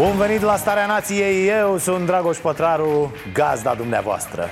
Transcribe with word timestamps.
Bun 0.00 0.16
venit 0.16 0.40
la 0.40 0.56
Starea 0.56 0.86
Nației, 0.86 1.48
eu 1.48 1.76
sunt 1.76 2.06
Dragoș 2.06 2.38
Pătraru, 2.38 3.12
gazda 3.32 3.74
dumneavoastră 3.74 4.46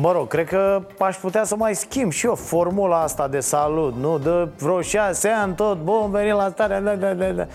Mă 0.00 0.12
rog, 0.12 0.28
cred 0.28 0.48
că 0.48 0.82
aș 0.98 1.16
putea 1.16 1.44
să 1.44 1.56
mai 1.56 1.74
schimb 1.74 2.12
și 2.12 2.26
eu 2.26 2.34
formula 2.34 3.02
asta 3.02 3.28
de 3.28 3.40
salut, 3.40 3.96
nu? 3.96 4.18
De 4.18 4.48
vreo 4.58 4.80
șase 4.80 5.28
ani 5.28 5.54
tot, 5.54 5.78
bun 5.78 6.10
venit 6.10 6.32
la 6.32 6.48
Starea 6.48 6.80
da, 6.80 6.94
da, 6.94 7.14
da, 7.14 7.26
da. 7.26 7.46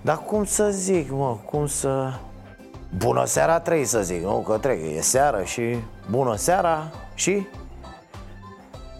Dar 0.00 0.18
cum 0.26 0.44
să 0.44 0.68
zic, 0.70 1.10
mă, 1.10 1.36
cum 1.44 1.66
să... 1.66 2.10
Bună 2.96 3.24
seara 3.24 3.60
trei 3.60 3.84
să 3.84 4.00
zic, 4.02 4.22
nu? 4.22 4.44
Că 4.48 4.58
trec, 4.58 4.96
e 4.96 5.00
seară 5.00 5.42
și 5.42 5.76
bună 6.10 6.36
seara 6.36 6.82
și... 7.14 7.46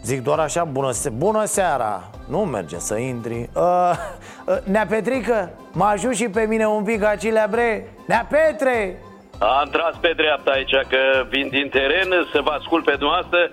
Zic 0.09 0.23
doar 0.23 0.39
așa, 0.39 0.65
bună, 0.65 0.91
se- 0.91 1.11
bună 1.25 1.45
seara 1.45 2.11
Nu 2.29 2.39
merge 2.39 2.79
să 2.79 2.97
intri 2.97 3.39
uh, 3.55 3.93
uh, 4.47 4.57
Nea 4.65 4.87
Petrică, 4.93 5.51
mă 5.73 5.85
ajut 5.85 6.15
și 6.15 6.29
pe 6.29 6.45
mine 6.53 6.67
un 6.67 6.85
pic 6.85 7.05
Acilea 7.05 7.47
Bre 7.51 7.71
Nea 8.07 8.27
Petre 8.31 9.03
Am 9.39 9.69
tras 9.77 9.95
pe 10.01 10.13
dreapta 10.17 10.51
aici 10.51 10.75
că 10.93 11.03
vin 11.29 11.49
din 11.49 11.69
teren 11.69 12.09
să 12.33 12.41
vă 12.47 12.51
ascult 12.59 12.85
pe 12.85 12.95
dumneavoastră. 12.99 13.51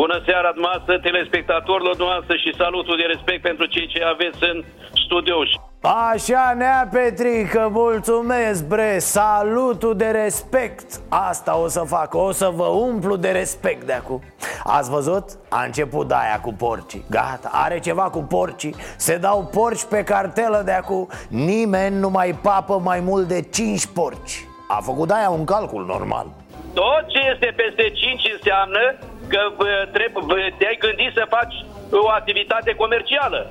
Bună 0.00 0.16
seara 0.26 0.50
dumneavoastră, 0.56 0.98
telespectatorilor 0.98 1.94
dumneavoastră 1.96 2.36
și 2.36 2.54
salutul 2.62 2.96
de 2.96 3.06
respect 3.14 3.42
pentru 3.42 3.66
cei 3.66 3.86
ce 3.92 4.00
aveți 4.14 4.38
în 4.50 4.64
studio. 5.04 5.36
Așa, 5.80 6.54
Nea 6.56 6.88
Petrică, 6.92 7.68
mulțumesc, 7.72 8.66
bre. 8.66 8.98
Salutul 8.98 9.96
de 9.96 10.06
respect. 10.06 11.00
Asta 11.08 11.58
o 11.58 11.68
să 11.68 11.80
fac, 11.80 12.14
o 12.14 12.32
să 12.32 12.50
vă 12.54 12.64
umplu 12.64 13.16
de 13.16 13.30
respect 13.30 13.86
de 13.86 13.92
acum. 13.92 14.22
Ați 14.64 14.90
văzut? 14.90 15.24
A 15.48 15.62
început 15.64 16.10
aia 16.10 16.40
cu 16.42 16.52
porcii. 16.52 17.04
Gata, 17.10 17.50
are 17.52 17.78
ceva 17.78 18.02
cu 18.02 18.18
porcii. 18.18 18.74
Se 18.96 19.16
dau 19.16 19.50
porci 19.52 19.84
pe 19.84 20.04
cartelă 20.04 20.62
de 20.64 20.72
acum. 20.72 21.08
Nimeni 21.28 21.98
nu 21.98 22.10
mai 22.10 22.38
papă 22.42 22.80
mai 22.84 23.00
mult 23.00 23.28
de 23.28 23.42
5 23.42 23.86
porci. 23.86 24.46
A 24.68 24.80
făcut 24.82 25.10
aia 25.10 25.30
un 25.30 25.44
calcul 25.44 25.84
normal. 25.86 26.26
Tot 26.74 27.04
ce 27.06 27.18
este 27.32 27.52
peste 27.56 27.90
5 27.90 28.32
înseamnă 28.36 28.94
că 29.28 29.38
vă 29.56 29.88
trebuie, 29.92 30.24
vă, 30.26 30.34
te-ai 30.58 30.78
gândit 30.80 31.10
să 31.14 31.26
faci 31.28 31.54
o 31.92 32.08
activitate 32.08 32.74
comercială. 32.74 33.50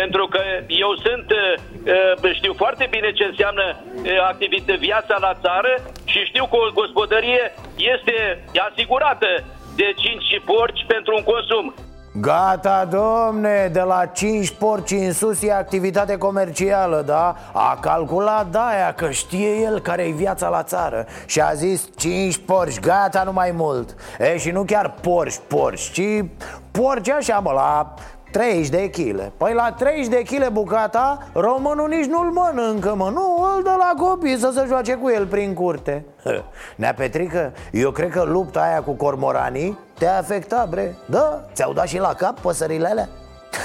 Pentru 0.00 0.24
că 0.34 0.42
eu 0.84 0.90
sunt, 1.06 1.26
uh, 2.22 2.34
știu 2.38 2.52
foarte 2.62 2.86
bine 2.90 3.12
ce 3.12 3.24
înseamnă 3.24 3.64
activitate 4.30 4.76
viața 4.88 5.16
la 5.26 5.32
țară 5.44 5.72
și 6.04 6.18
știu 6.30 6.44
că 6.46 6.56
o 6.56 6.72
gospodărie 6.80 7.44
este 7.94 8.16
asigurată 8.68 9.30
de 9.76 9.88
5 9.96 10.42
porci 10.44 10.84
pentru 10.86 11.14
un 11.16 11.24
consum. 11.32 11.74
Gata, 12.20 12.88
domne, 12.90 13.70
de 13.72 13.80
la 13.80 14.06
5 14.06 14.50
porci 14.50 14.90
în 14.90 15.12
sus 15.12 15.42
e 15.42 15.52
activitate 15.52 16.16
comercială, 16.16 17.02
da? 17.06 17.36
A 17.52 17.78
calculat 17.80 18.46
de-aia 18.46 18.92
că 18.96 19.10
știe 19.10 19.60
el 19.60 19.80
care 19.80 20.02
e 20.02 20.10
viața 20.10 20.48
la 20.48 20.62
țară 20.62 21.06
Și 21.26 21.40
a 21.40 21.52
zis 21.52 21.88
5 21.96 22.38
porci, 22.38 22.80
gata, 22.80 23.22
nu 23.22 23.32
mai 23.32 23.50
mult 23.50 23.94
E, 24.18 24.38
și 24.38 24.50
nu 24.50 24.64
chiar 24.64 24.94
porci, 25.00 25.40
porci, 25.48 25.90
ci 25.90 26.24
porci 26.70 27.08
așa, 27.08 27.38
mă, 27.38 27.52
la 27.52 27.94
30 28.34 28.68
de 28.68 28.90
kg 28.90 29.32
Păi 29.36 29.52
la 29.54 29.74
30 29.78 30.06
de 30.06 30.22
kg 30.22 30.48
bucata, 30.48 31.28
românul 31.32 31.88
nici 31.88 32.06
nu-l 32.06 32.30
mănâncă, 32.30 32.94
mă 32.94 33.10
Nu, 33.14 33.52
îl 33.56 33.62
dă 33.62 33.74
la 33.78 33.92
copii 34.04 34.38
să 34.38 34.50
se 34.54 34.64
joace 34.66 34.94
cu 34.94 35.10
el 35.10 35.26
prin 35.26 35.54
curte 35.54 36.04
Nea 36.76 36.94
Petrică, 36.94 37.52
eu 37.72 37.90
cred 37.90 38.10
că 38.10 38.22
lupta 38.22 38.60
aia 38.60 38.82
cu 38.82 38.92
cormoranii 38.92 39.78
te-a 39.98 40.18
afectat, 40.18 40.68
bre 40.68 40.94
Da, 41.06 41.44
ți-au 41.52 41.72
dat 41.72 41.88
și 41.88 41.98
la 41.98 42.14
cap 42.14 42.40
păsările 42.40 42.88
alea? 42.88 43.08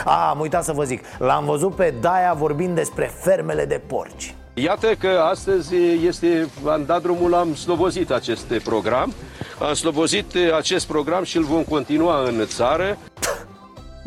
A, 0.06 0.30
am 0.32 0.40
uitat 0.40 0.64
să 0.64 0.72
vă 0.72 0.84
zic 0.84 1.04
L-am 1.18 1.46
văzut 1.46 1.76
pe 1.76 1.94
Daia 2.02 2.34
vorbind 2.34 2.76
despre 2.76 3.12
fermele 3.20 3.66
de 3.66 3.82
porci 3.88 4.34
Iată 4.54 4.88
că 5.00 5.08
astăzi 5.08 5.76
este, 6.06 6.48
am 6.68 6.84
dat 6.86 7.02
drumul, 7.02 7.34
am 7.34 7.56
slobozit 7.56 8.12
acest 8.12 8.54
program. 8.64 9.14
Am 9.60 9.74
slobozit 9.74 10.26
acest 10.58 10.88
program 10.88 11.24
și 11.24 11.38
îl 11.38 11.44
vom 11.44 11.64
continua 11.64 12.24
în 12.24 12.46
țară. 12.46 12.98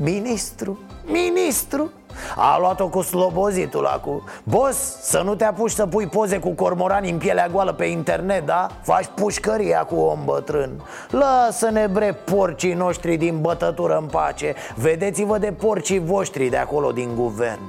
Ministru, 0.04 0.78
ministru. 1.04 1.90
A 2.36 2.58
luat-o 2.58 2.88
cu 2.88 3.00
slobozitul 3.00 3.86
acum 3.86 4.22
Boss, 4.44 4.96
să 5.02 5.22
nu 5.24 5.34
te 5.34 5.44
apuci 5.44 5.70
să 5.70 5.86
pui 5.86 6.06
poze 6.06 6.38
cu 6.38 6.50
cormorani 6.50 7.10
în 7.10 7.18
pielea 7.18 7.48
goală 7.48 7.72
pe 7.72 7.84
internet, 7.84 8.46
da? 8.46 8.66
Faci 8.82 9.08
pușcăria 9.14 9.84
cu 9.84 9.94
om 9.94 10.18
bătrân. 10.24 10.70
Lasă-ne 11.10 11.86
bre 11.86 12.12
porcii 12.12 12.72
noștri 12.72 13.16
din 13.16 13.40
bătătură 13.40 13.96
în 13.96 14.06
pace. 14.06 14.54
Vedeți-vă 14.74 15.38
de 15.38 15.52
porcii 15.52 15.98
voștri 15.98 16.48
de 16.48 16.56
acolo 16.56 16.92
din 16.92 17.14
guvern. 17.14 17.62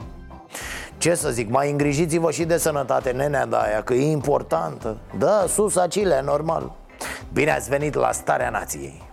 Ce 0.97 1.15
să 1.15 1.29
zic, 1.29 1.49
mai 1.49 1.71
îngrijiți-vă 1.71 2.31
și 2.31 2.43
de 2.43 2.57
sănătate, 2.57 3.11
nenea 3.11 3.45
de 3.45 3.55
aia, 3.59 3.83
că 3.83 3.93
e 3.93 4.11
importantă. 4.11 4.97
Da, 5.17 5.45
sus 5.47 5.75
acile, 5.75 6.21
normal. 6.25 6.71
Bine 7.33 7.51
ați 7.51 7.69
venit 7.69 7.93
la 7.93 8.11
Starea 8.11 8.49
Nației 8.49 9.11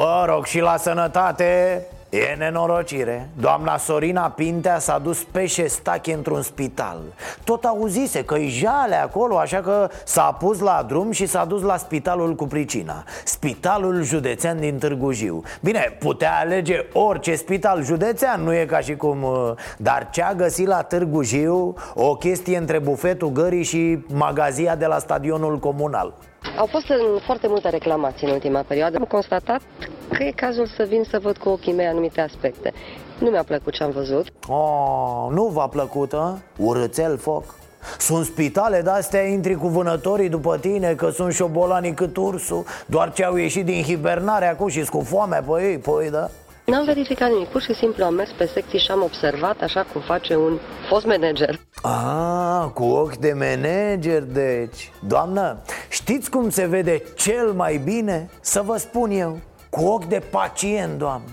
Mă 0.00 0.24
rog, 0.28 0.44
și 0.44 0.60
la 0.60 0.76
sănătate. 0.76 1.82
E 2.10 2.34
nenorocire. 2.38 3.28
Doamna 3.40 3.76
Sorina 3.76 4.30
Pintea 4.30 4.78
s-a 4.78 4.98
dus 4.98 5.24
pe 5.24 5.46
șestache 5.46 6.12
într-un 6.12 6.42
spital. 6.42 6.98
Tot 7.44 7.64
auzise 7.64 8.24
că-i 8.24 8.48
jale 8.48 8.94
acolo 8.94 9.38
Așa 9.38 9.60
că 9.60 9.88
s-a 10.04 10.36
pus 10.38 10.60
la 10.60 10.84
drum 10.88 11.10
și 11.10 11.26
s-a 11.26 11.44
dus 11.44 11.62
la 11.62 11.76
spitalul 11.76 12.34
cu 12.34 12.46
pricina. 12.46 13.04
Spitalul 13.24 14.02
județean 14.02 14.60
din 14.60 14.78
Târgu 14.78 15.12
Jiu. 15.12 15.42
Bine, 15.60 15.96
putea 15.98 16.38
alege 16.40 16.84
orice 16.92 17.34
spital 17.34 17.84
județean 17.84 18.42
Nu 18.42 18.54
e 18.54 18.64
ca 18.64 18.78
și 18.78 18.96
cum... 18.96 19.22
uh, 19.22 19.52
Dar 19.78 20.08
ce 20.10 20.22
a 20.22 20.34
găsit 20.34 20.66
la 20.66 20.82
Târgu 20.82 21.22
Jiu 21.22 21.74
O 21.94 22.14
chestie 22.14 22.56
între 22.56 22.78
bufetul 22.78 23.28
gării 23.28 23.62
și 23.62 23.98
magazia 24.12 24.76
de 24.76 24.86
la 24.86 24.98
stadionul 24.98 25.58
comunal 25.58 26.14
Au 26.58 26.66
fost 26.66 26.88
în 26.88 27.18
foarte 27.24 27.46
multe 27.48 27.68
reclamații 27.68 28.26
în 28.26 28.32
ultima 28.32 28.64
perioadă. 28.66 28.96
Am 28.96 29.04
constatat 29.04 29.60
că 30.08 30.22
e 30.22 30.30
cazul 30.30 30.66
să 30.66 30.86
vin 30.88 31.02
să 31.10 31.18
văd 31.18 31.36
cu 31.36 31.48
ochii 31.48 31.72
mei 31.72 31.86
anumite 31.86 32.20
aspecte. 32.20 32.72
Nu 33.18 33.30
mi-a 33.30 33.44
plăcut 33.44 33.72
ce 33.72 33.82
am 33.82 33.90
văzut. 33.90 34.26
Oh, 34.48 35.26
nu 35.30 35.44
v-a 35.44 35.66
plăcut, 35.66 36.12
a? 36.12 36.38
Urățel 36.56 37.18
foc 37.18 37.58
sunt 37.98 38.24
spitale 38.24 38.80
de-astea, 38.80 39.22
intri 39.22 39.54
cu 39.54 39.68
vânătorii 39.68 40.28
după 40.28 40.58
tine 40.58 40.94
Că 40.94 41.10
sunt 41.10 41.32
șobolanii 41.32 41.94
cât 41.94 42.16
ursul 42.16 42.64
Doar 42.86 43.12
ce 43.12 43.24
au 43.24 43.36
ieșit 43.36 43.64
din 43.64 43.82
hibernare 43.82 44.46
acum 44.46 44.68
și 44.68 44.84
cu 44.84 45.00
foame 45.00 45.42
pe 45.46 45.62
ei, 45.62 45.78
păi 45.78 46.10
da 46.10 46.30
N-am 46.64 46.84
verificat 46.84 47.30
nimic, 47.30 47.48
pur 47.48 47.62
și 47.62 47.74
simplu 47.74 48.04
am 48.04 48.14
mers 48.14 48.30
pe 48.30 48.46
secții 48.46 48.78
și 48.78 48.90
am 48.90 49.02
observat 49.02 49.60
așa 49.60 49.86
cum 49.92 50.00
face 50.00 50.36
un 50.36 50.58
fost 50.88 51.06
manager. 51.06 51.60
Ah, 51.82 52.70
cu 52.74 52.84
ochi 52.84 53.16
de 53.16 53.32
manager, 53.32 54.22
deci 54.22 54.92
Doamnă, 55.06 55.62
știți 55.88 56.30
cum 56.30 56.50
se 56.50 56.66
vede 56.66 57.02
cel 57.16 57.52
mai 57.52 57.76
bine? 57.76 58.30
Să 58.40 58.62
vă 58.62 58.76
spun 58.76 59.10
eu 59.10 59.38
Cu 59.70 59.84
ochi 59.84 60.04
de 60.04 60.22
pacient, 60.30 60.98
doamnă 60.98 61.28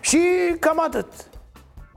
Și 0.00 0.20
cam 0.58 0.80
atât 0.86 1.06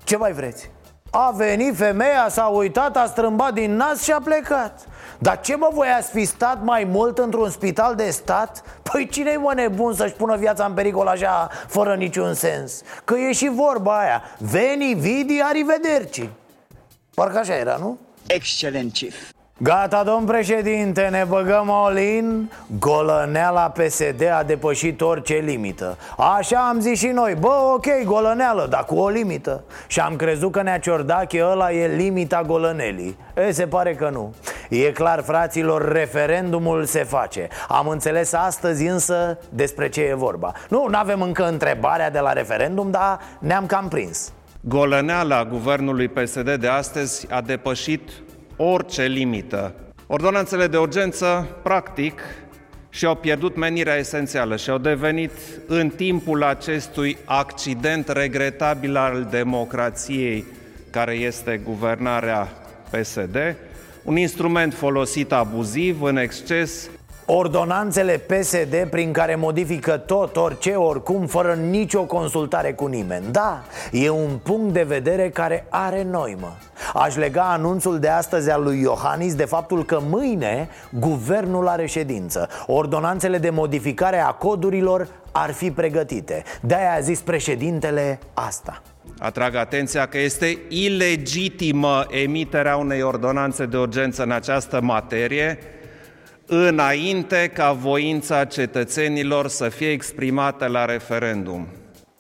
Ce 0.03 0.17
mai 0.17 0.31
vreți? 0.31 0.72
A 1.11 1.34
venit 1.35 1.75
femeia, 1.75 2.28
s-a 2.29 2.45
uitat, 2.45 2.97
a 2.97 3.05
strâmbat 3.05 3.53
din 3.53 3.75
nas 3.75 4.03
și 4.03 4.11
a 4.11 4.20
plecat 4.20 4.87
Dar 5.20 5.41
ce 5.41 5.56
mă 5.56 5.70
voi 5.73 5.88
ați 5.88 6.12
fi 6.12 6.26
stat 6.26 6.64
mai 6.64 6.84
mult 6.84 7.17
într-un 7.17 7.50
spital 7.50 7.96
de 7.96 8.09
stat? 8.09 8.64
Păi 8.91 9.08
cine-i 9.08 9.38
mă 9.38 9.53
nebun 9.56 9.94
să-și 9.94 10.14
pună 10.14 10.35
viața 10.35 10.66
în 10.66 10.73
pericol 10.73 11.08
așa, 11.08 11.50
fără 11.67 11.96
niciun 11.96 12.34
sens? 12.34 12.82
Că 13.03 13.16
e 13.17 13.32
și 13.32 13.50
vorba 13.50 14.00
aia 14.00 14.22
Veni, 14.38 14.94
vidi, 14.94 15.41
arrivederci 15.41 16.29
Parcă 17.14 17.38
așa 17.38 17.56
era, 17.56 17.76
nu? 17.76 17.97
Excelent, 18.28 18.94
chief. 18.94 19.16
Gata, 19.57 20.03
domn 20.03 20.25
președinte, 20.25 21.07
ne 21.11 21.25
băgăm 21.28 21.72
all-in 21.72 22.52
Golăneala 22.79 23.69
PSD 23.69 24.29
a 24.40 24.43
depășit 24.43 25.02
orice 25.02 25.34
limită. 25.34 25.97
Așa 26.37 26.67
am 26.69 26.79
zis 26.79 26.99
și 26.99 27.07
noi, 27.07 27.35
bă, 27.40 27.72
ok, 27.73 27.85
golăneală, 28.05 28.67
dar 28.69 28.85
cu 28.85 28.96
o 28.96 29.09
limită. 29.09 29.63
Și 29.87 29.99
am 29.99 30.16
crezut 30.16 30.52
că 30.52 30.61
Nea 30.61 30.79
Ciordache 30.79 31.43
ăla 31.43 31.72
e 31.72 31.87
limita 31.87 32.41
golănelii. 32.41 33.17
E, 33.47 33.52
se 33.52 33.67
pare 33.67 33.96
că 33.96 34.09
nu. 34.09 34.34
E 34.69 34.91
clar, 34.91 35.22
fraților, 35.22 35.91
referendumul 35.91 36.85
se 36.85 37.03
face. 37.03 37.47
Am 37.67 37.87
înțeles 37.87 38.34
astăzi 38.34 38.85
însă 38.85 39.37
despre 39.49 39.90
ce 39.90 40.01
e 40.01 40.13
vorba. 40.13 40.51
Nu, 40.69 40.87
n-avem 40.90 41.22
încă 41.22 41.47
întrebarea 41.47 42.09
de 42.09 42.19
la 42.19 42.34
referendum, 42.34 42.91
dar 42.91 43.19
ne-am 43.40 43.66
cam 43.66 43.87
prins. 43.87 44.31
Golăneala 44.61 45.46
guvernului 45.46 46.08
PSD 46.08 46.55
de 46.55 46.67
astăzi 46.67 47.28
a 47.31 47.41
depășit 47.41 48.09
orice 48.55 49.03
limită. 49.03 49.73
Ordonanțele 50.07 50.67
de 50.67 50.78
urgență, 50.78 51.47
practic, 51.63 52.22
și-au 52.90 53.16
pierdut 53.16 53.55
menirea 53.55 53.96
esențială 53.96 54.55
și 54.55 54.69
au 54.69 54.78
devenit 54.78 55.31
în 55.67 55.90
timpul 55.90 56.43
acestui 56.43 57.17
accident 57.25 58.07
regretabil 58.07 58.96
al 58.96 59.28
democrației, 59.29 60.46
care 60.90 61.13
este 61.13 61.61
guvernarea 61.63 62.52
PSD, 62.90 63.55
un 64.03 64.17
instrument 64.17 64.73
folosit 64.73 65.31
abuziv, 65.31 66.01
în 66.01 66.17
exces, 66.17 66.90
Ordonanțele 67.27 68.17
PSD 68.17 68.87
prin 68.89 69.11
care 69.11 69.35
modifică 69.35 69.97
tot, 69.97 70.35
orice, 70.35 70.72
oricum, 70.72 71.25
fără 71.25 71.53
nicio 71.53 72.03
consultare 72.03 72.73
cu 72.73 72.85
nimeni. 72.85 73.25
Da, 73.31 73.63
e 73.91 74.09
un 74.09 74.37
punct 74.43 74.73
de 74.73 74.83
vedere 74.83 75.29
care 75.29 75.66
are 75.69 76.03
noimă. 76.03 76.57
Aș 76.93 77.16
lega 77.16 77.43
anunțul 77.43 77.99
de 77.99 78.07
astăzi 78.07 78.51
al 78.51 78.63
lui 78.63 78.81
Iohannis 78.81 79.35
de 79.35 79.45
faptul 79.45 79.85
că 79.85 79.99
mâine 80.09 80.69
guvernul 80.89 81.67
are 81.67 81.85
ședință. 81.85 82.49
Ordonanțele 82.67 83.37
de 83.37 83.49
modificare 83.49 84.19
a 84.19 84.31
codurilor 84.31 85.07
ar 85.31 85.51
fi 85.51 85.72
pregătite. 85.72 86.43
De-aia 86.61 86.93
a 86.93 86.99
zis 86.99 87.19
președintele 87.22 88.19
asta. 88.33 88.81
Atrag 89.19 89.55
atenția 89.55 90.05
că 90.05 90.19
este 90.19 90.57
ilegitimă 90.69 92.05
emiterea 92.09 92.75
unei 92.75 93.01
ordonanțe 93.01 93.66
de 93.66 93.77
urgență 93.77 94.23
în 94.23 94.31
această 94.31 94.81
materie 94.81 95.59
înainte 96.46 97.52
ca 97.53 97.72
voința 97.72 98.46
cetățenilor 98.46 99.47
să 99.47 99.70
fie 99.70 99.92
exprimată 99.92 100.68
la 100.68 100.86
referendum. 100.86 101.68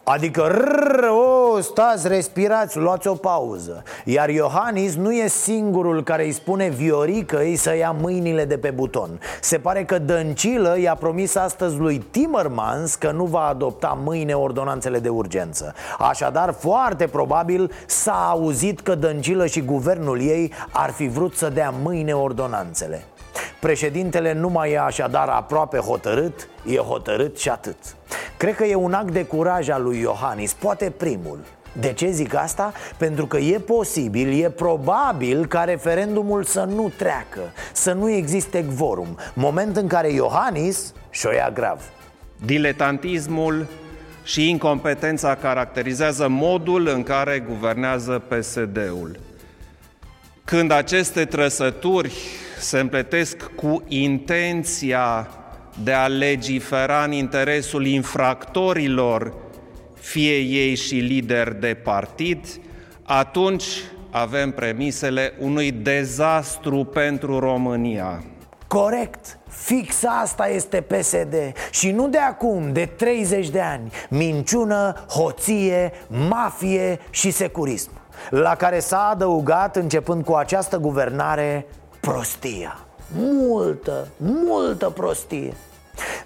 Adică, 0.07 0.41
rrr, 0.47 1.03
o, 1.07 1.61
stați, 1.61 2.07
respirați, 2.07 2.77
luați 2.77 3.07
o 3.07 3.13
pauză. 3.13 3.83
Iar 4.03 4.29
Iohannis 4.29 4.95
nu 4.95 5.11
e 5.11 5.27
singurul 5.27 6.03
care 6.03 6.23
îi 6.25 6.31
spune 6.31 6.69
Viorică 6.69 7.39
îi 7.39 7.55
să 7.55 7.75
ia 7.75 7.95
mâinile 8.01 8.45
de 8.45 8.57
pe 8.57 8.71
buton. 8.71 9.19
Se 9.41 9.57
pare 9.57 9.83
că 9.83 9.99
Dăncilă 9.99 10.79
i-a 10.79 10.95
promis 10.95 11.35
astăzi 11.35 11.77
lui 11.77 11.97
Timmermans 11.97 12.95
că 12.95 13.11
nu 13.11 13.25
va 13.25 13.47
adopta 13.47 13.99
mâine 14.03 14.33
ordonanțele 14.33 14.99
de 14.99 15.09
urgență. 15.09 15.73
Așadar, 15.99 16.53
foarte 16.53 17.07
probabil 17.07 17.71
s-a 17.85 18.27
auzit 18.29 18.79
că 18.79 18.95
Dăncilă 18.95 19.45
și 19.45 19.61
guvernul 19.61 20.21
ei 20.21 20.51
ar 20.71 20.91
fi 20.91 21.07
vrut 21.07 21.35
să 21.35 21.49
dea 21.49 21.73
mâine 21.83 22.13
ordonanțele 22.13 23.05
Președintele 23.59 24.33
nu 24.33 24.49
mai 24.49 24.71
e 24.71 24.79
așadar 24.79 25.27
aproape 25.27 25.77
hotărât, 25.77 26.47
e 26.65 26.77
hotărât 26.77 27.37
și 27.37 27.49
atât 27.49 27.77
Cred 28.37 28.55
că 28.55 28.65
e 28.65 28.75
un 28.75 28.93
act 28.93 29.11
de 29.11 29.25
curaj 29.25 29.69
al 29.69 29.83
lui 29.83 29.99
Iohannis, 29.99 30.53
poate 30.53 30.93
primul 30.97 31.39
de 31.79 31.93
ce 31.93 32.09
zic 32.09 32.35
asta? 32.35 32.73
Pentru 32.97 33.25
că 33.25 33.37
e 33.37 33.59
posibil, 33.59 34.43
e 34.43 34.49
probabil 34.49 35.45
ca 35.45 35.63
referendumul 35.63 36.43
să 36.43 36.63
nu 36.63 36.91
treacă, 36.97 37.41
să 37.73 37.93
nu 37.93 38.09
existe 38.09 38.65
quorum 38.77 39.17
Moment 39.33 39.77
în 39.77 39.87
care 39.87 40.11
Iohannis 40.11 40.93
și-o 41.09 41.31
ia 41.31 41.51
grav 41.53 41.81
Diletantismul 42.45 43.67
și 44.23 44.49
incompetența 44.49 45.35
caracterizează 45.35 46.27
modul 46.27 46.87
în 46.87 47.03
care 47.03 47.45
guvernează 47.49 48.23
PSD-ul. 48.27 49.19
Când 50.45 50.71
aceste 50.71 51.25
trăsături 51.25 52.15
se 52.59 52.79
împletesc 52.79 53.51
cu 53.55 53.83
intenția 53.87 55.27
de 55.83 55.91
a 55.91 56.07
legifera 56.07 57.03
în 57.03 57.11
interesul 57.11 57.85
infractorilor, 57.85 59.33
fie 59.93 60.37
ei 60.37 60.75
și 60.75 60.95
lideri 60.95 61.59
de 61.59 61.73
partid, 61.83 62.45
atunci 63.03 63.65
avem 64.09 64.51
premisele 64.51 65.33
unui 65.39 65.71
dezastru 65.71 66.83
pentru 66.83 67.39
România. 67.39 68.23
Corect, 68.67 69.37
fix 69.49 70.03
asta 70.21 70.49
este 70.49 70.81
PSD 70.81 71.35
Și 71.71 71.91
nu 71.91 72.07
de 72.07 72.17
acum, 72.17 72.73
de 72.73 72.85
30 72.85 73.49
de 73.49 73.61
ani. 73.61 73.91
Minciună, 74.09 75.05
hoție, 75.09 75.91
mafie 76.07 76.99
și 77.09 77.31
securism 77.31 77.91
La 78.29 78.55
care 78.55 78.79
s-a 78.79 79.09
adăugat, 79.11 79.75
începând 79.75 80.23
cu 80.23 80.33
această 80.33 80.77
guvernare, 80.77 81.67
prostia. 81.99 82.79
Multă, 83.17 84.07
multă 84.17 84.89
prostie. 84.89 85.53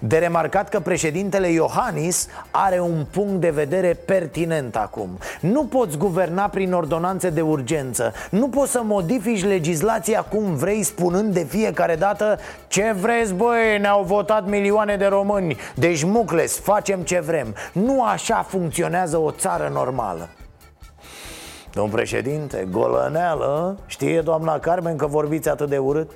De 0.00 0.18
remarcat 0.18 0.68
că 0.68 0.80
președintele 0.80 1.48
Iohannis 1.48 2.28
are 2.50 2.80
un 2.80 3.06
punct 3.10 3.40
de 3.40 3.50
vedere 3.50 3.94
pertinent 4.04 4.76
acum. 4.76 5.18
Nu 5.40 5.64
poți 5.64 5.96
guverna 5.96 6.48
prin 6.48 6.72
ordonanțe 6.72 7.30
de 7.30 7.40
urgență. 7.40 8.12
Nu 8.30 8.48
poți 8.48 8.70
să 8.70 8.80
modifici 8.84 9.44
legislația 9.44 10.22
cum 10.22 10.54
vrei 10.54 10.82
spunând 10.82 11.34
de 11.34 11.44
fiecare 11.48 11.96
dată 11.96 12.38
Ce 12.68 12.94
vreți 13.00 13.34
băi, 13.34 13.78
ne-au 13.80 14.02
votat 14.02 14.46
milioane 14.48 14.96
de 14.96 15.06
români. 15.06 15.56
Deci 15.74 16.04
mucles, 16.04 16.58
facem 16.58 17.00
ce 17.00 17.20
vrem. 17.20 17.54
Nu 17.72 18.04
așa 18.04 18.46
funcționează 18.48 19.16
o 19.16 19.30
țară 19.30 19.70
normală 19.72 20.28
Domn 21.72 21.90
președinte, 21.90 22.66
golăneală 22.70 23.78
Știe 23.86 24.20
doamna 24.20 24.58
Carmen 24.58 24.96
că 24.96 25.06
vorbiți 25.06 25.48
atât 25.48 25.68
de 25.68 25.78
urât? 25.78 26.10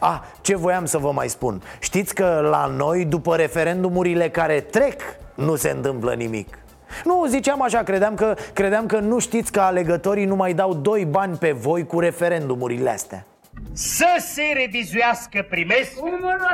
Ah, 0.00 0.20
ce 0.40 0.56
voiam 0.56 0.84
să 0.84 0.98
vă 0.98 1.12
mai 1.12 1.28
spun? 1.28 1.62
Știți 1.80 2.14
că 2.14 2.48
la 2.50 2.66
noi, 2.66 3.04
după 3.04 3.36
referendumurile 3.36 4.30
care 4.30 4.60
trec, 4.60 5.00
nu 5.34 5.56
se 5.56 5.70
întâmplă 5.70 6.14
nimic. 6.14 6.58
Nu, 7.04 7.26
ziceam 7.28 7.62
așa, 7.62 7.82
credeam 7.82 8.14
că, 8.14 8.34
credeam 8.52 8.86
că 8.86 8.98
nu 8.98 9.18
știți 9.18 9.52
că 9.52 9.60
alegătorii 9.60 10.24
nu 10.24 10.36
mai 10.36 10.54
dau 10.54 10.74
doi 10.74 11.04
bani 11.04 11.36
pe 11.36 11.52
voi 11.52 11.86
cu 11.86 12.00
referendumurile 12.00 12.90
astea. 12.90 13.26
Să 13.72 14.16
se 14.18 14.42
revizuiască 14.54 15.46
primesc, 15.48 15.92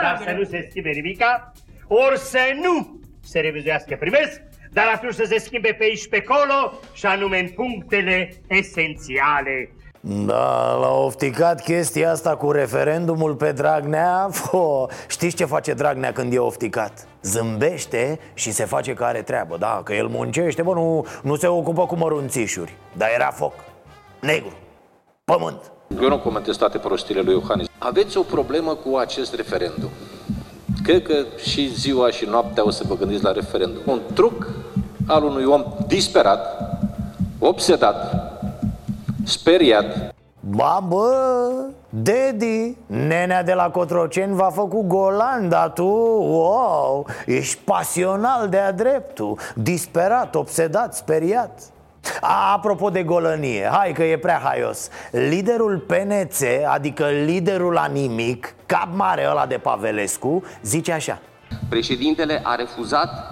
dar 0.02 0.22
să 0.24 0.34
nu 0.38 0.44
se 0.44 0.66
schimbe 0.70 0.90
nimica 0.90 1.52
Ori 1.88 2.18
să 2.18 2.38
nu 2.62 3.00
se 3.24 3.40
revizuiască 3.40 3.96
primesc 4.00 4.42
dar 4.74 4.84
atunci 4.94 5.14
să 5.14 5.24
se 5.28 5.38
schimbe 5.38 5.74
pe 5.78 5.84
aici 5.84 6.08
pe 6.08 6.24
acolo 6.26 6.72
și 6.92 7.06
anume 7.06 7.38
în 7.38 7.48
punctele 7.48 8.42
esențiale. 8.46 9.74
Da, 10.00 10.76
l-a 10.80 10.94
ofticat 11.04 11.62
chestia 11.62 12.10
asta 12.10 12.36
cu 12.36 12.50
referendumul 12.50 13.34
pe 13.34 13.52
Dragnea 13.52 14.28
Fo, 14.30 14.86
Știți 15.08 15.36
ce 15.36 15.44
face 15.44 15.72
Dragnea 15.72 16.12
când 16.12 16.32
e 16.32 16.38
ofticat? 16.38 17.06
Zâmbește 17.22 18.18
și 18.34 18.50
se 18.50 18.64
face 18.64 18.94
că 18.94 19.04
are 19.04 19.22
treabă 19.22 19.56
Da, 19.56 19.80
că 19.84 19.94
el 19.94 20.06
muncește, 20.06 20.62
bă, 20.62 20.74
nu, 20.74 21.06
nu 21.22 21.36
se 21.36 21.46
ocupă 21.46 21.86
cu 21.86 21.96
mărunțișuri 21.96 22.76
Dar 22.92 23.08
era 23.14 23.30
foc, 23.30 23.54
negru, 24.20 24.56
pământ 25.24 25.72
Eu 26.02 26.08
nu 26.08 26.18
comentez 26.18 26.56
toate 26.56 26.78
prostiile 26.78 27.20
lui 27.20 27.34
Iohannis 27.34 27.66
Aveți 27.78 28.16
o 28.16 28.22
problemă 28.22 28.74
cu 28.74 28.96
acest 28.96 29.34
referendum 29.34 29.90
Cred 30.82 31.02
că 31.02 31.14
și 31.44 31.74
ziua 31.74 32.10
și 32.10 32.24
noaptea 32.24 32.64
o 32.66 32.70
să 32.70 32.84
vă 32.88 32.96
gândiți 32.96 33.22
la 33.22 33.32
referendum. 33.32 33.82
Un 33.86 34.00
truc 34.14 34.46
al 35.06 35.22
unui 35.22 35.44
om 35.44 35.64
disperat, 35.86 36.40
obsedat, 37.38 37.96
speriat. 39.24 40.14
Ba 40.40 40.84
bă, 40.88 41.52
Dedi, 41.88 42.76
nenea 42.86 43.42
de 43.42 43.52
la 43.52 43.70
Cotroceni 43.70 44.34
v-a 44.34 44.50
făcut 44.50 44.86
golan, 44.86 45.48
dar 45.48 45.70
tu, 45.70 45.84
wow, 45.84 47.06
ești 47.26 47.58
pasional 47.64 48.48
de-a 48.48 48.72
dreptul. 48.72 49.38
Disperat, 49.54 50.34
obsedat, 50.34 50.94
speriat. 50.94 51.60
A, 52.20 52.52
Apropo 52.52 52.90
de 52.90 53.02
golănie, 53.02 53.68
hai 53.72 53.92
că 53.92 54.02
e 54.02 54.18
prea 54.18 54.40
haios. 54.44 54.88
Liderul 55.10 55.78
PNC, 55.78 56.66
adică 56.68 57.06
liderul 57.06 57.72
la 57.72 57.86
nimic, 57.86 58.54
cap 58.66 58.88
mare 58.94 59.26
ăla 59.30 59.46
de 59.46 59.56
Pavelescu, 59.56 60.42
zice 60.62 60.92
așa. 60.92 61.18
Președintele 61.68 62.40
a 62.44 62.54
refuzat 62.54 63.28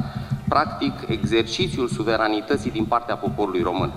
practic 0.52 0.92
exercițiul 1.08 1.88
suveranității 1.88 2.70
din 2.70 2.84
partea 2.84 3.16
poporului 3.16 3.62
român 3.62 3.92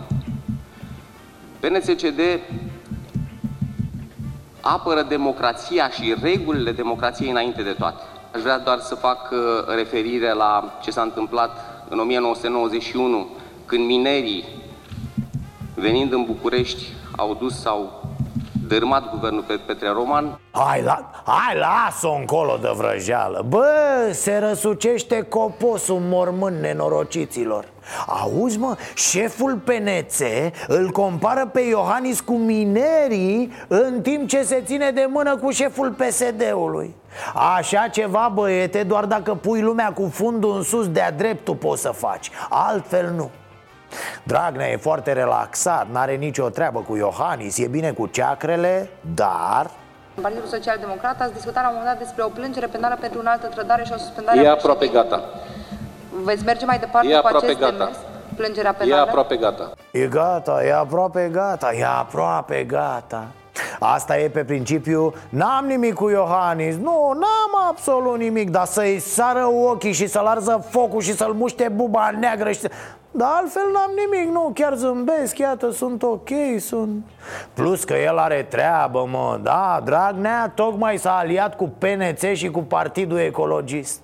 PNCCD 1.59 2.19
apără 4.61 5.01
democrația 5.01 5.89
și 5.89 6.15
regulile 6.21 6.71
democrației 6.71 7.29
înainte 7.29 7.61
de 7.61 7.71
toate. 7.71 8.03
Aș 8.35 8.41
vrea 8.41 8.59
doar 8.59 8.79
să 8.79 8.95
fac 8.95 9.31
uh, 9.31 9.37
referire 9.75 10.33
la 10.33 10.79
ce 10.81 10.91
s-a 10.91 11.01
întâmplat 11.01 11.57
în 11.89 11.99
1991, 11.99 13.27
când 13.65 13.85
minerii, 13.85 14.43
venind 15.73 16.13
în 16.13 16.23
București, 16.23 16.85
au 17.15 17.37
dus 17.39 17.59
sau 17.59 18.09
dărâmat 18.67 19.09
guvernul 19.09 19.43
pe 19.47 19.59
Petre 19.67 19.89
Roman. 19.89 20.39
Hai, 20.51 20.81
la, 20.81 21.11
hai 21.25 21.57
lasă-o 21.57 22.15
încolo 22.19 22.57
de 22.61 22.69
vrăjeală. 22.75 23.45
Bă, 23.47 23.67
se 24.11 24.37
răsucește 24.37 25.21
coposul 25.21 25.99
mormânt 26.01 26.59
nenorociților. 26.59 27.65
Auzi 28.07 28.57
mă, 28.57 28.75
șeful 28.93 29.55
PNC 29.55 30.51
îl 30.67 30.89
compară 30.91 31.49
pe 31.53 31.61
Iohannis 31.61 32.19
cu 32.19 32.33
minerii 32.33 33.51
În 33.67 34.01
timp 34.01 34.27
ce 34.27 34.41
se 34.43 34.61
ține 34.65 34.91
de 34.91 35.07
mână 35.09 35.37
cu 35.37 35.51
șeful 35.51 35.91
PSD-ului 35.91 36.95
Așa 37.57 37.87
ceva, 37.87 38.31
băiete, 38.33 38.83
doar 38.83 39.05
dacă 39.05 39.35
pui 39.35 39.61
lumea 39.61 39.93
cu 39.93 40.09
fundul 40.13 40.55
în 40.55 40.63
sus 40.63 40.89
de-a 40.89 41.11
dreptul 41.11 41.55
poți 41.55 41.81
să 41.81 41.89
faci. 41.89 42.29
Altfel 42.49 43.13
nu 43.15 43.29
Dragnea 44.23 44.67
e 44.69 44.77
foarte 44.77 45.11
relaxat, 45.13 45.87
n-are 45.91 46.15
nicio 46.15 46.49
treabă 46.49 46.79
cu 46.87 46.95
Iohannis, 46.95 47.57
e 47.57 47.67
bine 47.67 47.91
cu 47.91 48.07
ceacrele, 48.07 48.89
dar 49.15 49.69
În 50.15 50.21
Partidul 50.21 50.47
Social 50.47 50.77
Democrat 50.79 51.21
ați 51.21 51.33
discutat 51.33 51.63
la 51.63 51.69
un 51.69 51.75
moment 51.77 51.93
dat 51.97 52.03
despre 52.05 52.23
o 52.23 52.27
plângere 52.27 52.65
penală 52.67 52.97
pentru 52.99 53.19
un 53.19 53.25
altă 53.25 53.47
trădare 53.47 53.83
și 53.83 53.91
o 53.93 53.97
suspendare 53.97 54.39
E 54.41 54.47
a 54.47 54.51
aproape 54.51 54.87
gata. 54.87 55.21
Veți 56.23 56.43
merge 56.45 56.65
mai 56.65 56.79
departe 56.79 57.07
E 57.07 57.11
cu 57.11 57.17
aproape 57.25 57.45
acest 57.45 57.59
gata. 57.59 57.71
demers? 57.71 57.97
Plângerea 58.35 58.71
E 58.79 58.83
penală? 58.83 59.01
aproape 59.01 59.35
gata. 59.35 59.71
E 59.91 60.07
gata, 60.07 60.63
e 60.65 60.73
aproape 60.73 61.29
gata, 61.31 61.71
e 61.73 61.85
aproape 61.85 62.63
gata 62.63 63.23
Asta 63.79 64.17
e 64.19 64.29
pe 64.29 64.43
principiu, 64.43 65.13
n-am 65.29 65.65
nimic 65.65 65.93
cu 65.93 66.09
Iohannis 66.09 66.75
Nu, 66.75 67.11
n-am 67.13 67.67
absolut 67.69 68.17
nimic 68.17 68.49
Dar 68.49 68.65
să-i 68.65 68.99
sară 68.99 69.45
ochii 69.45 69.91
și 69.91 70.07
să-l 70.07 70.25
arză 70.25 70.65
focul 70.69 71.01
și 71.01 71.13
să-l 71.15 71.33
muște 71.33 71.71
buba 71.75 72.09
neagră 72.19 72.51
și 72.51 72.59
să... 72.59 72.69
Dar 73.17 73.29
altfel 73.41 73.63
n-am 73.73 73.91
nimic, 73.95 74.33
nu, 74.33 74.51
chiar 74.53 74.73
zâmbesc, 74.73 75.37
iată, 75.37 75.71
sunt 75.71 76.03
ok, 76.03 76.29
sunt... 76.59 77.05
Plus 77.53 77.83
că 77.83 77.93
el 77.93 78.17
are 78.17 78.45
treabă, 78.49 79.07
mă, 79.11 79.39
da, 79.43 79.81
Dragnea 79.83 80.51
tocmai 80.55 80.97
s-a 80.97 81.17
aliat 81.17 81.55
cu 81.55 81.73
PNC 81.77 82.33
și 82.33 82.49
cu 82.49 82.59
Partidul 82.59 83.17
Ecologist. 83.17 84.01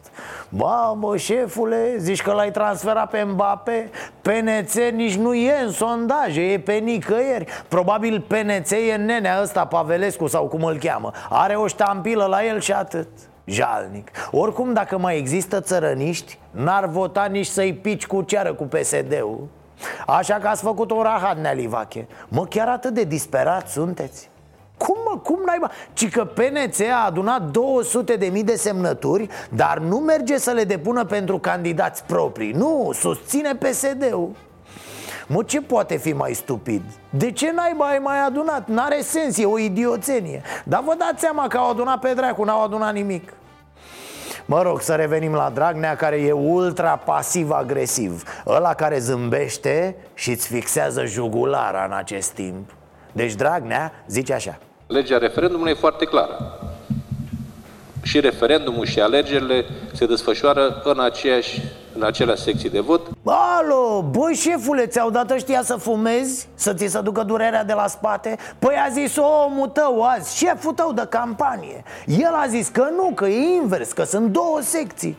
Mamă, 0.49 1.17
șefule, 1.17 1.95
zici 1.97 2.21
că 2.21 2.31
l-ai 2.31 2.51
transferat 2.51 3.09
pe 3.09 3.23
Mbappé? 3.23 3.89
PNC 4.21 4.73
nici 4.93 5.15
nu 5.15 5.33
e 5.33 5.61
în 5.63 5.71
sondaje, 5.71 6.41
e 6.41 6.59
pe 6.59 6.73
nicăieri. 6.73 7.45
Probabil 7.67 8.25
PNC 8.27 8.69
e 8.91 8.95
nenea 8.95 9.39
ăsta, 9.41 9.65
Pavelescu 9.65 10.27
sau 10.27 10.47
cum 10.47 10.63
îl 10.63 10.77
cheamă. 10.77 11.11
Are 11.29 11.55
o 11.55 11.67
ștampilă 11.67 12.25
la 12.25 12.45
el 12.45 12.59
și 12.59 12.71
atât 12.71 13.07
Jalnic 13.51 14.11
Oricum, 14.31 14.73
dacă 14.73 14.97
mai 14.97 15.17
există 15.17 15.59
țărăniști 15.59 16.37
N-ar 16.51 16.85
vota 16.85 17.25
nici 17.25 17.45
să-i 17.45 17.73
pici 17.73 18.05
cu 18.05 18.21
ceară 18.21 18.53
cu 18.53 18.63
PSD-ul 18.63 19.47
Așa 20.07 20.35
că 20.35 20.47
ați 20.47 20.61
făcut 20.61 20.91
un 20.91 21.01
rahat, 21.01 21.37
Nea 21.37 21.53
Livache 21.53 22.07
Mă, 22.27 22.45
chiar 22.45 22.67
atât 22.67 22.93
de 22.93 23.03
disperat 23.03 23.69
sunteți? 23.69 24.29
Cum 24.77 24.95
mă, 25.09 25.19
cum 25.19 25.39
naiba? 25.45 25.71
Ci 25.93 26.09
că 26.09 26.25
PNC 26.25 26.79
a 26.91 27.05
adunat 27.05 27.41
200 27.41 28.15
de 28.15 28.25
mii 28.25 28.43
de 28.43 28.55
semnături 28.55 29.27
Dar 29.49 29.77
nu 29.77 29.97
merge 29.97 30.37
să 30.37 30.51
le 30.51 30.63
depună 30.63 31.05
pentru 31.05 31.39
candidați 31.39 32.03
proprii 32.03 32.51
Nu, 32.51 32.89
susține 32.93 33.55
PSD-ul 33.55 34.29
Mă, 35.27 35.43
ce 35.43 35.61
poate 35.61 35.97
fi 35.97 36.13
mai 36.13 36.33
stupid? 36.33 36.81
De 37.09 37.31
ce 37.31 37.51
naiba 37.51 37.85
ai 37.85 37.99
mai 37.99 38.25
adunat? 38.25 38.67
N-are 38.67 39.01
sens, 39.01 39.37
e 39.37 39.45
o 39.45 39.59
idioțenie 39.59 40.41
Dar 40.63 40.81
vă 40.85 40.95
dați 40.97 41.19
seama 41.19 41.47
că 41.47 41.57
au 41.57 41.69
adunat 41.69 41.99
pe 41.99 42.13
dracu, 42.13 42.43
n-au 42.43 42.63
adunat 42.63 42.93
nimic 42.93 43.33
Mă 44.53 44.61
rog, 44.61 44.81
să 44.81 44.95
revenim 44.95 45.33
la 45.33 45.51
Dragnea 45.53 45.95
care 45.95 46.15
e 46.15 46.31
ultra 46.31 46.95
pasiv-agresiv 46.95 48.23
Ăla 48.47 48.73
care 48.73 48.99
zâmbește 48.99 49.95
și 50.13 50.29
îți 50.29 50.47
fixează 50.47 51.05
jugulara 51.05 51.85
în 51.85 51.91
acest 51.91 52.31
timp. 52.31 52.69
Deci 53.11 53.33
Dragnea 53.33 54.03
zice 54.07 54.33
așa. 54.33 54.57
Legea 54.87 55.17
referendumului 55.17 55.71
e 55.71 55.75
foarte 55.75 56.05
clară. 56.05 56.59
Și 58.01 58.19
referendumul 58.19 58.85
și 58.85 58.99
alegerile 58.99 59.65
se 59.93 60.05
desfășoară 60.05 60.81
în, 60.83 60.99
aceeași, 60.99 61.61
în 61.95 62.03
aceleași 62.03 62.41
secții 62.41 62.69
de 62.69 62.79
vot. 62.79 63.01
Alo, 63.23 64.01
băi 64.01 64.33
șefule, 64.33 64.85
ți-au 64.85 65.09
dat 65.09 65.31
ăștia 65.31 65.63
să 65.63 65.75
fumezi? 65.75 66.47
Să 66.55 66.73
ți 66.73 66.85
se 66.87 67.01
ducă 67.01 67.23
durerea 67.23 67.63
de 67.63 67.73
la 67.73 67.87
spate? 67.87 68.37
Păi 68.59 68.75
a 68.85 68.89
zis 68.89 69.15
omul 69.17 69.67
tău 69.67 70.03
azi, 70.03 70.37
șeful 70.37 70.73
tău 70.73 70.93
de 70.93 71.05
campanie 71.09 71.83
El 72.05 72.33
a 72.33 72.47
zis 72.47 72.67
că 72.67 72.87
nu, 72.95 73.11
că 73.15 73.27
e 73.27 73.55
invers, 73.61 73.91
că 73.91 74.03
sunt 74.03 74.31
două 74.31 74.59
secții 74.61 75.17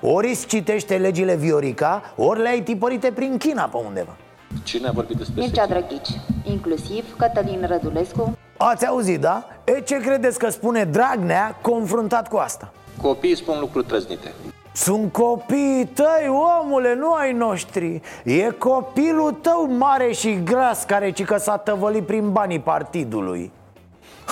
Ori 0.00 0.28
îți 0.28 0.46
citește 0.46 0.96
legile 0.96 1.34
Viorica, 1.34 2.02
ori 2.16 2.40
le-ai 2.40 2.62
tipărite 2.62 3.12
prin 3.12 3.36
China 3.38 3.62
pe 3.62 3.76
undeva 3.86 4.16
Cine 4.62 4.88
a 4.88 4.90
vorbit 4.90 5.16
despre 5.16 5.40
Mircea 5.40 5.66
secții? 5.66 5.86
Drăghici, 5.86 6.20
inclusiv 6.44 7.16
Cătălin 7.16 7.66
Rădulescu, 7.66 8.38
Ați 8.56 8.86
auzit, 8.86 9.20
da? 9.20 9.46
E 9.64 9.80
ce 9.80 9.96
credeți 9.96 10.38
că 10.38 10.48
spune 10.50 10.84
Dragnea 10.84 11.58
confruntat 11.62 12.28
cu 12.28 12.36
asta? 12.36 12.72
Copiii 13.02 13.36
spun 13.36 13.56
lucruri 13.60 13.86
trăznite. 13.86 14.32
Sunt 14.76 15.12
copiii 15.12 15.90
tăi, 15.94 16.28
omule, 16.60 16.94
nu 16.94 17.12
ai 17.12 17.32
noștri. 17.32 18.00
E 18.24 18.50
copilul 18.50 19.32
tău 19.32 19.66
mare 19.78 20.12
și 20.12 20.42
gras 20.44 20.84
care 20.84 21.10
ci 21.10 21.24
că 21.24 21.36
s-a 21.36 21.56
tăvălit 21.56 22.06
prin 22.06 22.32
banii 22.32 22.60
partidului. 22.60 23.52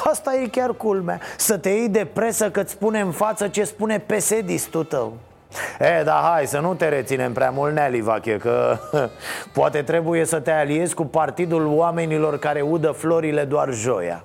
Asta 0.05 0.35
e 0.35 0.47
chiar 0.47 0.73
culmea. 0.73 1.21
Să 1.37 1.59
te 1.59 1.69
iei 1.69 1.89
de 1.89 2.07
presă 2.13 2.51
că-ți 2.51 2.73
spune 2.73 3.01
în 3.01 3.11
față 3.11 3.49
ce 3.49 3.65
spune 3.65 3.99
PSD-istul 3.99 4.85
tău. 4.85 5.13
E, 5.79 6.03
da, 6.03 6.21
hai 6.33 6.47
să 6.47 6.59
nu 6.59 6.75
te 6.75 6.89
reținem 6.89 7.33
prea 7.33 7.51
mult, 7.51 7.73
Nea 7.75 7.89
Livache 7.89 8.37
Că 8.37 8.79
poate 9.55 9.83
trebuie 9.83 10.25
să 10.25 10.41
te 10.41 10.51
aliezi 10.51 10.95
cu 10.95 11.05
partidul 11.05 11.67
oamenilor 11.67 12.39
care 12.39 12.61
udă 12.61 12.91
florile 12.91 13.45
doar 13.45 13.73
joia 13.73 14.25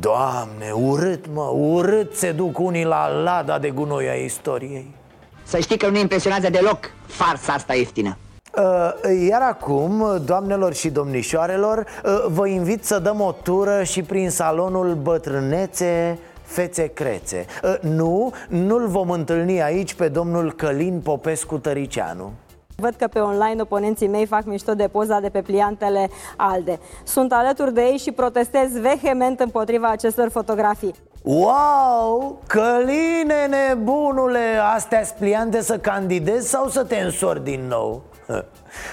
Doamne, 0.00 0.70
urât, 0.74 1.24
mă, 1.34 1.52
urât 1.54 2.14
se 2.14 2.32
duc 2.32 2.58
unii 2.58 2.84
la 2.84 3.08
lada 3.08 3.58
de 3.58 3.70
gunoi 3.70 4.08
a 4.08 4.12
istoriei. 4.14 4.94
Să 5.42 5.58
știi 5.58 5.78
că 5.78 5.88
nu 5.88 5.98
impresionează 5.98 6.50
deloc 6.50 6.78
farsa 7.06 7.52
asta 7.52 7.74
ieftină. 7.74 8.16
Uh, 8.56 9.26
Iar 9.28 9.42
acum, 9.42 10.04
doamnelor 10.24 10.74
și 10.74 10.90
domnișoarelor, 10.90 11.78
uh, 11.78 12.24
vă 12.28 12.46
invit 12.46 12.84
să 12.84 12.98
dăm 12.98 13.20
o 13.20 13.32
tură 13.42 13.82
și 13.82 14.02
prin 14.02 14.30
salonul 14.30 14.94
Bătrânețe 14.94 16.18
Fețe 16.42 16.86
Crețe. 16.86 17.46
Uh, 17.62 17.74
Nu, 17.80 18.32
nu-l 18.48 18.86
vom 18.88 19.10
întâlni 19.10 19.62
aici 19.62 19.94
pe 19.94 20.08
domnul 20.08 20.52
Călin 20.52 21.00
Popescu 21.00 21.58
Tăricianu 21.58 22.32
Văd 22.78 22.94
că 22.94 23.06
pe 23.06 23.18
online 23.18 23.62
oponenții 23.62 24.08
mei 24.08 24.26
fac 24.26 24.44
mișto 24.44 24.74
de 24.74 24.88
poza 24.88 25.20
de 25.20 25.28
pe 25.28 25.42
pliantele 25.42 26.10
ALDE. 26.36 26.78
Sunt 27.04 27.32
alături 27.32 27.74
de 27.74 27.80
ei 27.80 27.96
și 27.96 28.12
protestez 28.12 28.78
vehement 28.80 29.40
împotriva 29.40 29.88
acestor 29.88 30.28
fotografii. 30.28 30.94
Wow, 31.22 32.42
Căline 32.46 33.46
nebunule, 33.48 34.58
astea 34.74 35.04
spliante 35.04 35.62
să 35.62 35.78
candidezi 35.78 36.48
sau 36.48 36.68
să 36.68 36.84
te 36.84 36.96
însori 36.96 37.44
din 37.44 37.66
nou? 37.68 38.02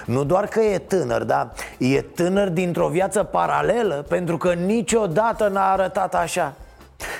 Nu 0.05 0.23
doar 0.23 0.47
că 0.47 0.59
e 0.59 0.77
tânăr, 0.77 1.23
dar 1.23 1.51
e 1.77 2.01
tânăr 2.01 2.49
dintr-o 2.49 2.87
viață 2.87 3.23
paralelă 3.23 4.05
Pentru 4.09 4.37
că 4.37 4.53
niciodată 4.53 5.47
n-a 5.47 5.71
arătat 5.71 6.15
așa 6.15 6.53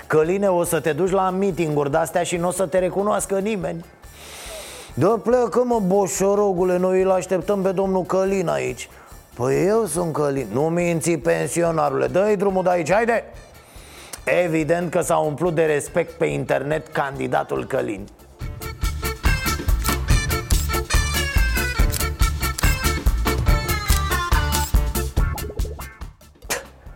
Căline, 0.08 0.48
o 0.48 0.64
să 0.64 0.80
te 0.80 0.94
duci 0.94 1.12
la 1.12 1.30
meeting-uri 1.30 1.92
de-astea 1.92 2.24
și 2.24 2.38
nu 2.38 2.48
o 2.48 2.52
să 2.52 2.66
te 2.66 2.80
recunoască 2.80 3.40
nimeni 3.40 3.86
Da, 4.96 5.20
plecă 5.24 5.64
mă, 5.66 5.80
boșorogule, 5.86 6.78
noi 6.78 7.02
îl 7.02 7.12
așteptăm 7.12 7.62
pe 7.62 7.72
domnul 7.72 8.04
Călin 8.04 8.48
aici 8.48 8.90
Păi 9.36 9.66
eu 9.68 9.86
sunt 9.86 10.14
Călin, 10.14 10.48
nu 10.52 10.62
minți 10.62 11.12
pensionarule, 11.12 12.08
dă-i 12.08 12.36
drumul 12.36 12.64
de 12.64 12.70
aici, 12.70 12.92
haide! 12.92 13.24
Evident 14.46 14.92
că 14.92 15.02
s-a 15.02 15.18
umplut 15.18 15.56
de 15.56 15.64
respect 15.64 16.18
pe 16.18 16.26
internet 16.26 16.88
candidatul 16.88 17.66
Călin 17.66 18.08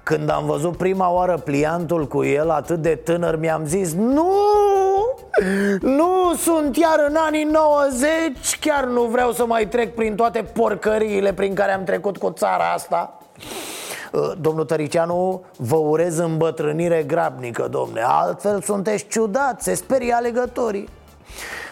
Când 0.03 0.29
am 0.29 0.45
văzut 0.45 0.77
prima 0.77 1.11
oară 1.11 1.37
pliantul 1.37 2.07
cu 2.07 2.23
el 2.23 2.49
atât 2.49 2.81
de 2.81 2.95
tânăr 2.95 3.39
Mi-am 3.39 3.65
zis 3.65 3.93
Nu! 3.93 4.31
Nu 5.81 6.33
sunt 6.37 6.77
iar 6.77 7.05
în 7.07 7.15
anii 7.15 7.43
90 7.43 8.57
Chiar 8.59 8.85
nu 8.85 9.03
vreau 9.03 9.31
să 9.31 9.45
mai 9.45 9.67
trec 9.67 9.95
prin 9.95 10.15
toate 10.15 10.43
porcăriile 10.53 11.33
prin 11.33 11.53
care 11.53 11.71
am 11.71 11.83
trecut 11.83 12.17
cu 12.17 12.31
țara 12.31 12.71
asta. 12.73 13.17
Uh, 14.11 14.31
Domnul 14.41 14.65
Tăricianu, 14.65 15.43
vă 15.57 15.75
urez 15.75 16.17
îmbătrânire 16.17 17.03
grabnică, 17.03 17.67
domne. 17.71 18.01
Altfel 18.05 18.61
sunteți 18.61 19.05
ciudați, 19.07 19.63
se 19.63 19.73
sperie 19.73 20.13
alegătorii. 20.13 20.89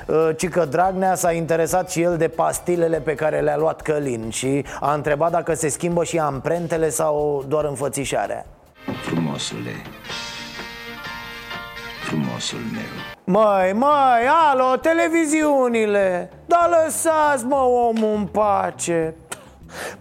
Uh, 0.07 0.29
Ci 0.37 0.49
că 0.49 0.65
Dragnea 0.65 1.15
s-a 1.15 1.31
interesat 1.31 1.89
și 1.91 2.01
el 2.01 2.17
de 2.17 2.27
pastilele 2.27 2.99
pe 2.99 3.15
care 3.15 3.39
le-a 3.39 3.57
luat 3.57 3.81
Călin 3.81 4.29
Și 4.29 4.65
a 4.79 4.93
întrebat 4.93 5.31
dacă 5.31 5.53
se 5.53 5.67
schimbă 5.67 6.03
și 6.03 6.19
amprentele 6.19 6.89
sau 6.89 7.45
doar 7.47 7.65
înfățișarea. 7.65 8.45
Frumosule, 9.03 9.71
frumosul 12.07 12.59
meu. 12.73 13.14
Măi, 13.27 13.73
măi, 13.73 14.27
alo, 14.49 14.75
televiziunile. 14.75 16.29
Dar 16.45 16.69
lăsați, 16.69 17.45
mă, 17.45 17.55
omul 17.55 18.15
în 18.15 18.25
pace. 18.25 19.15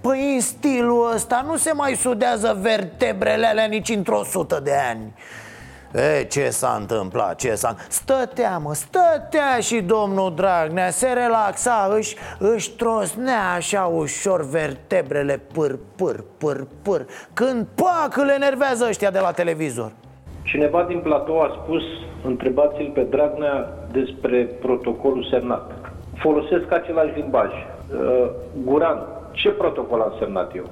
Păi 0.00 0.34
în 0.34 0.40
stilul 0.40 1.12
ăsta 1.14 1.44
nu 1.46 1.56
se 1.56 1.72
mai 1.72 1.94
sudează 1.94 2.58
vertebrele 2.60 3.46
alea 3.46 3.64
nici 3.64 3.88
într-o 3.88 4.24
sută 4.24 4.60
de 4.62 4.72
ani. 4.90 5.14
E, 5.92 6.24
ce 6.24 6.50
s-a 6.50 6.76
întâmplat, 6.80 7.36
ce 7.36 7.54
s-a... 7.54 7.76
Stătea, 7.88 8.58
mă, 8.58 8.74
stătea 8.74 9.58
și 9.60 9.80
domnul 9.80 10.34
Dragnea 10.34 10.90
Se 10.90 11.08
relaxa, 11.08 11.90
își, 11.96 12.16
își 12.38 12.70
trosnea 12.70 13.52
așa 13.56 13.82
ușor 13.82 14.48
vertebrele 14.48 15.40
Pâr, 15.52 15.78
pâr, 15.96 16.24
pâr, 16.38 16.66
pâr. 16.82 17.06
Când, 17.32 17.66
pac, 17.74 18.16
îl 18.16 18.28
enervează 18.28 18.86
ăștia 18.88 19.10
de 19.10 19.18
la 19.18 19.30
televizor 19.30 19.92
Cineva 20.44 20.84
din 20.88 20.98
platou 20.98 21.40
a 21.40 21.58
spus, 21.62 21.82
întrebați-l 22.24 22.90
pe 22.94 23.00
Dragnea 23.00 23.68
despre 23.92 24.38
protocolul 24.60 25.26
semnat. 25.30 25.70
Folosesc 26.14 26.72
același 26.72 27.14
limbaj. 27.14 27.50
Uh, 27.50 28.30
Guran, 28.64 28.98
ce 29.30 29.48
protocol 29.48 30.00
am 30.00 30.12
semnat 30.18 30.56
eu? 30.56 30.64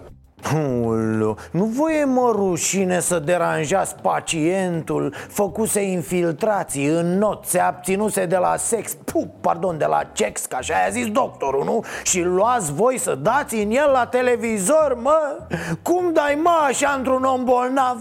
Ulu, 0.83 1.37
nu 1.51 1.65
voie 1.65 2.05
mă 2.05 2.33
rușine 2.35 3.01
să 3.01 3.19
deranjați 3.19 3.97
pacientul 4.03 5.15
Făcuse 5.29 5.81
infiltrații 5.81 6.87
în 6.87 7.19
not 7.19 7.45
Se 7.45 7.59
abținuse 7.59 8.27
de 8.27 8.37
la 8.37 8.57
sex 8.57 8.95
Puh, 8.95 9.25
pardon, 9.41 9.79
de 9.79 9.85
la 9.85 10.01
sex, 10.13 10.47
ca 10.47 10.57
așa 10.57 10.75
a 10.87 10.91
zis 10.91 11.11
doctorul, 11.11 11.65
nu? 11.65 11.85
Și 12.05 12.23
luați 12.23 12.73
voi 12.75 12.99
să 12.99 13.15
dați 13.15 13.63
în 13.63 13.71
el 13.71 13.91
la 13.93 14.07
televizor, 14.07 14.99
mă? 15.03 15.37
Cum 15.83 16.13
dai 16.13 16.41
mă 16.43 16.59
așa 16.69 16.95
într-un 16.97 17.23
om 17.23 17.45
bolnav? 17.45 17.99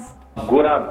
Guran, 0.47 0.89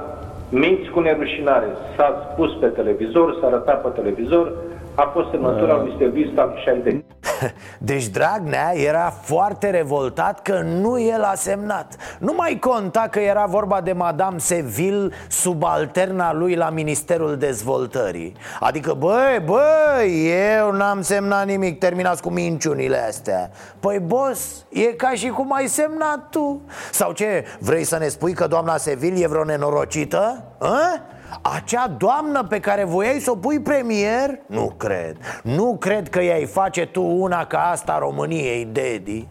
minți 0.51 0.89
cu 0.89 0.99
nerușinare. 0.99 1.67
S-a 1.95 2.31
spus 2.31 2.51
pe 2.59 2.67
televizor, 2.67 3.37
s-a 3.39 3.47
arătat 3.47 3.81
pe 3.81 4.01
televizor, 4.01 4.53
a 4.95 5.01
fost 5.01 5.29
semnătura 5.29 5.81
lui 5.81 5.95
Serviciu 5.97 6.31
Stalșandei. 6.31 7.03
Deci 7.77 8.07
Dragnea 8.07 8.71
era 8.75 9.13
foarte 9.21 9.69
revoltat 9.69 10.41
că 10.41 10.59
nu 10.59 10.99
el 10.99 11.23
a 11.23 11.33
semnat 11.35 11.95
Nu 12.19 12.33
mai 12.33 12.59
conta 12.59 13.07
că 13.11 13.19
era 13.19 13.45
vorba 13.45 13.81
de 13.81 13.91
Madame 13.91 14.37
Seville 14.37 15.09
Subalterna 15.27 16.33
lui 16.33 16.55
la 16.55 16.69
Ministerul 16.69 17.37
Dezvoltării 17.37 18.35
Adică, 18.59 18.93
băi, 18.93 19.41
băi, 19.45 20.31
eu 20.57 20.71
n-am 20.71 21.01
semnat 21.01 21.45
nimic 21.45 21.79
Terminați 21.79 22.21
cu 22.21 22.29
minciunile 22.29 22.97
astea 22.97 23.51
Păi, 23.79 23.99
boss, 23.99 24.65
e 24.69 24.83
ca 24.83 25.11
și 25.11 25.27
cum 25.27 25.53
ai 25.53 25.67
semnat 25.67 26.29
tu 26.29 26.61
Sau 26.91 27.11
ce, 27.11 27.45
vrei 27.59 27.83
să 27.83 27.97
ne 27.97 28.07
spui 28.07 28.33
că 28.33 28.47
doamna 28.47 28.77
Seville 28.77 29.23
e 29.23 29.27
vreo 29.27 29.43
nenorocită? 29.43 30.43
A? 30.57 31.01
Acea 31.41 31.87
doamnă 31.87 32.43
pe 32.43 32.59
care 32.59 32.83
voiai 32.83 33.19
să 33.19 33.31
o 33.31 33.35
pui 33.35 33.59
premier? 33.59 34.39
Nu 34.45 34.73
cred 34.77 35.17
Nu 35.43 35.77
cred 35.79 36.09
că 36.09 36.21
i-ai 36.21 36.45
face 36.45 36.85
tu 36.85 37.03
una 37.03 37.45
ca 37.45 37.59
asta 37.59 37.97
României, 37.99 38.65
Dedi 38.65 39.27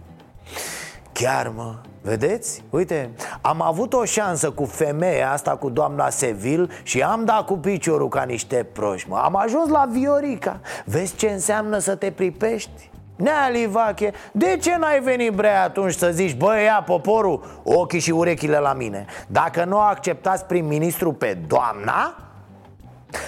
Chiar 1.12 1.52
mă, 1.56 1.74
Vedeți? 2.02 2.64
Uite, 2.70 3.10
am 3.40 3.62
avut 3.62 3.92
o 3.92 4.04
șansă 4.04 4.50
cu 4.50 4.64
femeia 4.64 5.32
asta, 5.32 5.56
cu 5.56 5.70
doamna 5.70 6.10
Seville 6.10 6.66
Și 6.82 7.02
am 7.02 7.24
dat 7.24 7.44
cu 7.44 7.58
piciorul 7.58 8.08
ca 8.08 8.22
niște 8.22 8.66
proști 8.72 9.08
mă. 9.08 9.16
Am 9.16 9.36
ajuns 9.36 9.68
la 9.68 9.88
Viorica 9.90 10.60
Vezi 10.84 11.16
ce 11.16 11.28
înseamnă 11.28 11.78
să 11.78 11.94
te 11.94 12.10
pripești? 12.10 12.89
Nea 13.20 13.48
Livache, 13.48 14.12
de 14.32 14.58
ce 14.62 14.76
n-ai 14.78 15.00
venit 15.00 15.32
bre 15.32 15.56
atunci 15.56 15.94
să 15.94 16.10
zici 16.12 16.36
Băi, 16.36 16.64
ia 16.64 16.82
poporul, 16.86 17.60
ochii 17.62 18.00
și 18.00 18.10
urechile 18.10 18.58
la 18.58 18.72
mine. 18.72 19.06
Dacă 19.26 19.64
nu 19.64 19.78
acceptați 19.78 20.44
prim-ministru 20.44 21.12
pe 21.12 21.38
doamna 21.46 22.14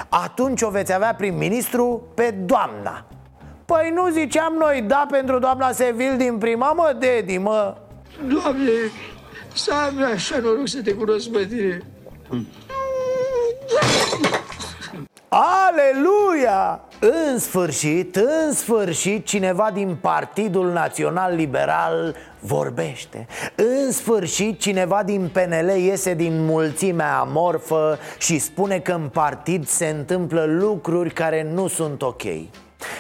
Atunci 0.09 0.63
o 0.63 0.71
veți 0.71 0.93
avea 0.93 1.15
prim-ministru 1.15 2.03
pe 2.15 2.31
doamna. 2.31 3.05
Păi 3.65 3.91
nu 3.95 4.09
ziceam 4.09 4.55
noi 4.59 4.83
da 4.87 5.07
pentru 5.11 5.39
doamna 5.39 5.73
Sevil 5.73 6.17
din 6.17 6.39
prima, 6.39 6.73
mă, 6.73 6.97
Dedi, 6.99 7.39
mă. 7.39 7.77
Doamne, 8.29 8.71
să 9.55 9.73
am 9.73 10.03
așa 10.13 10.39
noroc 10.39 10.69
să 10.69 10.83
te 10.83 10.95
cunosc 10.95 11.31
pe 11.31 11.47
tine 11.47 11.83
Aleluia! 15.35 16.81
În 17.01 17.39
sfârșit, 17.39 18.17
în 18.17 18.53
sfârșit, 18.53 19.27
cineva 19.27 19.71
din 19.75 19.97
Partidul 20.01 20.73
Național 20.73 21.35
Liberal 21.35 22.17
vorbește 22.41 23.27
În 23.55 23.93
sfârșit, 23.93 24.59
cineva 24.59 25.03
din 25.03 25.31
PNL 25.33 25.69
iese 25.77 26.15
din 26.15 26.45
mulțimea 26.45 27.19
amorfă 27.19 27.99
și 28.19 28.39
spune 28.39 28.79
că 28.79 28.93
în 28.93 29.09
partid 29.09 29.67
se 29.67 29.87
întâmplă 29.87 30.45
lucruri 30.45 31.11
care 31.11 31.51
nu 31.53 31.67
sunt 31.67 32.03
ok 32.03 32.23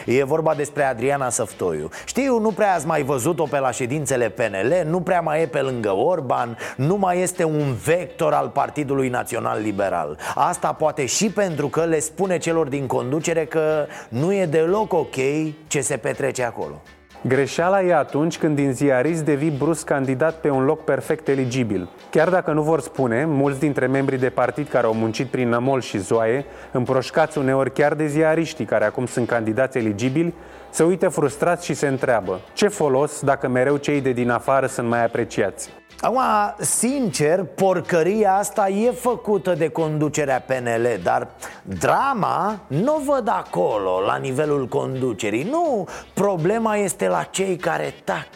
E 0.07 0.25
vorba 0.25 0.55
despre 0.55 0.85
Adriana 0.85 1.29
Săftoiu. 1.29 1.89
Știu, 2.05 2.39
nu 2.39 2.51
prea 2.51 2.75
ați 2.75 2.87
mai 2.87 3.03
văzut-o 3.03 3.45
pe 3.45 3.59
la 3.59 3.71
ședințele 3.71 4.29
PNL 4.29 4.87
Nu 4.87 5.01
prea 5.01 5.21
mai 5.21 5.43
e 5.43 5.47
pe 5.47 5.61
lângă 5.61 5.91
Orban 5.91 6.59
Nu 6.77 6.97
mai 6.97 7.21
este 7.21 7.45
un 7.45 7.75
vector 7.85 8.33
al 8.33 8.49
Partidului 8.49 9.09
Național 9.09 9.61
Liberal. 9.63 10.19
Asta 10.35 10.73
poate 10.73 11.07
și 11.07 11.31
pentru 11.31 11.69
că 11.69 11.85
le 11.85 11.99
spune 11.99 12.39
celor 12.39 12.69
din 12.69 12.87
conducere 12.87 13.45
că 13.45 13.87
nu 14.09 14.35
e 14.35 14.47
deloc 14.47 14.93
ok 14.93 15.17
ce 15.67 15.81
se 15.81 15.97
petrece 15.97 16.43
acolo 16.43 16.83
Greșeala 17.25 17.83
e 17.83 17.95
atunci 17.95 18.39
când 18.39 18.57
din 18.57 18.73
ziarist 18.73 19.25
devii 19.25 19.51
brusc 19.51 19.85
candidat 19.85 20.35
pe 20.35 20.51
un 20.51 20.65
loc 20.65 20.85
perfect 20.85 21.29
eligibil. 21.29 21.89
Chiar 22.11 22.29
dacă 22.29 22.53
nu 22.53 22.63
vor 22.63 22.81
spune, 22.81 23.25
mulți 23.25 23.61
dintre 23.61 23.87
membrii 23.87 24.19
de 24.19 24.29
partid 24.29 24.69
care 24.69 24.87
au 24.87 24.95
muncit 24.95 25.27
prin 25.27 25.49
nămol 25.49 25.81
și 25.81 25.99
zoaie, 25.99 26.45
împroșcați 26.73 27.39
uneori 27.39 27.73
chiar 27.73 27.95
de 27.95 28.07
ziariștii 28.07 28.65
care 28.65 28.85
acum 28.85 29.07
sunt 29.07 29.29
candidați 29.29 29.79
eligibili, 29.79 30.35
se 30.71 30.83
uită 30.83 31.09
frustrați 31.09 31.65
și 31.65 31.75
se 31.75 31.87
întreabă 31.87 32.41
ce 32.53 32.69
folos 32.69 33.21
dacă 33.21 33.49
mereu 33.49 33.77
cei 33.77 34.01
de 34.01 34.13
din 34.13 34.31
afară 34.31 34.67
sunt 34.67 34.89
mai 34.89 35.05
apreciați. 35.05 35.82
Acum, 36.01 36.21
sincer, 36.59 37.45
porcăria 37.45 38.35
asta 38.35 38.69
e 38.69 38.91
făcută 38.91 39.55
de 39.55 39.69
conducerea 39.69 40.41
PNL 40.41 41.01
Dar 41.03 41.29
drama 41.63 42.61
nu 42.67 43.03
văd 43.07 43.29
acolo, 43.29 44.01
la 44.07 44.17
nivelul 44.17 44.67
conducerii. 44.67 45.43
Nu, 45.43 45.89
problema 46.15 46.77
este 46.77 47.09
la 47.09 47.23
cei 47.23 47.57
care 47.57 47.95
tac 48.05 48.29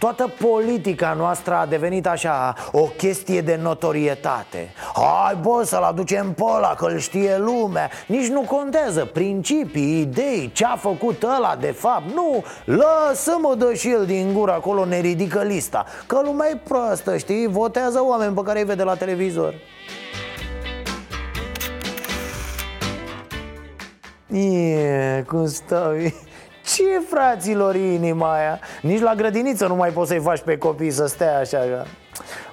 Toată 0.00 0.32
politica 0.38 1.12
noastră 1.12 1.54
a 1.54 1.66
devenit 1.66 2.06
așa 2.06 2.54
o 2.72 2.82
chestie 2.82 3.40
de 3.40 3.58
notorietate. 3.62 4.72
Hai 4.94 5.38
bă 5.42 5.62
să-l 5.64 5.82
aducem 5.82 6.32
pe 6.32 6.42
ăla, 6.56 6.74
că-l 6.74 6.98
știe 6.98 7.38
lumea. 7.38 7.90
Nici 8.06 8.26
nu 8.26 8.40
contează. 8.40 9.04
Principii, 9.04 10.00
idei, 10.00 10.50
ce 10.52 10.64
a 10.64 10.76
făcut 10.76 11.22
ăla 11.22 11.56
de 11.60 11.70
fapt 11.70 12.04
Nu, 12.14 12.44
lasă-mă 12.64 13.54
dă 13.58 13.72
și 13.74 13.90
el 13.90 14.06
din 14.06 14.32
gură 14.32 14.52
acolo, 14.52 14.84
ne 14.84 15.00
ridică 15.00 15.42
lista. 15.42 15.84
Că 16.06 16.20
lumea 16.24 16.48
e 16.48 16.60
proastă, 16.68 17.16
știi, 17.16 17.46
votează 17.46 18.02
oameni 18.02 18.34
pe 18.34 18.42
care 18.42 18.58
îi 18.58 18.64
vede 18.64 18.82
la 18.82 18.94
televizor. 18.94 19.54
E, 24.32 25.24
cum 25.26 25.46
stau 25.46 25.92
ce 26.74 27.02
fraților 27.08 27.74
inima 27.74 28.34
aia? 28.34 28.58
Nici 28.82 29.00
la 29.00 29.14
grădiniță 29.14 29.66
nu 29.66 29.74
mai 29.74 29.90
poți 29.90 30.08
să-i 30.08 30.20
faci 30.20 30.40
pe 30.40 30.58
copii 30.58 30.90
să 30.90 31.06
stea 31.06 31.38
așa 31.38 31.58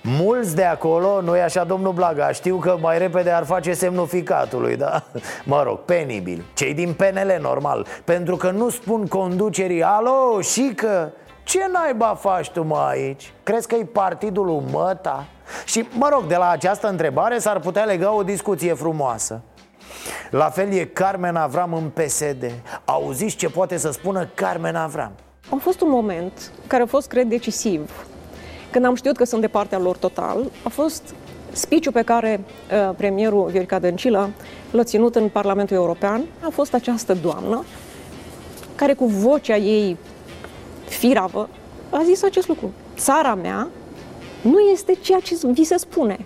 Mulți 0.01 0.55
de 0.55 0.63
acolo, 0.63 1.21
nu 1.21 1.35
e 1.35 1.43
așa 1.43 1.63
domnul 1.63 1.93
Blaga 1.93 2.31
Știu 2.31 2.57
că 2.57 2.77
mai 2.81 2.97
repede 2.97 3.29
ar 3.29 3.45
face 3.45 3.73
semnul 3.73 4.07
ficatului, 4.07 4.75
da? 4.75 5.03
Mă 5.43 5.63
rog, 5.63 5.79
penibil 5.79 6.45
Cei 6.53 6.73
din 6.73 6.93
PNL, 6.93 7.37
normal 7.41 7.85
Pentru 8.03 8.35
că 8.35 8.51
nu 8.51 8.69
spun 8.69 9.07
conducerii 9.07 9.83
Alo, 9.83 10.41
și 10.41 10.71
că 10.75 11.09
ce 11.43 11.59
naiba 11.71 12.17
faci 12.19 12.49
tu 12.49 12.63
mă 12.63 12.85
aici? 12.89 13.33
Crezi 13.43 13.67
că 13.67 13.75
e 13.75 13.83
partidul 13.83 14.45
lui 14.45 14.63
Măta? 14.71 15.25
Și 15.65 15.87
mă 15.91 16.09
rog, 16.11 16.25
de 16.25 16.35
la 16.35 16.49
această 16.49 16.87
întrebare 16.87 17.37
s-ar 17.37 17.59
putea 17.59 17.83
lega 17.83 18.13
o 18.13 18.23
discuție 18.23 18.73
frumoasă 18.73 19.41
la 20.29 20.49
fel 20.49 20.71
e 20.71 20.85
Carmen 20.85 21.35
Avram 21.35 21.73
în 21.73 21.89
PSD 21.89 22.51
Auziți 22.85 23.35
ce 23.35 23.49
poate 23.49 23.77
să 23.77 23.91
spună 23.91 24.29
Carmen 24.33 24.75
Avram? 24.75 25.11
A 25.49 25.57
fost 25.61 25.81
un 25.81 25.89
moment 25.89 26.51
care 26.67 26.83
a 26.83 26.85
fost, 26.85 27.07
cred, 27.07 27.27
decisiv. 27.27 28.05
Când 28.71 28.85
am 28.85 28.95
știut 28.95 29.17
că 29.17 29.23
sunt 29.23 29.41
de 29.41 29.47
partea 29.47 29.77
lor 29.77 29.97
total, 29.97 30.51
a 30.63 30.69
fost 30.69 31.03
spiciul 31.51 31.93
pe 31.93 32.01
care 32.01 32.39
uh, 32.39 32.95
premierul 32.97 33.49
Viorica 33.49 33.79
Dăncilă 33.79 34.29
l-a 34.71 34.83
ținut 34.83 35.15
în 35.15 35.29
Parlamentul 35.29 35.75
European. 35.75 36.25
A 36.41 36.49
fost 36.51 36.73
această 36.73 37.13
doamnă 37.13 37.63
care 38.75 38.93
cu 38.93 39.05
vocea 39.05 39.55
ei 39.55 39.97
firavă 40.87 41.49
a 41.89 42.01
zis 42.03 42.23
acest 42.23 42.47
lucru. 42.47 42.71
Țara 42.97 43.35
mea 43.35 43.67
nu 44.41 44.59
este 44.59 44.93
ceea 45.01 45.19
ce 45.19 45.37
vi 45.51 45.63
se 45.63 45.77
spune. 45.77 46.25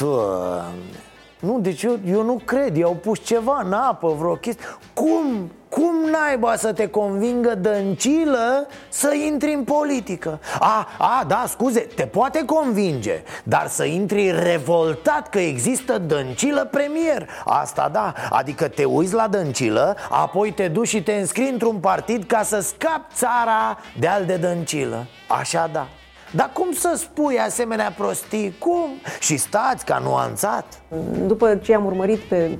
Doamne. 0.00 1.11
Nu, 1.42 1.58
deci 1.60 1.82
eu, 1.82 1.98
eu 2.06 2.22
nu 2.22 2.40
cred, 2.44 2.76
i-au 2.76 2.94
pus 2.94 3.24
ceva 3.24 3.62
în 3.64 3.72
apă, 3.72 4.14
vreo 4.18 4.34
chestie 4.34 4.64
Cum? 4.94 5.50
Cum 5.68 5.94
naiba 6.10 6.56
să 6.56 6.72
te 6.72 6.88
convingă 6.88 7.54
dăncilă 7.54 8.66
să 8.88 9.14
intri 9.14 9.52
în 9.52 9.64
politică? 9.64 10.40
A, 10.58 10.88
a, 10.98 11.24
da, 11.28 11.44
scuze, 11.48 11.80
te 11.80 12.06
poate 12.06 12.44
convinge 12.44 13.22
Dar 13.44 13.66
să 13.66 13.84
intri 13.84 14.30
revoltat 14.30 15.28
că 15.28 15.38
există 15.38 15.98
dăncilă 15.98 16.68
premier 16.70 17.28
Asta 17.44 17.88
da, 17.92 18.12
adică 18.30 18.68
te 18.68 18.84
uiți 18.84 19.14
la 19.14 19.28
dăncilă 19.28 19.96
Apoi 20.10 20.52
te 20.52 20.68
duci 20.68 20.88
și 20.88 21.02
te 21.02 21.12
înscrii 21.12 21.50
într-un 21.50 21.76
partid 21.76 22.24
ca 22.24 22.42
să 22.42 22.60
scapi 22.60 23.14
țara 23.14 23.78
de 23.98 24.06
al 24.06 24.24
de 24.24 24.36
dăncilă 24.36 25.06
Așa 25.28 25.70
da 25.72 25.86
dar 26.34 26.50
cum 26.52 26.72
să 26.72 26.94
spui 26.96 27.38
asemenea 27.38 27.94
prostii? 27.96 28.54
Cum? 28.58 28.88
Și 29.20 29.36
stați 29.36 29.84
ca 29.84 29.98
nuanțat 30.04 30.82
După 31.26 31.54
ce 31.62 31.74
am 31.74 31.84
urmărit 31.84 32.18
pe 32.18 32.58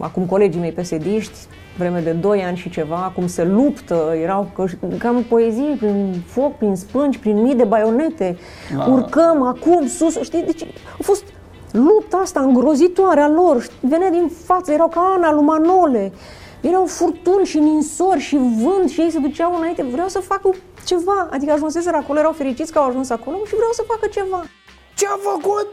acum 0.00 0.26
colegii 0.26 0.60
mei 0.60 0.72
pesediști 0.72 1.38
vreme 1.78 2.00
de 2.00 2.10
2 2.10 2.42
ani 2.42 2.56
și 2.56 2.70
ceva, 2.70 3.12
cum 3.14 3.26
se 3.26 3.44
luptă, 3.44 4.14
erau 4.22 4.50
cam 4.98 5.22
poezii 5.22 5.76
prin 5.78 6.22
foc, 6.26 6.56
prin 6.56 6.76
spânci, 6.76 7.18
prin 7.18 7.42
mii 7.42 7.54
de 7.54 7.64
baionete, 7.64 8.38
A. 8.78 8.90
urcăm 8.90 9.42
acum 9.42 9.86
sus, 9.86 10.20
știi, 10.22 10.42
deci 10.42 10.62
a 10.98 11.02
fost 11.02 11.24
lupta 11.72 12.16
asta 12.16 12.40
îngrozitoare 12.40 13.20
a 13.20 13.28
lor, 13.28 13.66
venea 13.80 14.10
din 14.10 14.30
față, 14.44 14.72
erau 14.72 14.88
ca 14.88 15.14
Ana 15.16 15.32
lui 15.32 15.44
Manole, 15.44 16.12
erau 16.60 16.84
furtuni 16.84 17.46
și 17.46 17.58
ninsori 17.58 18.20
și 18.20 18.36
vânt 18.36 18.90
și 18.90 19.00
ei 19.00 19.10
se 19.10 19.18
duceau 19.18 19.56
înainte, 19.56 19.82
vreau 19.82 20.08
să 20.08 20.18
fac 20.18 20.40
ceva. 20.88 21.28
Adică 21.30 21.52
ajunseseră 21.52 21.96
acolo, 21.96 22.18
erau 22.18 22.32
fericiți 22.32 22.72
că 22.72 22.78
au 22.78 22.88
ajuns 22.88 23.10
acolo 23.10 23.36
și 23.46 23.54
vreau 23.54 23.72
să 23.72 23.82
facă 23.86 24.06
ceva. 24.06 24.44
Ce 24.94 25.06
a 25.06 25.18
făcut? 25.32 25.72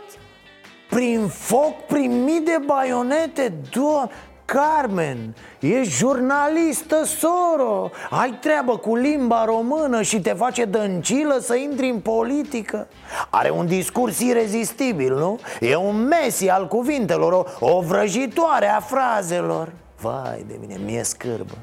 Prin 0.90 1.28
foc, 1.28 1.86
prin 1.88 2.24
mii 2.24 2.42
de 2.42 2.58
baionete, 2.66 3.54
doamne 3.72 4.12
Carmen, 4.46 5.36
ești 5.60 5.94
jurnalistă 5.94 7.04
soro 7.04 7.90
Ai 8.10 8.38
treabă 8.42 8.78
cu 8.78 8.96
limba 8.96 9.46
română 9.46 10.02
și 10.02 10.22
te 10.22 10.34
face 10.34 10.66
dăncilă 10.66 11.38
să 11.42 11.56
intri 11.56 11.90
în 11.90 12.00
politică 12.00 12.88
Are 13.30 13.50
un 13.50 13.66
discurs 13.66 14.20
irezistibil, 14.20 15.16
nu? 15.16 15.40
E 15.60 15.76
un 15.76 16.08
mesi 16.08 16.50
al 16.50 16.68
cuvintelor, 16.68 17.34
o, 17.34 17.46
o 17.60 17.82
vrăjitoare 17.82 18.68
a 18.68 18.80
frazelor 18.80 19.72
Vai 20.02 20.46
de 20.48 20.58
mine, 20.60 20.80
mie 20.86 21.04
scârbă 21.04 21.54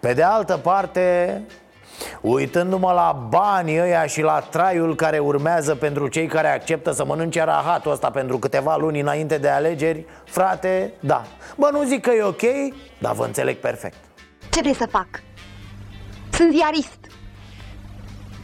Pe 0.00 0.12
de 0.12 0.22
altă 0.22 0.56
parte, 0.56 1.42
Uitându-mă 2.20 2.92
la 2.92 3.26
banii 3.28 3.80
ăia 3.80 4.06
și 4.06 4.22
la 4.22 4.40
traiul 4.40 4.94
care 4.94 5.18
urmează 5.18 5.74
pentru 5.74 6.08
cei 6.08 6.26
care 6.26 6.48
acceptă 6.48 6.90
să 6.92 7.04
mănânce 7.04 7.42
rahatul 7.42 7.92
ăsta 7.92 8.10
pentru 8.10 8.38
câteva 8.38 8.76
luni 8.76 9.00
înainte 9.00 9.38
de 9.38 9.48
alegeri 9.48 10.06
Frate, 10.24 10.92
da. 11.00 11.22
Bă, 11.56 11.68
nu 11.72 11.84
zic 11.84 12.00
că 12.00 12.10
e 12.10 12.22
ok, 12.22 12.42
dar 12.98 13.14
vă 13.14 13.24
înțeleg 13.24 13.56
perfect. 13.56 13.96
Ce 14.50 14.60
vrei 14.60 14.74
să 14.74 14.86
fac? 14.90 15.08
Sunt 16.30 16.54
ziarist. 16.54 16.98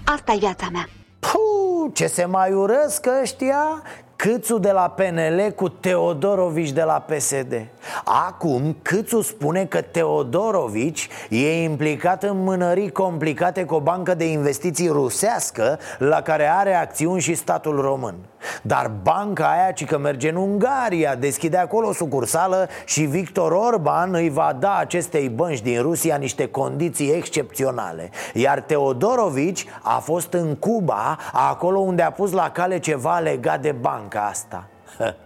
Asta 0.05 0.33
e 0.33 0.39
viața 0.39 0.69
mea. 0.73 0.89
Puh, 1.19 1.91
ce 1.93 2.07
se 2.07 2.25
mai 2.25 2.53
urăsc 2.53 3.07
ăștia 3.23 3.83
Câțu 4.17 4.59
de 4.59 4.71
la 4.71 4.95
PNL 4.97 5.51
cu 5.55 5.69
Teodorovici 5.69 6.71
de 6.71 6.83
la 6.83 7.05
PSD 7.09 7.67
Acum 8.05 8.77
Câțu 8.83 9.21
spune 9.21 9.65
că 9.65 9.81
Teodorovici 9.81 11.09
e 11.29 11.63
implicat 11.63 12.23
în 12.23 12.43
mânării 12.43 12.93
complicate 12.93 13.65
cu 13.65 13.75
o 13.75 13.81
bancă 13.81 14.15
de 14.15 14.31
investiții 14.31 14.89
rusească 14.89 15.79
La 15.99 16.21
care 16.21 16.51
are 16.51 16.75
acțiuni 16.75 17.21
și 17.21 17.35
statul 17.35 17.81
român. 17.81 18.15
Dar 18.63 18.91
banca 19.03 19.51
aia, 19.51 19.73
ci 19.73 19.85
că 19.85 19.99
merge 19.99 20.29
în 20.29 20.37
Ungaria 20.37 21.15
Deschide 21.15 21.57
acolo 21.57 21.89
o 21.89 21.93
sucursală 21.93 22.69
și 22.85 23.03
Victor 23.03 23.53
Orban 23.53 24.15
îi 24.15 24.31
va 24.31 24.57
da 24.59 24.77
acestei 24.77 25.29
bănci 25.29 25.63
din 25.63 25.83
Rusia 25.83 26.17
niște 26.17 26.47
condiții 26.47 27.13
excepționale. 27.13 28.11
Iar 28.35 28.61
Teodorovici 28.61 29.67
a 29.83 29.99
fost 29.99 30.33
în 30.33 30.57
Cuba, 30.57 31.19
acolo 31.33 31.79
unde 31.79 32.03
a 32.03 32.11
pus 32.11 32.33
la 32.33 32.51
cale 32.51 32.79
ceva 32.79 33.19
legat 33.19 33.61
de 33.61 33.73
bancă 33.73 34.04
banca 34.05 34.27
asta. 34.27 34.69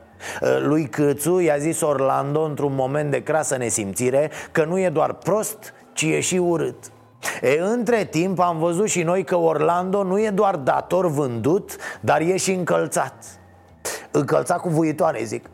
Lui 0.69 0.89
Câțu 0.89 1.39
i-a 1.39 1.57
zis 1.57 1.81
Orlando 1.81 2.43
într-un 2.43 2.75
moment 2.75 3.11
de 3.11 3.23
crasă 3.23 3.57
nesimțire 3.57 4.31
Că 4.53 4.65
nu 4.65 4.79
e 4.79 4.89
doar 4.89 5.13
prost, 5.13 5.75
ci 5.93 6.03
e 6.03 6.21
și 6.21 6.37
urât. 6.37 6.77
E, 7.41 7.61
între 7.61 8.05
timp 8.05 8.39
am 8.39 8.59
văzut 8.59 8.89
și 8.89 9.03
noi 9.03 9.25
că 9.25 9.37
Orlando 9.37 10.03
nu 10.03 10.21
e 10.21 10.31
doar 10.31 10.57
dator 10.57 11.07
vândut, 11.07 11.77
dar 12.01 12.21
e 12.21 12.37
și 12.37 12.53
încălțat. 12.53 13.15
Încălțat 14.11 14.61
cu 14.61 14.69
vuitoare, 14.69 15.23
zic. 15.23 15.51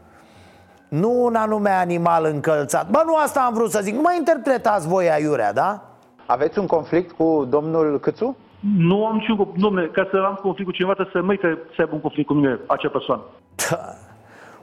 Nu 0.88 1.24
un 1.24 1.34
anume 1.34 1.70
animal 1.70 2.24
încălțat. 2.24 2.90
Bă, 2.90 3.02
nu 3.06 3.16
asta 3.16 3.40
am 3.40 3.54
vrut 3.54 3.70
să 3.70 3.80
zic, 3.82 3.94
nu 3.94 4.00
mai 4.00 4.16
interpretați 4.16 4.88
voi 4.88 5.10
aiurea, 5.10 5.52
da? 5.52 5.90
Aveți 6.26 6.58
un 6.58 6.66
conflict 6.66 7.12
cu 7.12 7.46
domnul 7.50 8.00
Câțu? 8.00 8.36
Nu 8.76 9.06
am 9.06 9.16
niciun 9.16 9.48
Domne, 9.56 9.84
ca 9.84 10.08
să 10.10 10.16
am 10.16 10.38
conflict 10.42 10.70
cu 10.70 10.76
cineva, 10.76 10.92
trebuie 10.92 11.22
să 11.22 11.26
merită 11.26 11.58
să 11.74 11.80
aibă 11.80 11.94
un 11.94 12.00
conflict 12.00 12.28
cu 12.28 12.34
mine, 12.34 12.58
acea 12.66 12.88
persoană. 12.88 13.22
Da. 13.70 13.78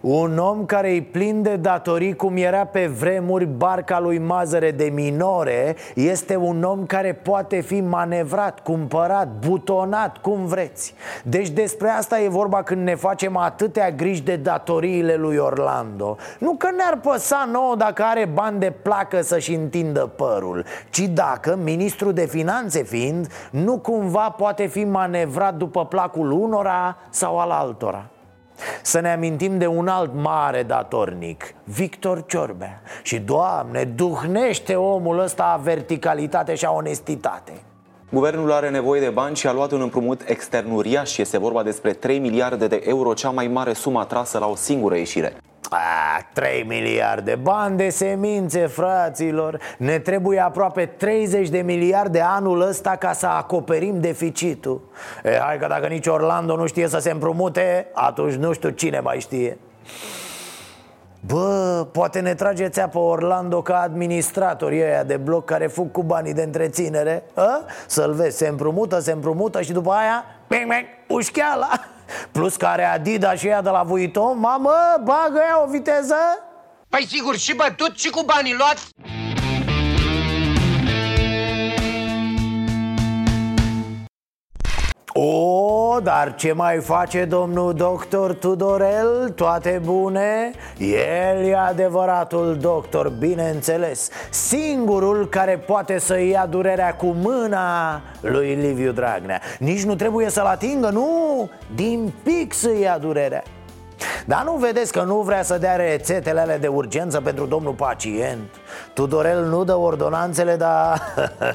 Un 0.01 0.37
om 0.37 0.65
care 0.65 0.89
îi 0.89 1.01
plin 1.01 1.41
de 1.41 1.55
datorii 1.55 2.15
cum 2.15 2.37
era 2.37 2.65
pe 2.65 2.87
vremuri 2.87 3.45
barca 3.45 3.99
lui 3.99 4.17
Mazăre 4.17 4.71
de 4.71 4.91
minore 4.93 5.75
Este 5.95 6.35
un 6.35 6.63
om 6.63 6.85
care 6.85 7.13
poate 7.13 7.59
fi 7.59 7.81
manevrat, 7.81 8.59
cumpărat, 8.59 9.27
butonat, 9.47 10.17
cum 10.17 10.45
vreți. 10.45 10.93
Deci 11.23 11.49
despre 11.49 11.89
asta 11.89 12.19
e 12.19 12.27
vorba 12.27 12.63
când 12.63 12.83
ne 12.83 12.95
facem 12.95 13.37
atâtea 13.37 13.91
griji 13.91 14.23
de 14.23 14.35
datoriile 14.35 15.15
lui 15.15 15.37
Orlando. 15.37 16.17
Nu 16.39 16.53
că 16.53 16.69
ne-ar 16.75 16.99
păsa 16.99 17.47
nouă 17.51 17.75
dacă 17.75 18.03
are 18.03 18.29
bani 18.33 18.59
de 18.59 18.73
placă 18.81 19.21
să-și 19.21 19.53
întindă 19.53 19.99
părul 20.15 20.65
Ci 20.89 21.01
dacă, 21.01 21.59
ministrul 21.63 22.13
de 22.13 22.25
finanțe 22.25 22.83
fiind, 22.83 23.27
nu 23.51 23.77
cumva 23.77 24.29
poate 24.29 24.65
fi 24.65 24.83
manevrat 24.83 25.55
după 25.55 25.85
placul 25.85 26.31
unora 26.31 26.97
sau 27.09 27.39
al 27.39 27.49
altora 27.49 28.05
să 28.81 28.99
ne 28.99 29.11
amintim 29.11 29.57
de 29.57 29.67
un 29.67 29.87
alt 29.87 30.13
mare 30.13 30.63
datornic, 30.63 31.53
Victor 31.63 32.25
Ciorbea 32.25 32.81
Și, 33.03 33.19
Doamne, 33.19 33.83
duhnește 33.83 34.75
omul 34.75 35.19
ăsta 35.19 35.43
a 35.43 35.61
verticalitate 35.61 36.55
și 36.55 36.65
a 36.65 36.71
onestitate 36.71 37.51
Guvernul 38.13 38.51
are 38.51 38.69
nevoie 38.69 39.01
de 39.01 39.09
bani 39.09 39.35
și 39.35 39.47
a 39.47 39.53
luat 39.53 39.71
un 39.71 39.81
împrumut 39.81 40.21
extern 40.25 40.71
uriaș. 40.71 41.17
Este 41.17 41.37
vorba 41.37 41.63
despre 41.63 41.93
3 41.93 42.19
miliarde 42.19 42.67
de 42.67 42.81
euro, 42.85 43.13
cea 43.13 43.29
mai 43.29 43.47
mare 43.47 43.73
sumă 43.73 43.99
atrasă 43.99 44.37
la 44.37 44.47
o 44.47 44.55
singură 44.55 44.95
ieșire. 44.95 45.33
A, 45.73 46.25
3 46.33 46.63
miliarde, 46.63 47.35
bani 47.35 47.77
de 47.77 47.89
semințe, 47.89 48.67
fraților. 48.67 49.59
Ne 49.77 49.99
trebuie 49.99 50.39
aproape 50.39 50.85
30 50.85 51.49
de 51.49 51.61
miliarde 51.61 52.19
anul 52.19 52.61
ăsta 52.61 52.89
ca 52.89 53.13
să 53.13 53.27
acoperim 53.27 53.99
deficitul. 53.99 54.81
E, 55.23 55.37
Hai 55.37 55.57
că 55.57 55.67
dacă 55.67 55.87
nici 55.87 56.07
Orlando 56.07 56.55
nu 56.55 56.65
știe 56.65 56.87
să 56.87 56.99
se 56.99 57.11
împrumute 57.11 57.87
Atunci 57.93 58.33
nu 58.33 58.53
știu 58.53 58.69
cine 58.69 58.99
mai 58.99 59.19
știe. 59.19 59.57
Bă, 61.25 61.87
poate 61.91 62.19
ne 62.19 62.33
trageți 62.33 62.81
pe 62.81 62.97
Orlando 62.97 63.61
ca 63.61 63.79
administratorii 63.79 64.81
ăia 64.81 65.03
de 65.03 65.17
bloc 65.17 65.45
care 65.45 65.67
fug 65.67 65.91
cu 65.91 66.03
banii 66.03 66.33
de 66.33 66.41
întreținere. 66.41 67.23
A? 67.33 67.65
Să-l 67.87 68.13
vezi, 68.13 68.37
se 68.37 68.47
împrumută, 68.47 68.99
se 68.99 69.11
împrumută 69.11 69.61
și 69.61 69.71
după 69.71 69.91
aia, 69.91 70.25
bing, 70.51 70.67
bing, 70.67 70.85
ușcheala 71.07 71.69
Plus 72.31 72.55
care 72.55 72.83
Adidas 72.83 73.39
și 73.39 73.47
ea 73.47 73.61
de 73.61 73.69
la 73.69 73.83
Vuitton. 73.83 74.39
Mamă, 74.39 74.73
bagă 75.03 75.41
ea 75.47 75.63
o 75.63 75.69
viteză. 75.69 76.15
Păi 76.89 77.05
sigur, 77.07 77.37
și 77.37 77.55
bătut 77.55 77.97
și 77.97 78.09
cu 78.09 78.23
banii 78.23 78.55
luați 78.55 78.89
O, 85.13 85.99
dar 86.03 86.35
ce 86.35 86.51
mai 86.51 86.77
face 86.77 87.25
domnul 87.25 87.73
doctor 87.73 88.33
Tudorel? 88.33 89.29
Toate 89.35 89.81
bune? 89.85 90.51
El 90.77 91.45
e 91.45 91.55
adevăratul 91.55 92.57
doctor, 92.61 93.09
bineînțeles 93.09 94.09
Singurul 94.29 95.27
care 95.27 95.57
poate 95.57 95.99
să 95.99 96.19
ia 96.19 96.45
durerea 96.45 96.95
cu 96.95 97.05
mâna 97.05 98.01
lui 98.21 98.53
Liviu 98.53 98.91
Dragnea 98.91 99.41
Nici 99.59 99.83
nu 99.83 99.95
trebuie 99.95 100.29
să-l 100.29 100.45
atingă, 100.45 100.89
nu, 100.89 101.49
din 101.75 102.13
pic 102.23 102.53
să 102.53 102.69
ia 102.81 102.97
durerea 102.97 103.43
dar 104.25 104.43
nu 104.43 104.53
vedeți 104.53 104.91
că 104.91 105.01
nu 105.01 105.21
vrea 105.21 105.43
să 105.43 105.57
dea 105.57 105.75
rețetele 105.75 106.39
alea 106.39 106.57
de 106.57 106.67
urgență 106.67 107.21
pentru 107.21 107.45
domnul 107.45 107.73
pacient? 107.73 108.49
Tudorel 108.93 109.45
nu 109.45 109.63
dă 109.63 109.75
ordonanțele, 109.75 110.55
dar 110.55 111.01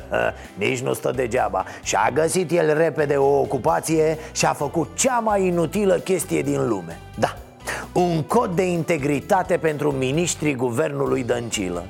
nici 0.64 0.80
nu 0.80 0.92
stă 0.92 1.10
degeaba. 1.10 1.64
Și 1.82 1.94
a 1.94 2.10
găsit 2.10 2.50
el 2.50 2.76
repede 2.76 3.16
o 3.16 3.40
ocupație 3.40 4.18
și 4.32 4.46
a 4.46 4.52
făcut 4.52 4.88
cea 4.94 5.18
mai 5.18 5.46
inutilă 5.46 5.94
chestie 5.94 6.42
din 6.42 6.68
lume. 6.68 7.00
Da, 7.18 7.36
un 7.92 8.22
cod 8.22 8.50
de 8.50 8.66
integritate 8.66 9.56
pentru 9.56 9.90
ministrii 9.90 10.54
guvernului 10.54 11.24
Dăncilă 11.24 11.84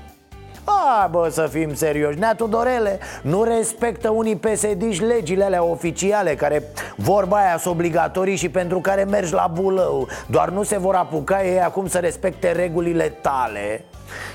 a, 0.67 1.07
bă, 1.11 1.29
să 1.31 1.49
fim 1.53 1.75
serioși, 1.75 2.19
Nea 2.19 2.35
Tudorele 2.35 2.99
Nu 3.23 3.43
respectă 3.43 4.11
unii 4.11 4.37
psd 4.37 5.03
legile 5.07 5.45
alea 5.45 5.65
oficiale 5.65 6.35
Care 6.35 6.63
vorba 6.97 7.37
aia 7.37 7.59
sunt 7.59 7.75
obligatorii 7.75 8.37
și 8.37 8.49
pentru 8.49 8.81
care 8.81 9.05
mergi 9.05 9.33
la 9.33 9.51
bulău. 9.55 10.09
Doar 10.27 10.49
nu 10.49 10.63
se 10.63 10.79
vor 10.79 10.95
apuca 10.95 11.45
ei 11.45 11.61
acum 11.61 11.87
să 11.87 11.99
respecte 11.99 12.53
regulile 12.53 13.09
tale. 13.09 13.85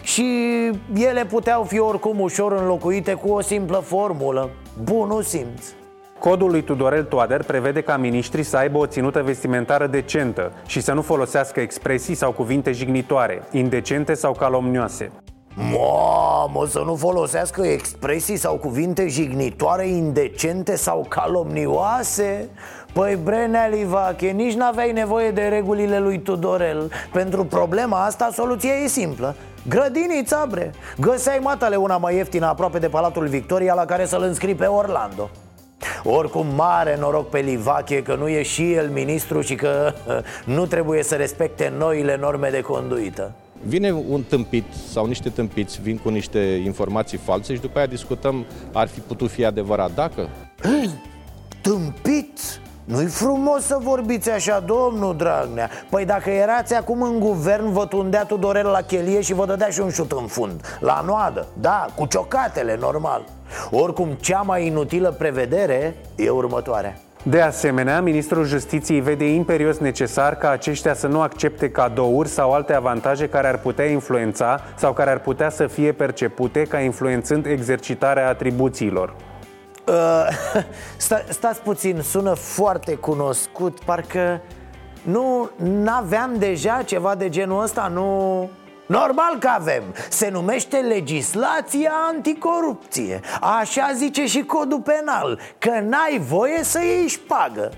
Și 0.01 0.25
ele 0.93 1.25
puteau 1.25 1.63
fi 1.63 1.79
oricum 1.79 2.19
ușor 2.19 2.51
înlocuite 2.51 3.13
cu 3.13 3.29
o 3.29 3.41
simplă 3.41 3.77
formulă. 3.77 4.49
Bunul 4.83 5.21
simț. 5.21 5.63
Codul 6.19 6.49
lui 6.49 6.61
Tudorel 6.61 7.03
Toader 7.03 7.43
prevede 7.43 7.81
ca 7.81 7.97
miniștrii 7.97 8.43
să 8.43 8.57
aibă 8.57 8.77
o 8.77 8.85
ținută 8.85 9.21
vestimentară 9.21 9.87
decentă 9.87 10.51
și 10.65 10.81
să 10.81 10.93
nu 10.93 11.01
folosească 11.01 11.59
expresii 11.59 12.15
sau 12.15 12.31
cuvinte 12.31 12.71
jignitoare, 12.71 13.43
indecente 13.51 14.13
sau 14.13 14.33
calomnioase. 14.33 15.11
Mamă, 15.55 16.65
să 16.67 16.81
nu 16.85 16.95
folosească 16.95 17.61
expresii 17.61 18.37
sau 18.37 18.55
cuvinte 18.55 19.07
jignitoare, 19.07 19.87
indecente 19.87 20.75
sau 20.75 21.05
calomnioase? 21.09 22.49
Păi 22.93 23.17
Brenea 23.23 23.67
Livache, 23.67 24.27
nici 24.27 24.53
n-aveai 24.53 24.91
nevoie 24.91 25.31
de 25.31 25.41
regulile 25.41 25.99
lui 25.99 26.19
Tudorel. 26.19 26.91
Pentru 27.11 27.45
problema 27.45 28.05
asta 28.05 28.29
soluția 28.33 28.73
e 28.73 28.87
simplă. 28.87 29.35
Grădinița, 29.69 30.45
bre 30.49 30.71
Găseai 30.99 31.39
matale 31.41 31.75
una 31.75 31.97
mai 31.97 32.15
ieftină 32.15 32.45
aproape 32.45 32.79
de 32.79 32.87
Palatul 32.87 33.27
Victoria 33.27 33.73
La 33.73 33.85
care 33.85 34.05
să-l 34.05 34.21
înscrii 34.21 34.55
pe 34.55 34.65
Orlando. 34.65 35.29
Oricum 36.03 36.47
mare 36.55 36.97
noroc 36.99 37.29
pe 37.29 37.39
Livache 37.39 38.01
că 38.01 38.15
nu 38.15 38.27
e 38.27 38.41
și 38.41 38.73
el 38.73 38.89
ministru 38.89 39.41
și 39.41 39.55
că 39.55 39.93
nu 40.55 40.65
trebuie 40.65 41.03
să 41.03 41.15
respecte 41.15 41.73
noile 41.77 42.17
norme 42.19 42.49
de 42.49 42.61
conduită 42.61 43.31
Vine 43.63 43.91
un 43.91 44.23
tâmpit 44.23 44.65
sau 44.91 45.05
niște 45.05 45.29
tâmpiți 45.29 45.81
vin 45.81 45.97
cu 45.97 46.09
niște 46.09 46.39
informații 46.39 47.17
false 47.17 47.53
și 47.53 47.61
după 47.61 47.77
aia 47.77 47.87
discutăm 47.87 48.45
ar 48.73 48.87
fi 48.87 48.99
putut 48.99 49.29
fi 49.29 49.45
adevărat 49.45 49.93
dacă? 49.93 50.29
Tâmpit? 51.61 52.39
Nu-i 52.83 53.05
frumos 53.05 53.63
să 53.63 53.77
vorbiți 53.81 54.29
așa, 54.29 54.59
domnul 54.59 55.15
Dragnea. 55.15 55.69
Păi 55.89 56.05
dacă 56.05 56.29
erați 56.29 56.73
acum 56.73 57.01
în 57.01 57.19
guvern 57.19 57.71
Vă 57.71 57.85
tundea 57.85 58.23
Tudorel 58.23 58.67
la 58.67 58.81
chelie 58.81 59.21
și 59.21 59.33
vă 59.33 59.45
dădea 59.45 59.69
și 59.69 59.79
un 59.79 59.89
șut 59.89 60.11
în 60.11 60.27
fund 60.27 60.77
La 60.79 61.03
noadă, 61.05 61.47
da, 61.59 61.85
cu 61.95 62.05
ciocatele, 62.05 62.77
normal. 62.79 63.25
Oricum, 63.71 64.17
cea 64.19 64.41
mai 64.41 64.65
inutilă 64.65 65.11
prevedere 65.11 65.95
e 66.15 66.29
următoarea 66.29 67.01
de 67.23 67.41
asemenea, 67.41 68.01
ministrul 68.01 68.45
justiției 68.45 68.99
vede 68.99 69.25
imperios 69.25 69.77
necesar 69.77 70.35
ca 70.35 70.49
aceștia 70.49 70.93
să 70.93 71.07
nu 71.07 71.21
accepte 71.21 71.69
cadouri 71.69 72.29
sau 72.29 72.53
alte 72.53 72.73
avantaje 72.73 73.29
care 73.29 73.47
ar 73.47 73.57
putea 73.57 73.85
influența 73.85 74.61
sau 74.75 74.93
care 74.93 75.09
ar 75.09 75.19
putea 75.19 75.49
să 75.49 75.67
fie 75.67 75.91
percepute 75.91 76.63
ca 76.63 76.79
influențând 76.79 77.45
exercitarea 77.45 78.27
atribuțiilor. 78.27 79.15
Uh, 79.87 80.27
sta, 80.97 81.23
stați 81.29 81.61
puțin, 81.61 82.01
sună 82.01 82.33
foarte 82.33 82.93
cunoscut 82.95 83.79
Parcă 83.83 84.41
nu 85.03 85.49
aveam 85.85 86.35
deja 86.37 86.81
ceva 86.85 87.15
de 87.15 87.29
genul 87.29 87.63
ăsta, 87.63 87.87
nu... 87.93 88.49
Normal 88.91 89.37
că 89.39 89.47
avem. 89.47 89.83
Se 90.09 90.29
numește 90.29 90.77
legislația 90.77 91.91
anticorupție. 92.13 93.19
Așa 93.41 93.91
zice 93.95 94.25
și 94.25 94.43
codul 94.43 94.79
penal 94.79 95.39
Că 95.57 95.69
n-ai 95.69 96.21
voie 96.27 96.63
să 96.63 96.79
ieși 96.83 97.07
șpagă. 97.07 97.71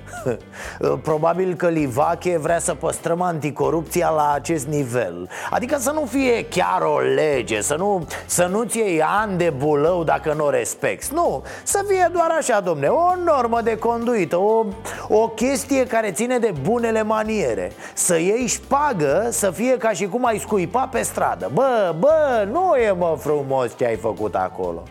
Probabil 1.04 1.54
că 1.54 1.68
Livache 1.68 2.38
vrea 2.38 2.60
să 2.60 2.74
păstrăm 2.74 3.22
anticorupția 3.22 4.10
la 4.10 4.32
acest 4.34 4.68
nivel. 4.68 5.30
Adică 5.50 5.78
să 5.80 5.92
nu 5.92 6.06
fie 6.06 6.46
chiar 6.46 6.82
o 6.82 7.00
lege 7.00 7.62
Să, 7.62 7.76
nu, 7.76 8.08
să 8.26 8.46
nu-ți 8.46 8.78
iei 8.78 9.02
ani 9.02 9.38
de 9.38 9.54
bulău 9.58 10.04
dacă 10.04 10.34
nu 10.34 10.46
o 10.46 10.50
respecti. 10.50 11.14
Nu, 11.14 11.44
să 11.64 11.86
fie 11.88 12.10
doar 12.12 12.36
așa, 12.38 12.60
domne 12.60 12.88
O 12.88 13.16
normă 13.24 13.62
de 13.62 13.78
conduită 13.78 14.38
O, 14.38 14.66
o 15.08 15.28
chestie 15.28 15.88
care 15.88 16.12
ține 16.12 16.38
de 16.38 16.54
bunele 16.62 17.04
maniere. 17.04 17.72
Să 17.94 18.20
ieși 18.20 18.54
șpagă 18.54 19.28
Să 19.32 19.52
fie 19.52 19.78
ca 19.78 19.90
și 19.90 20.08
cum 20.08 20.26
ai 20.26 20.38
scuipa 20.38 20.88
pe 20.88 21.03
stradă. 21.04 21.50
Bă, 21.54 21.96
bă, 22.00 22.48
nu 22.52 22.76
e 22.76 22.92
mă 22.92 23.16
frumos 23.20 23.78
ce 23.78 23.86
ai 23.86 23.96
făcut 23.96 24.36
acolo. 24.36 24.84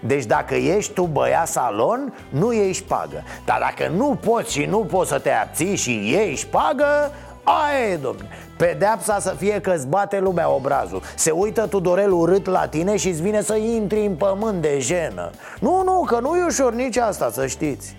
Deci 0.00 0.24
dacă 0.24 0.54
ești 0.54 0.92
tu 0.92 1.02
băiat 1.02 1.48
salon, 1.48 2.14
nu 2.28 2.52
iei 2.52 2.72
șpagă. 2.72 3.22
Dar 3.44 3.58
dacă 3.58 3.92
nu 3.92 4.18
poți 4.24 4.52
și 4.52 4.64
nu 4.64 4.78
poți 4.78 5.10
să 5.10 5.18
te 5.18 5.30
abții 5.30 5.76
și 5.76 6.10
iei 6.10 6.34
șpagă 6.34 7.10
Aia 7.48 7.92
e, 7.92 7.96
domnule 7.96 8.28
Pedeapsa 8.56 9.18
să 9.18 9.34
fie 9.38 9.60
că 9.60 9.70
îți 9.70 9.86
bate 9.86 10.18
lumea 10.18 10.50
obrazul. 10.50 11.02
Se 11.14 11.30
uită 11.30 11.66
Tudorel 11.66 12.12
urât 12.12 12.46
la 12.46 12.66
tine 12.66 12.96
și 12.96 13.08
îți 13.08 13.22
vine 13.22 13.42
să 13.42 13.56
intri 13.56 14.06
în 14.06 14.14
pământ 14.14 14.62
de 14.62 14.78
jenă. 14.78 15.30
Nu, 15.60 15.82
nu, 15.84 16.04
că 16.06 16.18
nu 16.20 16.36
e 16.36 16.44
ușor 16.44 16.74
nici 16.74 16.96
asta, 16.96 17.30
să 17.30 17.46
știți. 17.46 17.96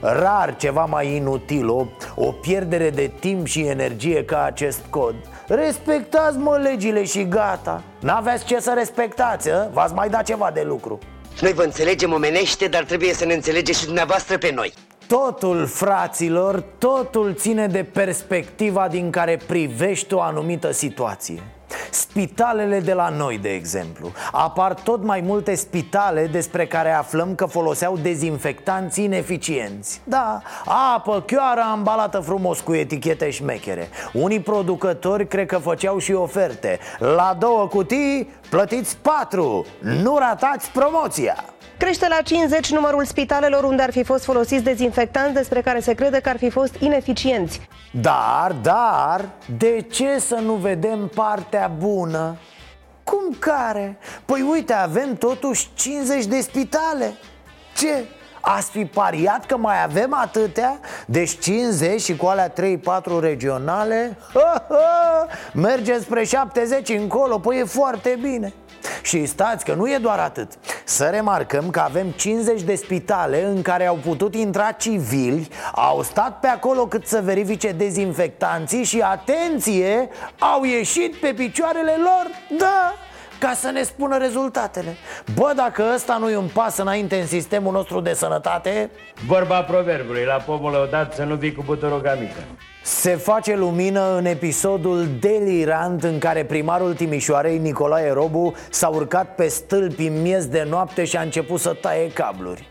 Rar 0.00 0.56
ceva 0.56 0.84
mai 0.84 1.16
inutil, 1.16 1.68
o, 1.68 1.86
o 2.14 2.32
pierdere 2.32 2.90
de 2.90 3.12
timp 3.20 3.46
și 3.46 3.60
energie 3.60 4.24
ca 4.24 4.42
acest 4.42 4.80
cod 4.90 5.14
Respectați 5.54 6.38
mă 6.38 6.56
legile 6.56 7.04
și 7.04 7.28
gata. 7.28 7.82
N-aveți 8.00 8.44
ce 8.44 8.60
să 8.60 8.72
respectați, 8.76 9.50
a? 9.50 9.68
v-ați 9.72 9.94
mai 9.94 10.08
dat 10.08 10.24
ceva 10.24 10.50
de 10.54 10.62
lucru. 10.62 10.98
Noi 11.40 11.52
vă 11.52 11.62
înțelegem 11.62 12.12
omenește, 12.12 12.66
dar 12.66 12.84
trebuie 12.84 13.12
să 13.12 13.24
ne 13.24 13.34
înțelegeți 13.34 13.78
și 13.78 13.84
dumneavoastră 13.84 14.38
pe 14.38 14.52
noi. 14.54 14.72
Totul, 15.06 15.66
fraților, 15.66 16.64
totul 16.78 17.34
ține 17.34 17.66
de 17.66 17.84
perspectiva 17.84 18.88
din 18.88 19.10
care 19.10 19.40
privești 19.46 20.14
o 20.14 20.20
anumită 20.20 20.72
situație 20.72 21.42
Spitalele 21.90 22.80
de 22.80 22.92
la 22.92 23.08
noi, 23.08 23.38
de 23.38 23.48
exemplu. 23.48 24.12
Apar 24.32 24.74
tot 24.74 25.04
mai 25.04 25.20
multe 25.20 25.54
spitale 25.54 26.26
despre 26.26 26.66
care 26.66 26.90
aflăm 26.90 27.34
că 27.34 27.44
foloseau 27.46 27.96
dezinfectanți 27.96 29.02
ineficienți. 29.02 30.00
Da, 30.04 30.42
apă 30.94 31.22
chioară 31.26 31.60
ambalată 31.72 32.18
frumos 32.18 32.60
cu 32.60 32.74
etichete 32.74 33.30
șmechere. 33.30 33.88
Unii 34.12 34.40
producători 34.40 35.28
cred 35.28 35.46
că 35.46 35.58
făceau 35.58 35.98
și 35.98 36.12
oferte. 36.12 36.78
La 36.98 37.36
două 37.38 37.66
cutii 37.66 38.30
plătiți 38.50 38.96
patru. 38.96 39.66
Nu 39.80 40.18
ratați 40.18 40.70
promoția. 40.70 41.44
Crește 41.82 42.08
la 42.08 42.20
50 42.24 42.72
numărul 42.72 43.04
spitalelor 43.04 43.64
unde 43.64 43.82
ar 43.82 43.90
fi 43.90 44.02
fost 44.02 44.24
folosiți 44.24 44.62
dezinfectanți 44.62 45.32
despre 45.32 45.60
care 45.60 45.80
se 45.80 45.94
crede 45.94 46.20
că 46.20 46.28
ar 46.28 46.36
fi 46.36 46.50
fost 46.50 46.74
ineficienți. 46.78 47.60
Dar, 47.90 48.56
dar, 48.62 49.28
de 49.58 49.86
ce 49.90 50.18
să 50.18 50.34
nu 50.44 50.52
vedem 50.52 51.10
partea 51.14 51.61
bună? 51.68 52.36
Cum 53.04 53.36
care? 53.38 53.98
Păi 54.24 54.40
uite, 54.40 54.72
avem 54.72 55.14
totuși 55.14 55.68
50 55.74 56.24
de 56.24 56.40
spitale 56.40 57.12
Ce? 57.76 58.04
Ați 58.40 58.70
fi 58.70 58.84
pariat 58.84 59.46
că 59.46 59.56
mai 59.56 59.82
avem 59.82 60.14
atâtea? 60.14 60.80
Deci 61.06 61.38
50 61.38 62.00
și 62.00 62.16
cu 62.16 62.26
alea 62.26 62.52
3-4 62.52 62.54
regionale? 63.20 64.16
Ha, 64.34 64.66
ha, 64.68 65.26
merge 65.54 65.98
spre 65.98 66.24
70 66.24 66.88
încolo, 66.88 67.38
păi 67.38 67.58
e 67.58 67.64
foarte 67.64 68.18
bine 68.20 68.52
și 69.02 69.26
stați 69.26 69.64
că 69.64 69.74
nu 69.74 69.90
e 69.90 69.98
doar 69.98 70.18
atât. 70.18 70.52
Să 70.84 71.04
remarcăm 71.04 71.70
că 71.70 71.80
avem 71.80 72.10
50 72.10 72.62
de 72.62 72.74
spitale 72.74 73.44
în 73.44 73.62
care 73.62 73.86
au 73.86 73.98
putut 74.04 74.34
intra 74.34 74.70
civili 74.70 75.48
Au 75.72 76.02
stat 76.02 76.40
pe 76.40 76.46
acolo 76.46 76.86
cât 76.86 77.06
să 77.06 77.20
verifice 77.24 77.72
dezinfectanții 77.72 78.84
Și 78.84 79.00
atenție, 79.00 80.08
au 80.38 80.64
ieșit 80.64 81.14
pe 81.14 81.32
picioarele 81.36 81.94
lor 81.98 82.58
Da, 82.58 82.94
ca 83.38 83.52
să 83.52 83.70
ne 83.70 83.82
spună 83.82 84.16
rezultatele. 84.16 84.96
Bă, 85.34 85.52
dacă 85.56 85.84
ăsta 85.94 86.16
nu 86.16 86.30
e 86.30 86.36
un 86.36 86.48
pas 86.52 86.78
înainte 86.78 87.20
în 87.20 87.26
sistemul 87.26 87.72
nostru 87.72 88.00
de 88.00 88.12
sănătate 88.12 88.90
Vorba 89.26 89.62
proverbului, 89.62 90.24
la 90.24 90.36
pomul 90.36 90.74
odată 90.74 91.14
să 91.14 91.24
nu 91.24 91.34
vii 91.34 91.52
cu 91.52 91.62
buturuga 91.66 92.16
mică 92.20 92.40
se 92.82 93.16
face 93.16 93.56
lumină 93.56 94.16
în 94.16 94.24
episodul 94.24 95.08
delirant 95.20 96.02
în 96.02 96.18
care 96.18 96.44
primarul 96.44 96.94
Timișoarei, 96.94 97.58
Nicolae 97.58 98.12
Robu, 98.12 98.54
s-a 98.70 98.88
urcat 98.88 99.34
pe 99.34 99.48
stâlpi 99.48 100.06
în 100.06 100.22
miez 100.22 100.46
de 100.46 100.66
noapte 100.68 101.04
și 101.04 101.16
a 101.16 101.20
început 101.20 101.60
să 101.60 101.76
taie 101.80 102.10
cabluri 102.10 102.68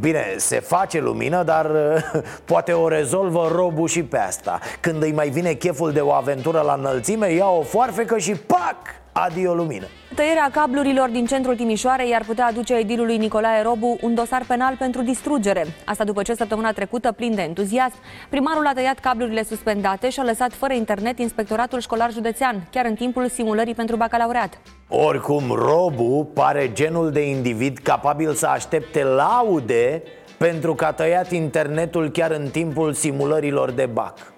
Bine, 0.00 0.34
se 0.36 0.60
face 0.60 1.00
lumină, 1.00 1.42
dar 1.42 1.70
poate 2.44 2.72
o 2.72 2.88
rezolvă 2.88 3.50
Robu 3.54 3.86
și 3.86 4.02
pe 4.02 4.18
asta 4.18 4.60
Când 4.80 5.02
îi 5.02 5.12
mai 5.12 5.28
vine 5.28 5.52
cheful 5.52 5.92
de 5.92 6.00
o 6.00 6.12
aventură 6.12 6.60
la 6.60 6.74
înălțime, 6.74 7.32
ia 7.32 7.48
o 7.48 7.62
foarfecă 7.62 8.18
și 8.18 8.32
pac! 8.32 9.03
Adio 9.16 9.54
lumină 9.54 9.86
Tăierea 10.14 10.50
cablurilor 10.52 11.08
din 11.08 11.26
centrul 11.26 11.56
Timișoarei 11.56 12.14
ar 12.14 12.22
putea 12.26 12.46
aduce 12.46 12.74
edilului 12.74 13.16
Nicolae 13.16 13.62
Robu 13.62 13.98
un 14.02 14.14
dosar 14.14 14.44
penal 14.46 14.76
pentru 14.78 15.02
distrugere. 15.02 15.66
Asta 15.84 16.04
după 16.04 16.22
ce 16.22 16.34
săptămâna 16.34 16.72
trecută, 16.72 17.12
plin 17.12 17.34
de 17.34 17.42
entuziasm, 17.42 17.94
primarul 18.28 18.66
a 18.66 18.72
tăiat 18.72 18.98
cablurile 18.98 19.42
suspendate 19.42 20.10
și 20.10 20.20
a 20.20 20.22
lăsat 20.22 20.52
fără 20.52 20.72
internet 20.72 21.18
inspectoratul 21.18 21.80
școlar 21.80 22.12
județean, 22.12 22.66
chiar 22.70 22.84
în 22.84 22.94
timpul 22.94 23.28
simulării 23.28 23.74
pentru 23.74 23.96
bacalaureat. 23.96 24.58
Oricum, 24.88 25.42
Robu 25.50 26.30
pare 26.34 26.72
genul 26.72 27.10
de 27.10 27.28
individ 27.28 27.78
capabil 27.78 28.32
să 28.32 28.46
aștepte 28.46 29.04
laude 29.04 30.02
pentru 30.38 30.74
că 30.74 30.84
a 30.84 30.92
tăiat 30.92 31.30
internetul 31.30 32.08
chiar 32.08 32.30
în 32.30 32.48
timpul 32.48 32.92
simulărilor 32.92 33.70
de 33.70 33.86
bac. 33.86 34.33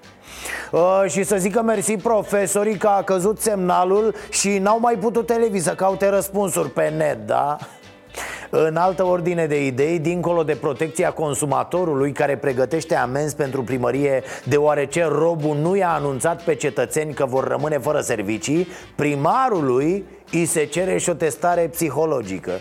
Uh, 0.70 1.04
și 1.08 1.22
să 1.22 1.36
zică 1.36 1.62
mersi 1.62 1.96
profesorii 1.96 2.76
că 2.76 2.86
a 2.86 3.02
căzut 3.02 3.40
semnalul 3.40 4.14
și 4.30 4.58
n-au 4.58 4.80
mai 4.80 4.94
putut 4.94 5.30
elevii 5.30 5.60
să 5.60 5.70
caute 5.70 6.08
răspunsuri 6.08 6.70
pe 6.70 6.88
net, 6.96 7.26
da? 7.26 7.56
În 8.50 8.76
altă 8.76 9.04
ordine 9.04 9.46
de 9.46 9.66
idei, 9.66 9.98
dincolo 9.98 10.42
de 10.42 10.54
protecția 10.54 11.10
consumatorului 11.10 12.12
care 12.12 12.36
pregătește 12.36 12.94
amenzi 12.94 13.36
pentru 13.36 13.62
primărie 13.62 14.22
deoarece 14.44 15.04
robul 15.04 15.56
nu 15.56 15.76
i-a 15.76 15.90
anunțat 15.90 16.42
pe 16.42 16.54
cetățeni 16.54 17.14
că 17.14 17.24
vor 17.24 17.48
rămâne 17.48 17.78
fără 17.78 18.00
servicii, 18.00 18.68
primarului 18.94 20.04
îi 20.32 20.44
se 20.44 20.64
cere 20.64 20.98
și 20.98 21.08
o 21.08 21.14
testare 21.14 21.62
psihologică. 21.62 22.52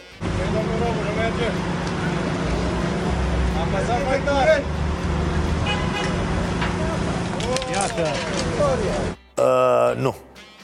Uh, 9.38 10.02
nu, 10.02 10.16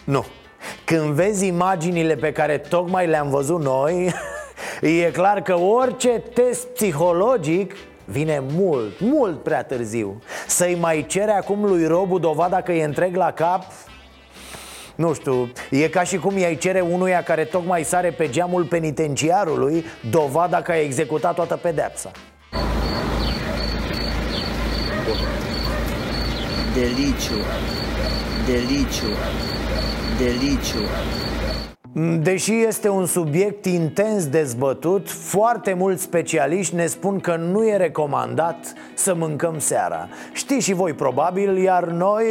nu. 0.04 0.26
Când 0.86 1.14
vezi 1.14 1.46
imaginile 1.48 2.16
pe 2.16 2.32
care 2.32 2.58
tocmai 2.58 3.08
le-am 3.08 3.30
văzut 3.30 3.62
noi 3.62 4.14
E 4.82 5.12
clar 5.12 5.42
că 5.42 5.60
orice 5.60 6.10
test 6.34 6.68
psihologic 6.68 7.76
vine 8.06 8.44
mult, 8.52 9.00
mult 9.00 9.44
prea 9.44 9.64
târziu. 9.64 10.22
Să-i 10.48 10.78
mai 10.80 11.06
cere 11.08 11.32
acum 11.32 11.66
lui 11.66 11.86
Robu 11.86 12.20
dovada 12.20 12.62
că 12.62 12.72
e 12.72 12.84
întreg 12.84 13.16
la 13.16 13.32
cap? 13.32 13.64
Nu 14.96 15.14
știu, 15.14 15.52
e 15.70 15.88
ca 15.88 16.04
și 16.04 16.18
cum 16.18 16.38
i-ai 16.38 16.56
cere 16.56 16.80
unuia 16.80 17.24
care 17.24 17.44
tocmai 17.44 17.84
sare 17.84 18.12
pe 18.12 18.30
geamul 18.30 18.64
penitenciarului 18.64 19.86
Dovada 20.10 20.62
că 20.62 20.72
a 20.72 20.80
executat 20.80 21.36
toată 21.36 21.56
pedeapsa 21.56 22.12
delicho, 26.82 27.36
delicho, 28.48 29.16
delicho. 30.18 31.21
Deși 32.20 32.54
este 32.54 32.90
un 32.90 33.06
subiect 33.06 33.66
intens 33.66 34.28
dezbătut, 34.28 35.10
foarte 35.10 35.74
mulți 35.74 36.04
specialiști 36.04 36.76
ne 36.76 36.86
spun 36.86 37.20
că 37.20 37.36
nu 37.36 37.68
e 37.68 37.78
recomandat 37.78 38.74
să 38.94 39.14
mâncăm 39.14 39.60
seara. 39.60 40.08
Știți 40.34 40.66
și 40.66 40.74
voi 40.74 40.94
probabil, 40.94 41.58
iar 41.58 41.84
noi 41.84 42.26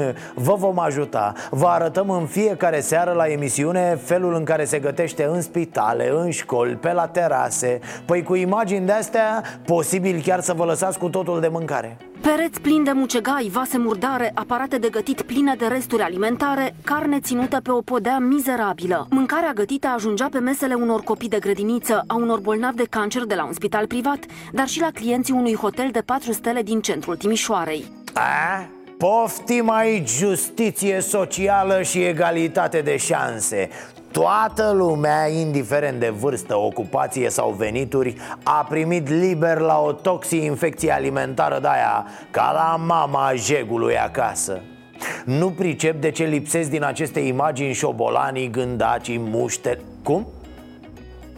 vă 0.46 0.54
vom 0.54 0.78
ajuta. 0.78 1.32
Vă 1.50 1.66
arătăm 1.66 2.10
în 2.10 2.26
fiecare 2.26 2.80
seară 2.80 3.12
la 3.12 3.26
emisiune 3.26 3.98
felul 4.02 4.34
în 4.34 4.44
care 4.44 4.64
se 4.64 4.78
gătește 4.78 5.24
în 5.24 5.40
spitale, 5.40 6.10
în 6.10 6.30
școli, 6.30 6.74
pe 6.74 6.92
la 6.92 7.06
terase. 7.06 7.80
Păi 8.04 8.22
cu 8.22 8.34
imagini 8.34 8.86
de-astea, 8.86 9.42
posibil 9.64 10.20
chiar 10.22 10.40
să 10.40 10.52
vă 10.52 10.64
lăsați 10.64 10.98
cu 10.98 11.08
totul 11.08 11.40
de 11.40 11.48
mâncare. 11.48 11.96
Pereți 12.20 12.60
plini 12.60 12.84
de 12.84 12.92
mucegai, 12.92 13.50
vase 13.52 13.78
murdare, 13.78 14.32
aparate 14.34 14.78
de 14.78 14.88
gătit 14.88 15.22
pline 15.22 15.54
de 15.58 15.66
resturi 15.66 16.02
alimentare, 16.02 16.74
carne 16.84 17.20
ținută 17.20 17.60
pe 17.62 17.70
o 17.70 17.80
podea 17.80 18.18
mizerabilă. 18.18 18.97
Mâncarea 19.10 19.52
gătită 19.52 19.86
ajungea 19.86 20.28
pe 20.30 20.38
mesele 20.38 20.74
unor 20.74 21.00
copii 21.00 21.28
de 21.28 21.38
grădiniță, 21.38 22.04
a 22.06 22.14
unor 22.14 22.40
bolnavi 22.40 22.76
de 22.76 22.86
cancer 22.90 23.24
de 23.24 23.34
la 23.34 23.44
un 23.44 23.52
spital 23.52 23.86
privat, 23.86 24.18
dar 24.52 24.66
și 24.66 24.80
la 24.80 24.90
clienții 24.94 25.34
unui 25.34 25.54
hotel 25.54 25.88
de 25.92 26.00
4 26.00 26.32
stele 26.32 26.62
din 26.62 26.80
centrul 26.80 27.16
Timișoarei. 27.16 27.84
A? 28.14 28.68
Poftim 28.98 29.70
aici 29.70 30.08
justiție 30.08 31.00
socială 31.00 31.82
și 31.82 32.04
egalitate 32.04 32.80
de 32.80 32.96
șanse 32.96 33.68
Toată 34.12 34.72
lumea, 34.74 35.28
indiferent 35.28 36.00
de 36.00 36.08
vârstă, 36.08 36.56
ocupație 36.56 37.30
sau 37.30 37.50
venituri 37.50 38.16
A 38.42 38.66
primit 38.68 39.08
liber 39.08 39.58
la 39.58 39.78
o 39.80 39.92
toxi-infecție 39.92 40.92
alimentară 40.92 41.58
de 41.60 41.68
aia 41.68 42.06
Ca 42.30 42.52
la 42.52 42.84
mama 42.84 43.32
jegului 43.34 43.98
acasă 43.98 44.60
Nu 45.24 45.50
pricep 45.50 46.00
de 46.00 46.10
ce 46.10 46.24
lipsesc 46.24 46.70
din 46.70 46.84
aceste 46.84 47.20
imagini 47.20 47.72
șobolanii, 47.72 48.50
gândacii, 48.50 49.18
muște... 49.18 49.80
Cum? 50.02 50.26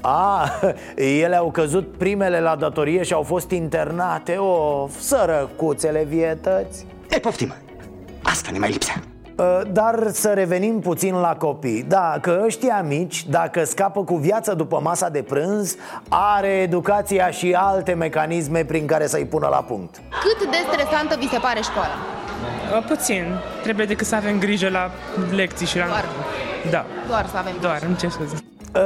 A, 0.01 0.51
ele 1.25 1.37
au 1.37 1.51
căzut 1.51 1.97
primele 1.97 2.41
la 2.41 2.57
datorie 2.57 3.03
și 3.03 3.13
au 3.13 3.23
fost 3.23 3.51
internate 3.51 4.37
O, 4.37 4.89
sărăcuțele 4.99 6.05
vietăți. 6.09 6.87
E, 7.11 7.19
poftim, 7.19 7.55
asta 8.23 8.51
ne 8.53 8.59
mai 8.59 8.71
lipsea. 8.71 9.03
Uh, 9.41 9.61
dar 9.73 10.09
să 10.13 10.29
revenim 10.29 10.81
puțin 10.81 11.15
la 11.15 11.37
copii. 11.37 11.83
Da, 11.83 12.19
că 12.21 12.43
ăștia 12.45 12.85
mici, 12.89 13.27
dacă 13.27 13.65
scapă 13.65 14.05
cu 14.05 14.15
viață 14.17 14.55
după 14.55 14.81
masa 14.83 15.09
de 15.09 15.23
prânz 15.23 15.77
Are 16.09 16.49
educația 16.49 17.31
și 17.31 17.53
alte 17.53 17.93
mecanisme 17.93 18.65
prin 18.65 18.87
care 18.87 19.07
să-i 19.07 19.25
pună 19.25 19.49
la 19.51 19.57
punct. 19.57 20.01
Cât 20.23 20.51
de 20.51 20.57
stresantă 20.73 21.17
vi 21.19 21.29
se 21.29 21.39
pare 21.39 21.61
școala? 21.61 22.20
Uh, 22.77 22.85
puțin. 22.89 23.25
Trebuie 23.63 23.87
decât 23.87 24.07
să 24.07 24.15
avem 24.15 24.39
grijă 24.39 24.69
la 24.69 24.91
lecții 25.35 25.67
și 25.67 25.79
la... 25.79 25.87
Doar. 25.87 26.05
Da. 26.71 26.87
Doar 27.09 27.27
să 27.27 27.37
avem 27.37 27.53
Doar, 27.61 27.83
îmi 27.87 27.97
cer 27.97 28.11
scuze. 28.11 28.35
Uh, 28.75 28.81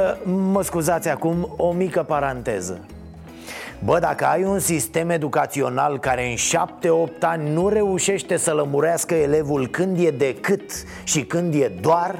Mă 0.51 0.63
scuzați 0.63 1.09
acum, 1.09 1.53
o 1.57 1.71
mică 1.71 2.03
paranteză 2.03 2.85
Bă, 3.83 3.99
dacă 3.99 4.25
ai 4.25 4.43
un 4.43 4.59
sistem 4.59 5.09
educațional 5.09 5.99
care 5.99 6.29
în 6.29 6.35
7-8 6.35 7.19
ani 7.19 7.49
nu 7.49 7.69
reușește 7.69 8.37
să 8.37 8.51
lămurească 8.51 9.13
elevul 9.13 9.67
când 9.67 9.99
e 9.99 10.09
decât 10.09 10.71
și 11.03 11.23
când 11.23 11.53
e 11.53 11.71
doar 11.81 12.15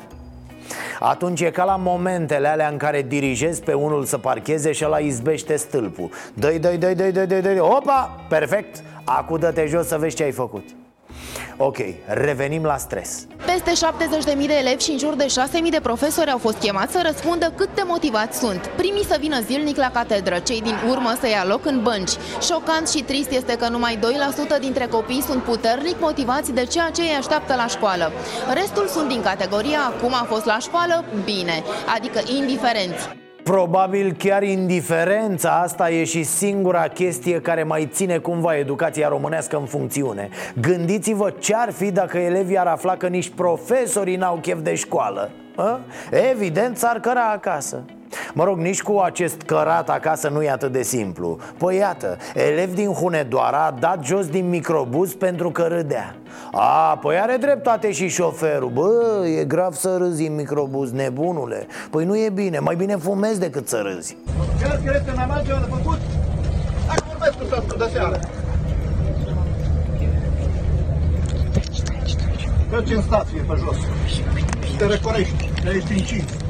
atunci 0.99 1.41
e 1.41 1.49
ca 1.49 1.63
la 1.63 1.75
momentele 1.75 2.47
alea 2.47 2.67
în 2.67 2.78
care 2.78 3.01
dirigezi 3.01 3.62
pe 3.62 3.73
unul 3.73 4.04
să 4.04 4.17
parcheze 4.17 4.71
și 4.71 4.86
ăla 4.86 4.97
izbește 4.97 5.56
stâlpul 5.56 6.10
Dă-i, 6.34 6.60
dă-i, 6.60 6.78
dă-i, 6.78 6.95
dă-i, 6.95 7.12
dă-i, 7.12 7.41
dă-i, 7.41 7.60
Opa, 7.60 8.25
perfect, 8.30 8.84
acu 9.04 9.38
dă-te 9.38 9.65
jos 9.65 9.88
să 9.88 9.97
vezi 9.97 10.15
ce 10.15 10.23
ai 10.23 10.32
făcut 10.32 10.63
Ok, 11.58 11.78
revenim 12.06 12.63
la 12.63 12.78
stres 12.78 13.28
Peste 13.45 13.88
70.000 14.41 14.48
de 14.48 14.54
elevi 14.54 14.84
și 14.84 14.91
în 14.91 14.98
jur 14.98 15.15
de 15.15 15.26
6.000 15.26 15.69
de 15.69 15.80
profesori 15.82 16.32
au 16.32 16.38
fost 16.38 16.58
chemați 16.58 16.91
să 16.91 17.02
răspundă 17.04 17.54
cât 17.56 17.69
de 17.76 17.82
motivați 17.86 18.39
sunt. 18.39 18.67
Primii 18.67 19.06
să 19.06 19.17
vină 19.19 19.39
zilnic 19.41 19.78
la 19.78 19.91
catedră, 19.91 20.39
cei 20.39 20.62
din 20.62 20.76
urmă 20.89 21.15
să 21.19 21.28
ia 21.28 21.45
loc 21.45 21.65
în 21.65 21.84
bănci. 21.84 22.12
Șocant 22.41 22.89
și 22.89 23.04
trist 23.04 23.32
este 23.32 23.58
că 23.58 23.67
numai 23.67 24.00
2% 24.58 24.60
dintre 24.60 24.86
copii 24.86 25.21
sunt 25.21 25.43
puternic 25.43 25.95
motivați 26.00 26.54
de 26.54 26.65
ceea 26.65 26.89
ce 26.89 27.02
îi 27.02 27.15
așteaptă 27.17 27.56
la 27.56 27.67
școală. 27.67 28.12
Restul 28.54 28.88
sunt 28.88 29.08
din 29.08 29.21
categoria 29.21 29.80
acum 29.88 30.13
a 30.13 30.26
fost 30.30 30.45
la 30.45 30.58
școală, 30.60 31.06
bine, 31.24 31.63
adică 31.95 32.19
indiferenți. 32.38 33.24
Probabil 33.51 34.15
chiar 34.17 34.43
indiferența 34.43 35.62
asta 35.62 35.89
e 35.89 36.03
și 36.03 36.23
singura 36.23 36.88
chestie 36.88 37.41
care 37.41 37.63
mai 37.63 37.89
ține 37.91 38.17
cumva 38.17 38.58
educația 38.58 39.08
românească 39.08 39.58
în 39.58 39.65
funcțiune 39.65 40.29
Gândiți-vă 40.62 41.34
ce-ar 41.39 41.71
fi 41.71 41.91
dacă 41.91 42.17
elevii 42.17 42.58
ar 42.58 42.67
afla 42.67 42.95
că 42.97 43.08
nici 43.08 43.29
profesorii 43.29 44.15
n-au 44.15 44.36
chef 44.36 44.60
de 44.60 44.75
școală 44.75 45.31
a? 45.55 45.79
Evident 46.31 46.77
s-ar 46.77 46.99
căra 46.99 47.31
acasă 47.31 47.84
Mă 48.34 48.43
rog, 48.43 48.58
nici 48.58 48.82
cu 48.82 48.97
acest 48.97 49.41
cărat 49.41 49.89
acasă 49.89 50.30
nu 50.30 50.41
e 50.41 50.49
atât 50.49 50.71
de 50.71 50.82
simplu 50.82 51.38
Păi 51.58 51.78
iată, 51.78 52.17
elev 52.34 52.73
din 52.73 52.93
Hunedoara 52.93 53.65
a 53.65 53.75
dat 53.80 54.04
jos 54.04 54.28
din 54.28 54.49
microbuz 54.49 55.13
pentru 55.13 55.51
că 55.51 55.62
râdea 55.62 56.15
A, 56.51 56.97
păi 57.01 57.19
are 57.19 57.38
dreptate 57.39 57.91
și 57.91 58.08
șoferul 58.08 58.69
Bă, 58.69 59.25
e 59.39 59.43
grav 59.43 59.73
să 59.73 59.95
râzi 59.97 60.28
în 60.28 60.36
microbuz, 60.36 60.91
nebunule 60.91 61.67
Păi 61.89 62.06
nu 62.06 62.17
e 62.17 62.30
bine, 62.30 62.60
mai 62.60 62.75
bine 62.75 62.95
fumezi 62.95 63.39
decât 63.39 63.67
să 63.67 63.82
râzi 63.84 64.17
Chiar 64.62 64.80
credeți 64.84 65.06
că 65.06 65.12
n-am 65.15 65.32
altceva 65.32 65.60
de 65.60 65.67
făcut? 65.69 65.99
Hai 66.88 66.95
că 66.95 67.04
vorbesc 67.08 67.38
cu 67.38 67.43
tatăl 67.43 67.78
de 67.78 67.89
seară. 67.93 68.19
Mergi 72.71 72.93
în 72.93 73.01
stație 73.01 73.41
pe 73.41 73.56
jos. 73.58 73.78
Și 74.65 74.78
te 74.78 74.86
recorești. 74.86 75.49
Te 75.63 75.69
ești 75.69 75.91
în 75.91 75.97
cinci. 75.97 76.44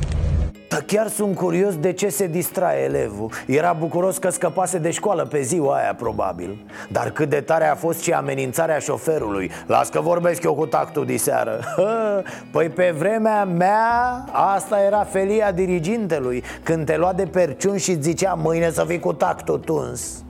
Dar 0.70 0.82
chiar 0.82 1.08
sunt 1.08 1.36
curios 1.36 1.78
de 1.78 1.94
ce 1.94 2.10
se 2.10 2.28
distrae 2.28 2.84
elevul. 2.84 3.32
Era 3.46 3.74
bucuros 3.74 4.18
că 4.18 4.30
scăpase 4.30 4.78
de 4.78 4.92
școală 4.92 5.26
pe 5.26 5.42
ziua 5.42 5.76
aia, 5.76 5.94
probabil. 5.94 6.66
Dar 6.90 7.10
cât 7.10 7.30
de 7.30 7.42
tare 7.42 7.66
a 7.66 7.76
fost 7.76 8.02
și 8.02 8.12
amenințarea 8.12 8.80
șoferului. 8.80 9.52
Las 9.68 9.90
că 9.90 10.02
vorbesc 10.02 10.44
eu 10.44 10.56
cu 10.56 10.66
tactul 10.66 11.06
diseară 11.06 11.60
Păi 12.52 12.70
pe 12.70 12.94
vremea 12.98 13.44
mea, 13.44 14.26
asta 14.32 14.82
era 14.82 15.04
felia 15.04 15.52
dirigintelui. 15.52 16.44
Când 16.64 16.86
te 16.86 16.98
lua 16.98 17.14
de 17.14 17.26
perciun 17.26 17.78
și 17.78 17.92
îți 17.92 18.02
zicea 18.02 18.34
mâine 18.34 18.72
să 18.72 18.84
fii 18.88 19.00
cu 19.00 19.14
tactul 19.14 19.58
tuns. 19.58 20.24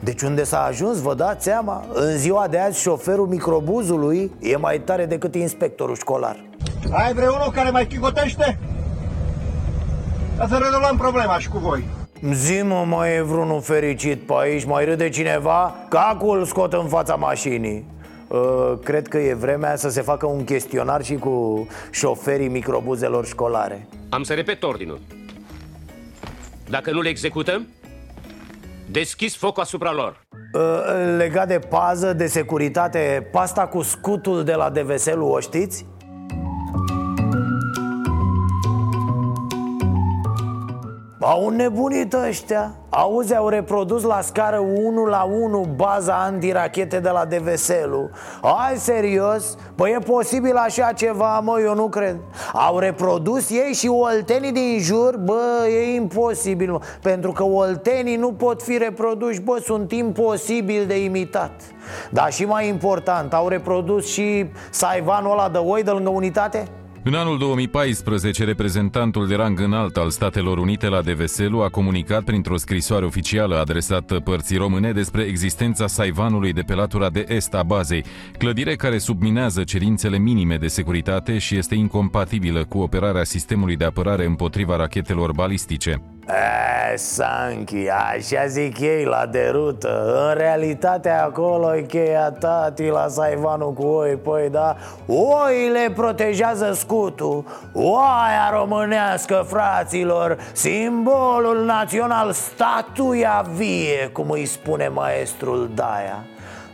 Deci 0.00 0.22
unde 0.22 0.44
s-a 0.44 0.64
ajuns, 0.64 1.00
vă 1.00 1.14
dați 1.14 1.44
seama? 1.44 1.84
În 1.92 2.16
ziua 2.16 2.46
de 2.50 2.58
azi 2.58 2.80
șoferul 2.80 3.26
microbuzului 3.26 4.32
e 4.40 4.56
mai 4.56 4.80
tare 4.80 5.06
decât 5.06 5.34
inspectorul 5.34 5.96
școlar. 5.96 6.44
Ai 6.90 7.12
vreunul 7.12 7.50
care 7.54 7.70
mai 7.70 7.86
chicotește? 7.86 8.58
Ca 10.42 10.48
să 10.48 10.58
rezolvăm 10.62 10.96
problema 10.96 11.38
și 11.38 11.48
cu 11.48 11.58
voi. 11.58 11.84
Zi-mă, 12.32 12.84
mai 12.88 13.16
e 13.16 13.20
vreunul 13.20 13.60
fericit 13.60 14.20
pe 14.20 14.32
aici? 14.36 14.64
Mai 14.64 14.84
râde 14.84 15.08
cineva? 15.08 15.74
Cacul 15.88 16.38
îl 16.38 16.44
scot 16.44 16.72
în 16.72 16.88
fața 16.88 17.14
mașinii 17.14 17.84
Uh, 18.28 18.78
cred 18.84 19.08
că 19.08 19.18
e 19.18 19.34
vremea 19.34 19.76
să 19.76 19.88
se 19.88 20.00
facă 20.00 20.26
un 20.26 20.44
chestionar 20.44 21.04
și 21.04 21.14
cu 21.14 21.66
șoferii 21.90 22.48
microbuzelor 22.48 23.26
școlare 23.26 23.86
Am 24.08 24.22
să 24.22 24.34
repet 24.34 24.62
ordinul. 24.62 25.00
Dacă 26.68 26.90
nu 26.90 27.00
le 27.00 27.08
executăm, 27.08 27.66
deschis 28.90 29.36
foc 29.36 29.60
asupra 29.60 29.92
lor. 29.92 30.20
Uh, 30.52 31.16
Legat 31.16 31.48
de 31.48 31.58
pază, 31.58 32.12
de 32.12 32.26
securitate, 32.26 33.28
pasta 33.32 33.66
cu 33.66 33.82
scutul 33.82 34.44
de 34.44 34.52
la 34.52 34.70
DVSL-ul 34.70 35.30
o 35.30 35.40
știți? 35.40 35.86
Au 41.24 41.48
nebunit 41.48 42.12
ăștia 42.28 42.74
Auzi, 42.90 43.36
au 43.36 43.48
reprodus 43.48 44.02
la 44.02 44.20
scară 44.20 44.58
1 44.58 45.04
la 45.04 45.22
1 45.22 45.66
baza 45.76 46.14
antirachete 46.14 47.00
de 47.00 47.08
la 47.08 47.24
DVSL-ul 47.24 48.10
Hai, 48.42 48.76
serios? 48.76 49.56
Păi 49.74 49.90
e 49.90 49.98
posibil 49.98 50.56
așa 50.56 50.92
ceva, 50.92 51.40
mă, 51.40 51.60
eu 51.60 51.74
nu 51.74 51.88
cred 51.88 52.16
Au 52.52 52.78
reprodus 52.78 53.50
ei 53.50 53.72
și 53.72 53.88
oltenii 53.88 54.52
din 54.52 54.78
jur? 54.80 55.16
Bă, 55.16 55.66
e 55.68 55.94
imposibil, 55.94 56.70
mă 56.70 56.80
Pentru 57.02 57.32
că 57.32 57.44
oltenii 57.44 58.16
nu 58.16 58.32
pot 58.32 58.62
fi 58.62 58.78
reproduși, 58.78 59.40
bă, 59.40 59.60
sunt 59.64 59.92
imposibil 59.92 60.86
de 60.86 61.04
imitat 61.04 61.52
Dar 62.10 62.32
și 62.32 62.44
mai 62.44 62.68
important, 62.68 63.34
au 63.34 63.48
reprodus 63.48 64.06
și 64.06 64.50
saivanul 64.70 65.32
ăla 65.32 65.48
de 65.48 65.58
oi 65.58 65.82
de 65.82 65.90
lângă 65.90 66.10
unitate? 66.10 66.68
În 67.04 67.14
anul 67.14 67.38
2014, 67.38 68.44
reprezentantul 68.44 69.26
de 69.26 69.34
rang 69.34 69.60
înalt 69.60 69.96
al 69.96 70.10
Statelor 70.10 70.58
Unite 70.58 70.88
la 70.88 71.00
DVSL 71.00 71.60
a 71.60 71.68
comunicat 71.68 72.22
printr-o 72.22 72.56
scrisoare 72.56 73.04
oficială 73.04 73.58
adresată 73.58 74.20
părții 74.20 74.56
române 74.56 74.92
despre 74.92 75.22
existența 75.22 75.86
saivanului 75.86 76.52
de 76.52 76.60
pe 76.60 76.74
latura 76.74 77.10
de 77.10 77.24
est 77.28 77.54
a 77.54 77.62
bazei, 77.62 78.04
clădire 78.38 78.76
care 78.76 78.98
subminează 78.98 79.64
cerințele 79.64 80.18
minime 80.18 80.56
de 80.56 80.66
securitate 80.66 81.38
și 81.38 81.56
este 81.56 81.74
incompatibilă 81.74 82.64
cu 82.64 82.78
operarea 82.78 83.24
sistemului 83.24 83.76
de 83.76 83.84
apărare 83.84 84.24
împotriva 84.24 84.76
rachetelor 84.76 85.32
balistice. 85.32 86.02
E, 86.28 86.96
Sanchi, 86.96 87.88
așa 87.88 88.46
zic 88.46 88.80
ei 88.80 89.04
la 89.04 89.26
derută. 89.26 90.26
În 90.28 90.34
realitate 90.34 91.08
acolo 91.08 91.76
e 91.76 91.82
cheia 91.82 92.30
tati 92.30 92.88
la 92.88 93.08
saivanul 93.08 93.72
cu 93.72 93.86
oi. 93.86 94.16
Păi 94.16 94.48
da, 94.50 94.76
oile 95.06 95.92
protejează 95.94 96.72
scutul. 96.72 97.44
Oaia 97.72 98.50
românească, 98.52 99.44
fraților 99.46 100.38
Simbolul 100.52 101.64
național, 101.64 102.32
statuia 102.32 103.44
vie 103.54 104.08
Cum 104.12 104.30
îi 104.30 104.46
spune 104.46 104.88
maestrul 104.88 105.70
Daia. 105.74 106.24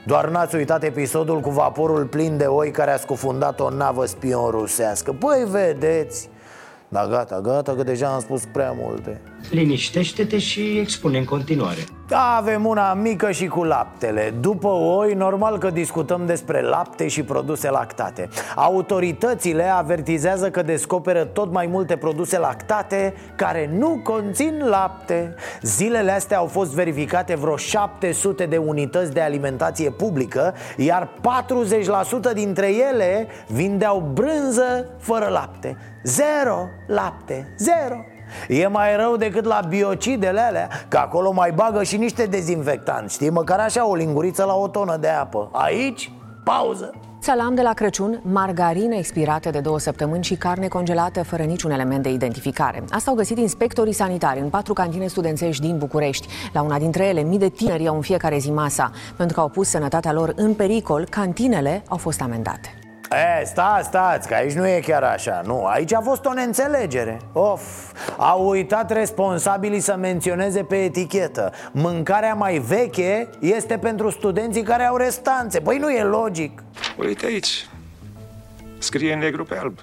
Doar 0.06 0.28
n-ați 0.28 0.54
uitat 0.54 0.82
episodul 0.82 1.40
cu 1.40 1.50
vaporul 1.50 2.04
plin 2.04 2.36
de 2.36 2.44
oi 2.44 2.70
care 2.70 2.90
a 2.90 2.96
scufundat 2.96 3.60
o 3.60 3.70
navă 3.70 4.06
spion 4.06 4.50
rusească. 4.50 5.12
Păi 5.12 5.44
vedeți. 5.50 6.28
Da 6.88 7.06
gata, 7.06 7.40
gata 7.40 7.74
că 7.74 7.82
deja 7.82 8.08
am 8.08 8.20
spus 8.20 8.44
prea 8.52 8.72
multe 8.72 9.20
Liniștește-te 9.50 10.38
și 10.38 10.78
expune 10.78 11.18
în 11.18 11.24
continuare. 11.24 11.86
Avem 12.10 12.66
una 12.66 12.94
mică 12.94 13.30
și 13.30 13.46
cu 13.46 13.64
laptele. 13.64 14.34
După 14.40 14.68
oi, 14.68 15.14
normal 15.14 15.58
că 15.58 15.70
discutăm 15.70 16.26
despre 16.26 16.62
lapte 16.62 17.08
și 17.08 17.22
produse 17.22 17.70
lactate. 17.70 18.28
Autoritățile 18.56 19.64
avertizează 19.64 20.50
că 20.50 20.62
descoperă 20.62 21.24
tot 21.24 21.52
mai 21.52 21.66
multe 21.66 21.96
produse 21.96 22.38
lactate 22.38 23.14
Care 23.36 23.70
nu 23.78 24.00
conțin 24.02 24.62
lapte. 24.68 25.34
Zilele 25.62 26.10
astea 26.10 26.38
au 26.38 26.46
fost 26.46 26.74
verificate 26.74 27.34
vreo 27.34 27.56
700 27.56 28.46
de 28.46 28.56
unități 28.56 29.12
de 29.12 29.20
alimentație 29.20 29.90
publică 29.90 30.54
Iar 30.76 31.08
40% 32.30 32.32
dintre 32.34 32.74
ele 32.90 33.26
vindeau 33.46 34.10
brânză 34.12 34.86
fără 34.98 35.28
lapte. 35.30 35.76
Zero 36.02 36.68
lapte, 36.86 37.54
zero 37.58 38.04
E 38.48 38.66
mai 38.66 38.96
rău 38.96 39.16
decât 39.16 39.44
la 39.44 39.60
biocidele 39.68 40.40
alea 40.40 40.68
Că 40.88 40.96
acolo 40.96 41.32
mai 41.32 41.52
bagă 41.52 41.82
și 41.82 41.96
niște 41.96 42.24
dezinfectanți 42.24 43.14
Știi, 43.14 43.30
măcar 43.30 43.58
așa 43.58 43.88
o 43.88 43.94
linguriță 43.94 44.44
la 44.44 44.54
o 44.54 44.68
tonă 44.68 44.96
de 44.96 45.08
apă 45.08 45.48
Aici, 45.52 46.12
pauză 46.44 46.92
Salam 47.20 47.54
de 47.54 47.62
la 47.62 47.72
Crăciun, 47.72 48.20
margarină 48.22 48.94
expirată 48.94 49.50
de 49.50 49.60
două 49.60 49.78
săptămâni 49.78 50.24
și 50.24 50.34
carne 50.34 50.68
congelată 50.68 51.22
fără 51.22 51.42
niciun 51.42 51.70
element 51.70 52.02
de 52.02 52.12
identificare. 52.12 52.84
Asta 52.90 53.10
au 53.10 53.16
găsit 53.16 53.38
inspectorii 53.38 53.92
sanitari 53.92 54.40
în 54.40 54.48
patru 54.48 54.72
cantine 54.72 55.06
studențești 55.06 55.62
din 55.62 55.78
București. 55.78 56.28
La 56.52 56.62
una 56.62 56.78
dintre 56.78 57.04
ele, 57.04 57.22
mii 57.22 57.38
de 57.38 57.48
tineri 57.48 57.82
iau 57.82 57.94
în 57.94 58.00
fiecare 58.00 58.38
zi 58.38 58.50
masa. 58.50 58.90
Pentru 59.16 59.34
că 59.34 59.40
au 59.40 59.48
pus 59.48 59.68
sănătatea 59.68 60.12
lor 60.12 60.32
în 60.36 60.54
pericol, 60.54 61.06
cantinele 61.10 61.82
au 61.88 61.96
fost 61.96 62.20
amendate. 62.20 62.87
E, 63.10 63.44
stați, 63.44 63.86
stați, 63.86 64.28
că 64.28 64.34
aici 64.34 64.52
nu 64.52 64.66
e 64.68 64.80
chiar 64.80 65.02
așa 65.02 65.42
Nu, 65.44 65.64
aici 65.64 65.94
a 65.94 66.00
fost 66.00 66.24
o 66.24 66.32
neînțelegere. 66.32 67.20
Of, 67.32 67.92
au 68.16 68.48
uitat 68.48 68.92
responsabilii 68.92 69.80
să 69.80 69.96
menționeze 69.96 70.62
pe 70.62 70.76
etichetă. 70.76 71.52
Mâncarea 71.72 72.34
mai 72.34 72.58
veche 72.58 73.28
este 73.40 73.78
pentru 73.78 74.10
studenții 74.10 74.62
care 74.62 74.84
au 74.84 74.96
restanțe. 74.96 75.60
Păi 75.60 75.78
nu 75.78 75.90
e 75.90 76.02
logic. 76.02 76.62
Uite 76.98 77.26
aici, 77.26 77.68
scrie 78.78 79.14
negru 79.14 79.44
pe 79.44 79.58
alb 79.58 79.78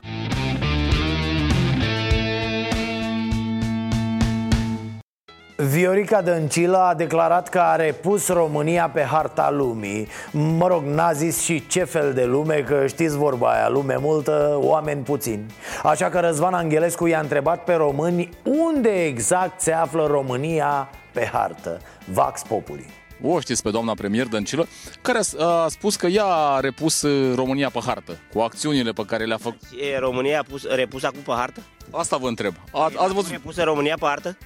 Viorica 5.69 6.21
Dăncilă 6.21 6.77
a 6.77 6.93
declarat 6.93 7.49
că 7.49 7.59
a 7.59 7.75
repus 7.75 8.27
România 8.27 8.89
pe 8.89 9.01
harta 9.01 9.51
lumii 9.51 10.07
Mă 10.31 10.67
rog, 10.67 10.83
n-a 10.83 11.11
zis 11.11 11.41
și 11.41 11.67
ce 11.67 11.83
fel 11.83 12.13
de 12.13 12.25
lume, 12.25 12.55
că 12.55 12.87
știți 12.87 13.17
vorba 13.17 13.51
aia 13.51 13.69
Lume 13.69 13.95
multă, 13.99 14.57
oameni 14.61 15.03
puțini 15.03 15.45
Așa 15.83 16.09
că 16.09 16.19
Răzvan 16.19 16.53
Angelescu 16.53 17.07
i-a 17.07 17.19
întrebat 17.19 17.63
pe 17.63 17.73
români 17.73 18.29
Unde 18.43 19.05
exact 19.05 19.61
se 19.61 19.71
află 19.71 20.05
România 20.05 20.89
pe 21.13 21.29
hartă 21.31 21.79
Vax 22.05 22.41
Populi 22.41 22.85
o 23.23 23.39
știți 23.39 23.63
pe 23.63 23.69
doamna 23.69 23.93
premier 23.93 24.25
Dăncilă, 24.25 24.67
care 25.01 25.19
a, 25.39 25.45
a 25.45 25.67
spus 25.67 25.95
că 25.95 26.07
ea 26.07 26.25
a 26.25 26.59
repus 26.59 27.01
uh, 27.01 27.35
România 27.35 27.69
pe 27.69 27.79
hartă, 27.85 28.17
cu 28.33 28.39
acțiunile 28.39 28.91
pe 28.91 29.05
care 29.05 29.25
le-a 29.25 29.37
făcut. 29.37 29.59
E 29.93 29.99
România 29.99 30.39
a 30.39 30.43
pus, 30.49 30.67
repus 30.67 31.03
acum 31.03 31.21
pe 31.21 31.31
hartă? 31.31 31.61
Asta 31.91 32.17
vă 32.17 32.27
întreb. 32.27 32.53
A, 32.71 32.91
ați 32.95 33.13
văzut? 33.13 33.31
Repusă 33.31 33.63
România 33.63 33.95
pe 33.99 34.05
hartă? 34.05 34.37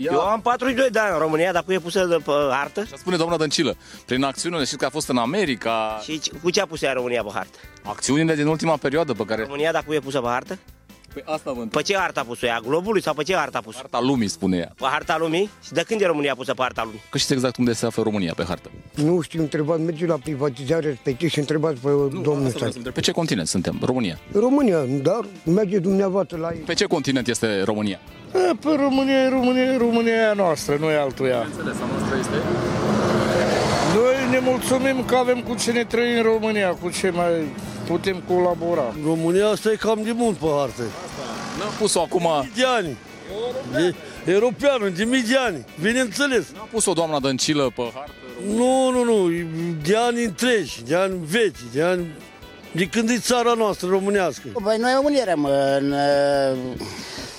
Ia. 0.00 0.10
Eu 0.12 0.20
am 0.20 0.40
42 0.40 0.90
de 0.90 0.98
ani 0.98 1.12
în 1.12 1.18
România, 1.18 1.52
dar 1.52 1.62
cu 1.62 1.72
e 1.72 1.78
pusă 1.78 2.04
de 2.04 2.16
pe 2.24 2.32
hartă? 2.50 2.84
Și 2.84 2.92
spune 2.96 3.16
doamna 3.16 3.36
Dăncilă, 3.36 3.76
prin 4.06 4.22
acțiunile, 4.22 4.64
știți 4.64 4.78
că 4.78 4.84
a 4.84 4.90
fost 4.90 5.08
în 5.08 5.16
America... 5.16 6.00
Și 6.02 6.20
cu 6.42 6.50
ce 6.50 6.60
a 6.60 6.66
pus 6.66 6.82
ea 6.82 6.92
România 6.92 7.22
pe 7.22 7.30
hartă? 7.34 7.58
Acțiunile 7.82 8.34
din 8.34 8.46
ultima 8.46 8.76
perioadă 8.76 9.12
pe 9.12 9.24
care... 9.24 9.42
România, 9.42 9.72
dacă 9.72 9.94
e 9.94 9.98
pusă 9.98 10.20
pe 10.20 10.26
hartă? 10.28 10.58
Păi 11.12 11.22
asta 11.26 11.52
vă 11.52 11.62
Pe 11.62 11.82
ce 11.82 11.96
harta 11.96 12.20
a 12.20 12.24
pus-o 12.24 12.46
ea? 12.46 12.60
Globului 12.66 13.02
sau 13.02 13.14
pe 13.14 13.22
ce 13.22 13.34
harta 13.34 13.58
a 13.58 13.60
pus? 13.60 13.74
Harta 13.74 14.00
lumii, 14.00 14.28
spune 14.28 14.56
ea. 14.56 14.72
Pe 14.76 14.84
harta 14.90 15.16
lumii? 15.18 15.50
Și 15.64 15.72
de 15.72 15.82
când 15.86 16.00
e 16.00 16.06
România 16.06 16.34
pusă 16.34 16.54
pe 16.54 16.62
harta 16.62 16.82
lumii? 16.84 17.02
Că 17.10 17.18
știți 17.18 17.32
exact 17.32 17.56
unde 17.56 17.72
se 17.72 17.86
află 17.86 18.02
România 18.02 18.32
pe 18.36 18.44
hartă. 18.48 18.70
Nu 18.94 19.20
știu, 19.20 19.40
întrebați, 19.40 19.80
merge 19.80 20.06
la 20.06 20.14
privatizare 20.14 20.86
respectiv 20.86 21.30
și 21.30 21.38
întrebați 21.38 21.80
pe 21.80 21.88
nu, 21.88 22.08
domnul 22.08 22.46
ăsta. 22.46 22.68
Pe 22.94 23.00
ce 23.00 23.12
continent 23.12 23.48
suntem? 23.48 23.78
România. 23.84 24.18
România, 24.32 24.84
dar 25.02 25.24
merge 25.44 25.78
dumneavoastră 25.78 26.38
la 26.38 26.50
ei. 26.52 26.58
Pe 26.60 26.74
ce 26.74 26.84
continent 26.84 27.28
este 27.28 27.62
România? 27.62 27.98
E, 28.34 28.54
pe 28.60 28.68
România 28.76 29.14
e 29.24 29.28
România, 29.28 29.62
e 29.62 29.76
România 29.76 30.32
noastră, 30.32 30.76
nu 30.80 30.90
e 30.90 30.96
altuia. 30.98 31.42
Înțeles, 31.42 31.76
a 31.76 31.86
noastră 31.90 32.18
este? 32.18 32.36
Noi 34.30 34.40
ne 34.40 34.50
mulțumim 34.50 35.04
că 35.04 35.16
avem 35.16 35.42
cu 35.42 35.54
ce 35.54 35.72
ne 35.72 35.84
trăi 35.84 36.16
în 36.16 36.22
România, 36.22 36.70
cu 36.70 36.90
ce 36.90 37.10
mai 37.10 37.30
putem 37.86 38.22
colabora. 38.28 38.94
România 39.04 39.48
asta 39.48 39.70
e 39.70 39.76
cam 39.76 40.02
de 40.02 40.12
mult 40.12 40.36
pe 40.36 40.46
hartă. 40.58 40.82
N-a 41.58 41.64
pus-o 41.78 42.00
acum... 42.00 42.28
De 42.54 42.64
ani. 42.64 42.96
E, 43.76 43.94
europeană, 44.30 44.88
de 44.88 45.04
mii 45.04 45.22
de 45.22 45.36
ani, 45.36 45.64
bineînțeles. 45.80 46.44
N-a 46.54 46.68
pus-o 46.70 46.92
doamna 46.92 47.20
Dăncilă 47.20 47.72
pe 47.74 47.82
hartă? 47.94 48.10
Nu, 48.46 48.90
nu, 48.90 49.04
nu, 49.04 49.30
de 49.82 49.96
ani 49.96 50.24
întregi, 50.24 50.82
de 50.86 50.94
ani 50.94 51.18
vechi, 51.26 51.72
de 51.72 51.82
ani... 51.82 52.06
De 52.72 52.86
când 52.86 53.08
e 53.10 53.18
țara 53.18 53.52
noastră 53.52 53.88
românească. 53.88 54.48
Păi 54.62 54.76
noi 54.80 55.00
unirăm 55.02 55.44
în, 55.44 55.94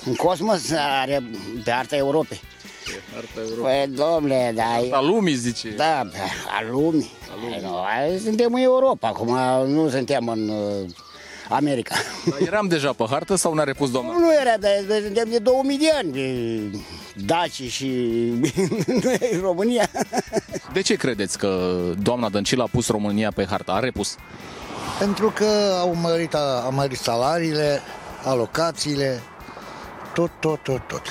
în 0.04 0.14
cosmos, 0.14 0.60
are 1.00 1.22
pe 1.64 1.70
harta 1.70 1.96
Europei. 1.96 2.40
Harta 3.14 3.40
Europei. 3.40 3.84
Păi, 3.86 3.94
domnule, 3.96 4.52
da... 4.54 4.62
Harta 4.62 5.00
lumii, 5.00 5.34
zice. 5.34 5.68
Da, 5.68 5.98
a 6.58 6.62
lumii. 6.70 7.10
A 7.30 7.34
lumii. 7.42 7.60
Noi 7.60 8.18
suntem 8.18 8.54
în 8.54 8.60
Europa, 8.60 9.08
acum 9.08 9.38
nu 9.66 9.88
suntem 9.88 10.28
în 10.28 10.48
uh, 10.48 10.90
America. 11.48 11.94
Dar 12.24 12.38
eram 12.40 12.68
deja 12.68 12.92
pe 12.92 13.04
hartă 13.10 13.34
sau 13.34 13.54
n-a 13.54 13.64
repus 13.64 13.90
doamna? 13.90 14.12
Nu 14.12 14.32
era, 14.40 14.56
dar 14.56 14.70
noi 14.88 15.00
suntem 15.04 15.28
de 15.30 15.38
2000 15.38 15.78
de 15.78 15.90
ani. 15.94 16.84
Daci 17.26 17.62
și 17.70 17.86
nu 18.86 19.10
e 19.20 19.38
România. 19.40 19.88
De 20.72 20.80
ce 20.80 20.94
credeți 20.94 21.38
că 21.38 21.70
doamna 22.02 22.28
Dăncilă 22.28 22.62
a 22.62 22.68
pus 22.72 22.88
România 22.88 23.30
pe 23.30 23.46
hartă? 23.50 23.72
A 23.72 23.78
repus? 23.78 24.16
Pentru 24.98 25.32
că 25.34 25.76
au 25.80 25.94
mărit, 25.94 26.34
au 26.34 26.72
mărit 26.72 26.98
salariile, 26.98 27.80
alocațiile, 28.24 29.20
tot, 30.14 30.30
tot, 30.40 30.62
tot, 30.62 30.80
tot. 30.88 31.02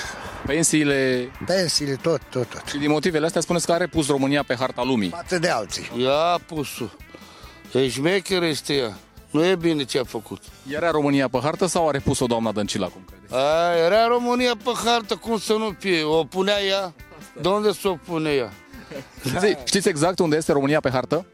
Pensiile... 0.46 1.30
Pensiile, 1.46 1.94
tot, 1.94 2.20
tot, 2.30 2.46
tot. 2.46 2.62
Și 2.66 2.78
din 2.78 2.90
motivele 2.90 3.26
astea 3.26 3.40
spuneți 3.40 3.66
că 3.66 3.72
a 3.72 3.76
repus 3.76 4.08
România 4.08 4.42
pe 4.42 4.56
harta 4.58 4.82
lumii. 4.82 5.08
Față 5.08 5.38
de 5.38 5.48
alții. 5.48 5.90
Ea 5.98 6.32
a 6.32 6.38
pus-o. 6.46 6.84
E 7.72 7.88
șmecher 7.88 8.42
este 8.42 8.74
ea. 8.74 8.96
Nu 9.30 9.44
e 9.44 9.54
bine 9.54 9.84
ce 9.84 9.98
a 9.98 10.04
făcut. 10.04 10.42
Era 10.68 10.90
România 10.90 11.28
pe 11.28 11.38
hartă 11.42 11.66
sau 11.66 11.88
a 11.88 11.90
repus-o 11.90 12.26
doamna 12.26 12.52
Dăncilă 12.52 12.84
acum, 12.84 13.04
credeți? 13.06 13.34
A, 13.34 13.76
era 13.84 14.06
România 14.06 14.52
pe 14.64 14.70
hartă, 14.84 15.16
cum 15.16 15.38
să 15.38 15.52
nu 15.52 15.74
fie? 15.78 16.02
O 16.02 16.24
punea 16.24 16.62
ea? 16.62 16.94
De 17.40 17.48
unde 17.48 17.72
să 17.72 17.88
o 17.88 17.94
pune 18.04 18.30
ea? 18.30 18.52
Știți, 19.36 19.56
știți 19.64 19.88
exact 19.88 20.18
unde 20.18 20.36
este 20.36 20.52
România 20.52 20.80
pe 20.80 20.90
hartă? 20.90 21.26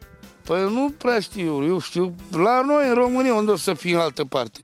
Păi 0.43 0.61
nu 0.61 0.93
prea 0.97 1.19
știu, 1.19 1.65
eu 1.65 1.79
știu 1.79 2.15
la 2.31 2.61
noi 2.65 2.87
în 2.87 2.93
România 2.93 3.33
unde 3.33 3.51
o 3.51 3.55
să 3.55 3.73
fie 3.73 3.93
în 3.93 3.99
altă 3.99 4.25
parte. 4.25 4.59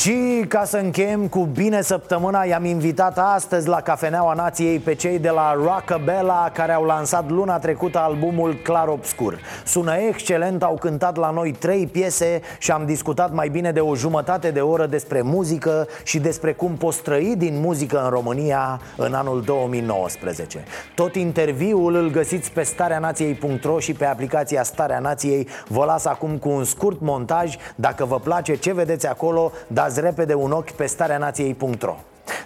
Și 0.00 0.44
ca 0.48 0.64
să 0.64 0.76
încheiem 0.76 1.26
cu 1.26 1.44
bine 1.44 1.82
săptămâna 1.82 2.42
I-am 2.42 2.64
invitat 2.64 3.18
astăzi 3.18 3.68
la 3.68 3.80
Cafeneaua 3.80 4.34
Nației 4.34 4.78
Pe 4.78 4.94
cei 4.94 5.18
de 5.18 5.28
la 5.28 5.52
Rockabella 5.52 6.50
Care 6.54 6.72
au 6.72 6.84
lansat 6.84 7.30
luna 7.30 7.58
trecută 7.58 7.98
albumul 7.98 8.54
Clar 8.54 8.88
Obscur. 8.88 9.40
Sună 9.64 9.94
excelent, 9.96 10.62
au 10.62 10.76
cântat 10.80 11.16
la 11.16 11.30
noi 11.30 11.52
trei 11.52 11.86
piese 11.86 12.40
Și 12.58 12.70
am 12.70 12.86
discutat 12.86 13.32
mai 13.32 13.48
bine 13.48 13.72
de 13.72 13.80
o 13.80 13.94
jumătate 13.94 14.50
de 14.50 14.60
oră 14.60 14.86
despre 14.86 15.22
muzică 15.22 15.86
Și 16.04 16.18
despre 16.18 16.52
cum 16.52 16.76
poți 16.76 17.02
trăi 17.02 17.34
din 17.36 17.60
muzică 17.60 18.02
în 18.02 18.10
România 18.10 18.80
în 18.96 19.14
anul 19.14 19.42
2019 19.42 20.64
Tot 20.94 21.14
interviul 21.14 21.94
îl 21.94 22.10
găsiți 22.10 22.52
pe 22.52 22.62
stareanației.ro 22.62 23.78
și 23.78 23.92
pe 23.92 24.04
aplicația 24.04 24.62
Starea 24.62 24.98
Nației. 24.98 25.48
Vă 25.68 25.84
las 25.84 26.04
acum 26.04 26.36
cu 26.36 26.48
un 26.48 26.64
scurt 26.64 27.00
montaj. 27.00 27.56
Dacă 27.74 28.04
vă 28.04 28.18
place 28.18 28.54
ce 28.54 28.72
vedeți 28.72 29.06
acolo, 29.06 29.52
dați 29.66 29.86
repede 29.96 30.34
un 30.34 30.52
ochi 30.52 30.70
pe 30.70 30.86
stareanației.ro 30.86 31.96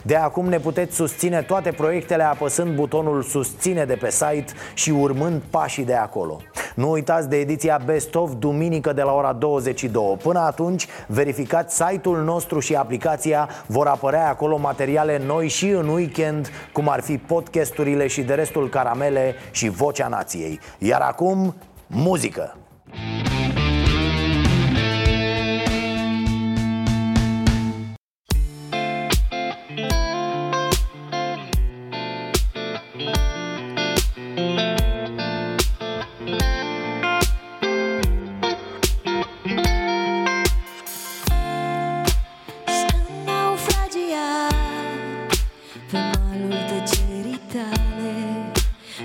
de 0.03 0.17
acum 0.17 0.49
ne 0.49 0.59
puteți 0.59 0.95
susține 0.95 1.43
toate 1.43 1.71
proiectele 1.71 2.23
apăsând 2.23 2.75
butonul 2.75 3.23
susține 3.23 3.85
de 3.85 3.95
pe 3.95 4.11
site 4.11 4.53
și 4.75 4.91
urmând 4.91 5.43
pașii 5.51 5.85
de 5.85 5.95
acolo. 5.95 6.41
Nu 6.75 6.91
uitați 6.91 7.29
de 7.29 7.37
ediția 7.37 7.81
Best 7.85 8.15
of 8.15 8.31
duminică 8.39 8.93
de 8.93 9.03
la 9.03 9.13
ora 9.13 9.33
22 9.33 10.17
Până 10.23 10.39
atunci, 10.39 10.87
verificați 11.07 11.75
site-ul 11.75 12.23
nostru 12.23 12.59
și 12.59 12.75
aplicația. 12.75 13.49
Vor 13.67 13.87
apărea 13.87 14.29
acolo 14.29 14.57
materiale 14.57 15.23
noi 15.27 15.49
și 15.49 15.69
în 15.69 15.89
weekend 15.89 16.51
Cum 16.73 16.89
ar 16.89 17.01
fi 17.01 17.19
podcasturile 17.19 18.07
și 18.07 18.23
de 18.23 18.35
restul 18.35 18.69
caramele 18.69 19.35
și 19.51 19.69
Vocea 19.69 20.09
Nației. 20.09 20.61
Iar 20.79 21.01
acum, 21.01 21.55
muzică! 21.87 22.57
naufragia 22.95 23.42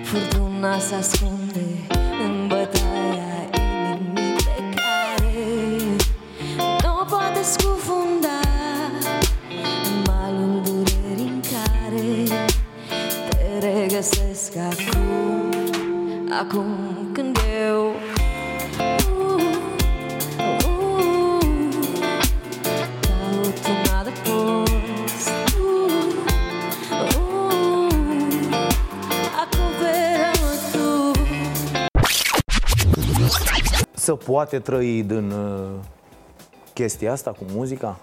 Furtuna 0.04 0.80
se 0.80 0.96
ascunde 0.96 1.66
în 2.26 2.48
bătaia 2.48 3.50
inimii 3.54 4.36
pe 4.36 4.64
care 4.76 5.46
Nu 6.84 7.00
o 7.02 7.06
poate 7.10 7.42
scufunda. 7.44 8.40
În 9.84 10.04
malul 10.06 10.62
durerii 10.64 11.32
în 11.34 11.42
care 11.42 12.24
Te 13.30 13.68
regăsesc 13.68 14.56
acum 14.56 15.50
Acum 16.42 16.87
Se 34.08 34.14
poate 34.14 34.60
trăi 34.60 35.04
din 35.04 35.32
uh, 35.32 35.70
chestia 36.74 37.12
asta 37.12 37.32
cu 37.32 37.46
muzica? 37.54 38.00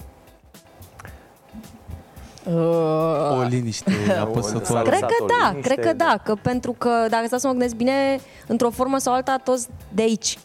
O 3.39 3.43
liniște 3.49 3.93
apăsătoare. 4.21 4.89
Cred 4.89 5.01
că 5.01 5.25
da, 5.41 5.59
cred 5.61 5.81
că 5.81 5.93
da, 5.93 6.21
că 6.25 6.35
pentru 6.43 6.73
că 6.73 7.07
dacă 7.11 7.27
stau 7.27 7.39
să 7.39 7.47
mă 7.47 7.53
gândesc 7.53 7.75
bine, 7.75 8.19
într-o 8.47 8.71
formă 8.71 8.99
sau 8.99 9.15
alta, 9.15 9.41
toți 9.45 9.69
de 9.95 10.03
aici 10.03 10.39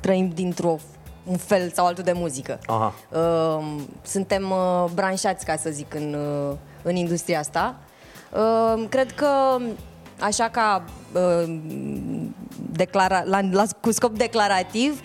trăim 0.00 0.28
dintr-o 0.34 0.76
un 1.24 1.36
fel 1.36 1.70
sau 1.70 1.86
altul 1.86 2.04
de 2.04 2.12
muzică. 2.12 2.58
Aha. 2.66 2.94
Uh, 3.10 3.76
suntem 4.02 4.50
uh, 4.50 4.84
branșați, 4.94 5.44
ca 5.44 5.56
să 5.56 5.70
zic, 5.70 5.94
în, 5.94 6.14
uh, 6.14 6.56
în 6.82 6.96
industria 6.96 7.38
asta. 7.38 7.76
Uh, 8.32 8.84
cred 8.88 9.12
că 9.12 9.28
așa 10.20 10.48
ca 10.48 10.84
uh, 11.12 11.58
declara, 12.72 13.22
la, 13.26 13.40
la, 13.50 13.64
cu 13.80 13.90
scop 13.92 14.16
declarativ, 14.16 15.00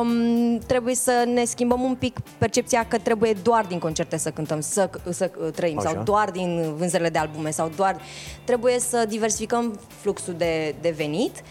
um, 0.00 0.58
trebuie 0.58 0.94
să 0.94 1.24
ne 1.34 1.44
schimbăm 1.44 1.80
un 1.80 1.94
pic 1.94 2.18
percepția 2.38 2.86
că 2.88 2.98
trebuie 2.98 3.32
doar 3.42 3.64
din 3.64 3.78
concerte 3.78 4.16
să 4.16 4.30
cântăm, 4.30 4.60
să, 4.60 4.90
să 5.08 5.30
uh, 5.44 5.52
trăim, 5.52 5.78
Așa. 5.78 5.88
sau 5.88 6.02
doar 6.02 6.30
din 6.30 6.74
vânzările 6.76 7.08
de 7.08 7.18
albume, 7.18 7.50
sau 7.50 7.70
doar... 7.76 7.96
Trebuie 8.44 8.78
să 8.78 9.04
diversificăm 9.08 9.78
fluxul 10.00 10.34
de, 10.36 10.74
de 10.80 10.90
venit 10.96 11.42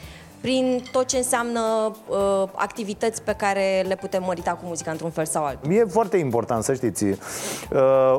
prin 0.41 0.83
tot 0.91 1.05
ce 1.05 1.17
înseamnă 1.17 1.95
uh, 2.07 2.43
activități 2.55 3.21
pe 3.21 3.33
care 3.37 3.85
le 3.87 3.95
putem 3.95 4.23
mărita 4.25 4.51
cu 4.51 4.61
muzica 4.65 4.91
într-un 4.91 5.09
fel 5.09 5.25
sau 5.25 5.43
altul. 5.43 5.71
E 5.71 5.83
foarte 5.83 6.17
important 6.17 6.63
să 6.63 6.73
știți 6.73 7.03
uh, 7.03 7.17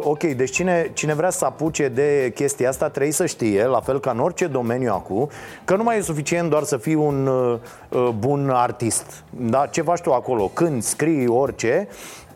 Ok, 0.02 0.22
deci 0.22 0.50
cine, 0.50 0.90
cine 0.94 1.14
vrea 1.14 1.30
să 1.30 1.44
apuce 1.44 1.88
de 1.88 2.32
chestia 2.34 2.68
asta 2.68 2.88
Trebuie 2.88 3.12
să 3.12 3.26
știe, 3.26 3.64
la 3.64 3.80
fel 3.80 4.00
ca 4.00 4.10
în 4.10 4.18
orice 4.18 4.46
domeniu 4.46 4.92
acum 4.92 5.28
Că 5.64 5.76
nu 5.76 5.82
mai 5.82 5.98
e 5.98 6.00
suficient 6.00 6.50
doar 6.50 6.62
să 6.62 6.76
fii 6.76 6.94
un 6.94 7.26
uh, 7.26 7.58
uh, 7.88 8.08
bun 8.18 8.50
artist 8.50 9.24
da? 9.30 9.66
Ce 9.66 9.82
faci 9.82 10.00
tu 10.00 10.12
acolo? 10.12 10.50
Când 10.54 10.82
scrii 10.82 11.26
orice 11.26 11.88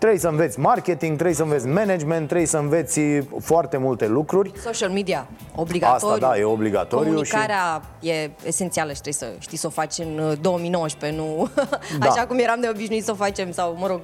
Trebuie 0.05 0.25
să 0.25 0.31
înveți 0.33 0.59
marketing, 0.59 1.15
trebuie 1.15 1.37
să 1.37 1.43
înveți 1.43 1.67
management 1.67 2.27
Trebuie 2.27 2.47
să 2.47 2.57
înveți 2.57 3.01
foarte 3.41 3.77
multe 3.77 4.07
lucruri 4.07 4.53
Social 4.65 4.91
media, 4.91 5.27
obligatoriu. 5.55 6.15
Asta 6.15 6.29
da, 6.29 6.39
e 6.39 6.45
obligatoriu 6.45 7.07
Comunicarea 7.07 7.83
e 8.01 8.31
esențială 8.47 8.93
și 8.93 9.01
trebuie 9.01 9.31
să 9.31 9.39
știi 9.39 9.59
să 9.59 9.67
o 9.67 9.71
faci 9.71 9.99
în 9.99 10.19
uh, 10.19 10.33
2019, 10.41 11.21
nu 11.21 11.49
Da. 11.99 12.09
așa 12.09 12.27
cum 12.27 12.39
eram 12.39 12.61
de 12.61 12.69
obișnuit 12.69 13.05
să 13.05 13.11
o 13.11 13.15
facem 13.15 13.53
sau, 13.53 13.77
mă 13.79 13.87
rog, 13.87 14.01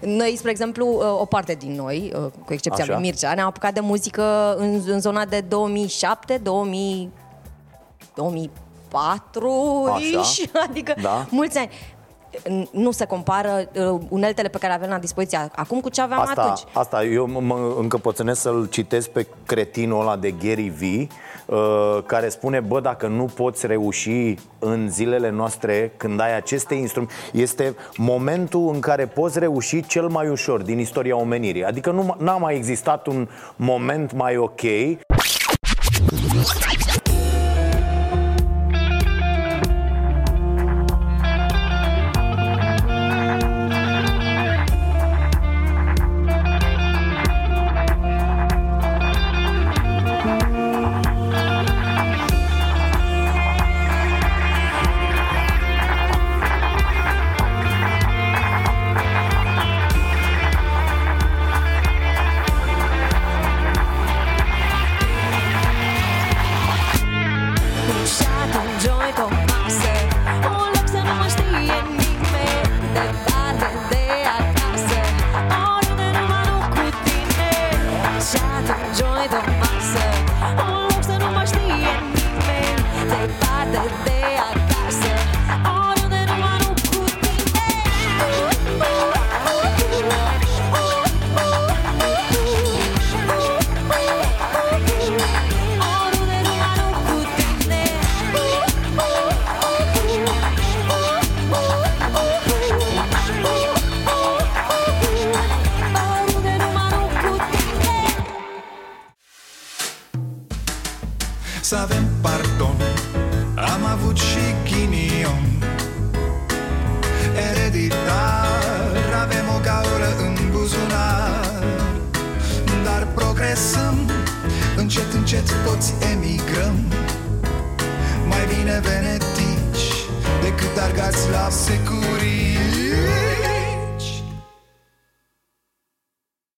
noi, 0.00 0.34
spre 0.36 0.50
exemplu, 0.50 0.86
uh, 0.86 1.20
o 1.20 1.24
parte 1.24 1.52
din 1.52 1.72
noi, 1.72 2.12
uh, 2.14 2.30
cu 2.44 2.52
excepția 2.52 2.84
Așa. 2.84 2.92
lui 2.92 3.02
Mircea, 3.02 3.34
ne-am 3.34 3.46
apucat 3.46 3.72
de 3.72 3.80
muzică 3.80 4.54
în, 4.58 4.82
în 4.86 5.00
zona 5.00 5.24
de 5.24 5.40
2007, 5.40 6.40
2000, 6.42 7.10
2004 8.14 9.84
Așa. 10.18 10.42
adică 10.68 10.94
Da. 11.02 11.26
mulți 11.30 11.58
ani. 11.58 11.70
N- 12.36 12.68
Nu 12.70 12.90
se 12.90 13.04
compară 13.04 13.68
uh, 13.92 14.00
uneltele 14.08 14.48
pe 14.48 14.58
care 14.58 14.72
le 14.72 14.78
avem 14.78 14.90
la 14.90 14.98
dispoziție 14.98 15.48
acum 15.54 15.80
cu 15.80 15.88
ce 15.88 16.00
aveam 16.00 16.20
Asta, 16.20 16.40
atunci. 16.42 16.60
asta 16.72 17.04
eu 17.04 17.26
mă- 17.26 17.40
mă 17.40 17.74
încăpățânesc 17.78 18.40
să-l 18.40 18.66
citesc 18.70 19.08
pe 19.08 19.26
cretinul 19.46 20.00
ăla 20.00 20.16
de 20.16 20.30
Gary 20.30 20.68
V 20.68 20.82
uh, 21.46 22.02
Care 22.06 22.28
spune, 22.28 22.60
bă, 22.60 22.80
dacă 22.80 23.06
nu 23.06 23.24
poți 23.24 23.66
reuși 23.66 24.34
în 24.58 24.90
zilele 24.90 25.30
noastre 25.30 25.92
Când 25.96 26.20
ai 26.20 26.36
aceste 26.36 26.74
instrumente 26.74 27.14
Este 27.32 27.74
momentul 27.96 28.70
în 28.72 28.80
care 28.80 29.06
poți 29.06 29.38
reuși 29.38 29.86
cel 29.86 30.06
mai 30.08 30.28
ușor 30.28 30.62
din 30.62 30.78
istoria 30.78 31.16
omenirii 31.16 31.64
Adică 31.64 31.90
nu 31.90 32.14
n-a 32.18 32.36
mai 32.36 32.54
existat 32.56 33.06
un 33.06 33.28
moment 33.56 34.12
mai 34.12 34.36
ok 34.36 34.60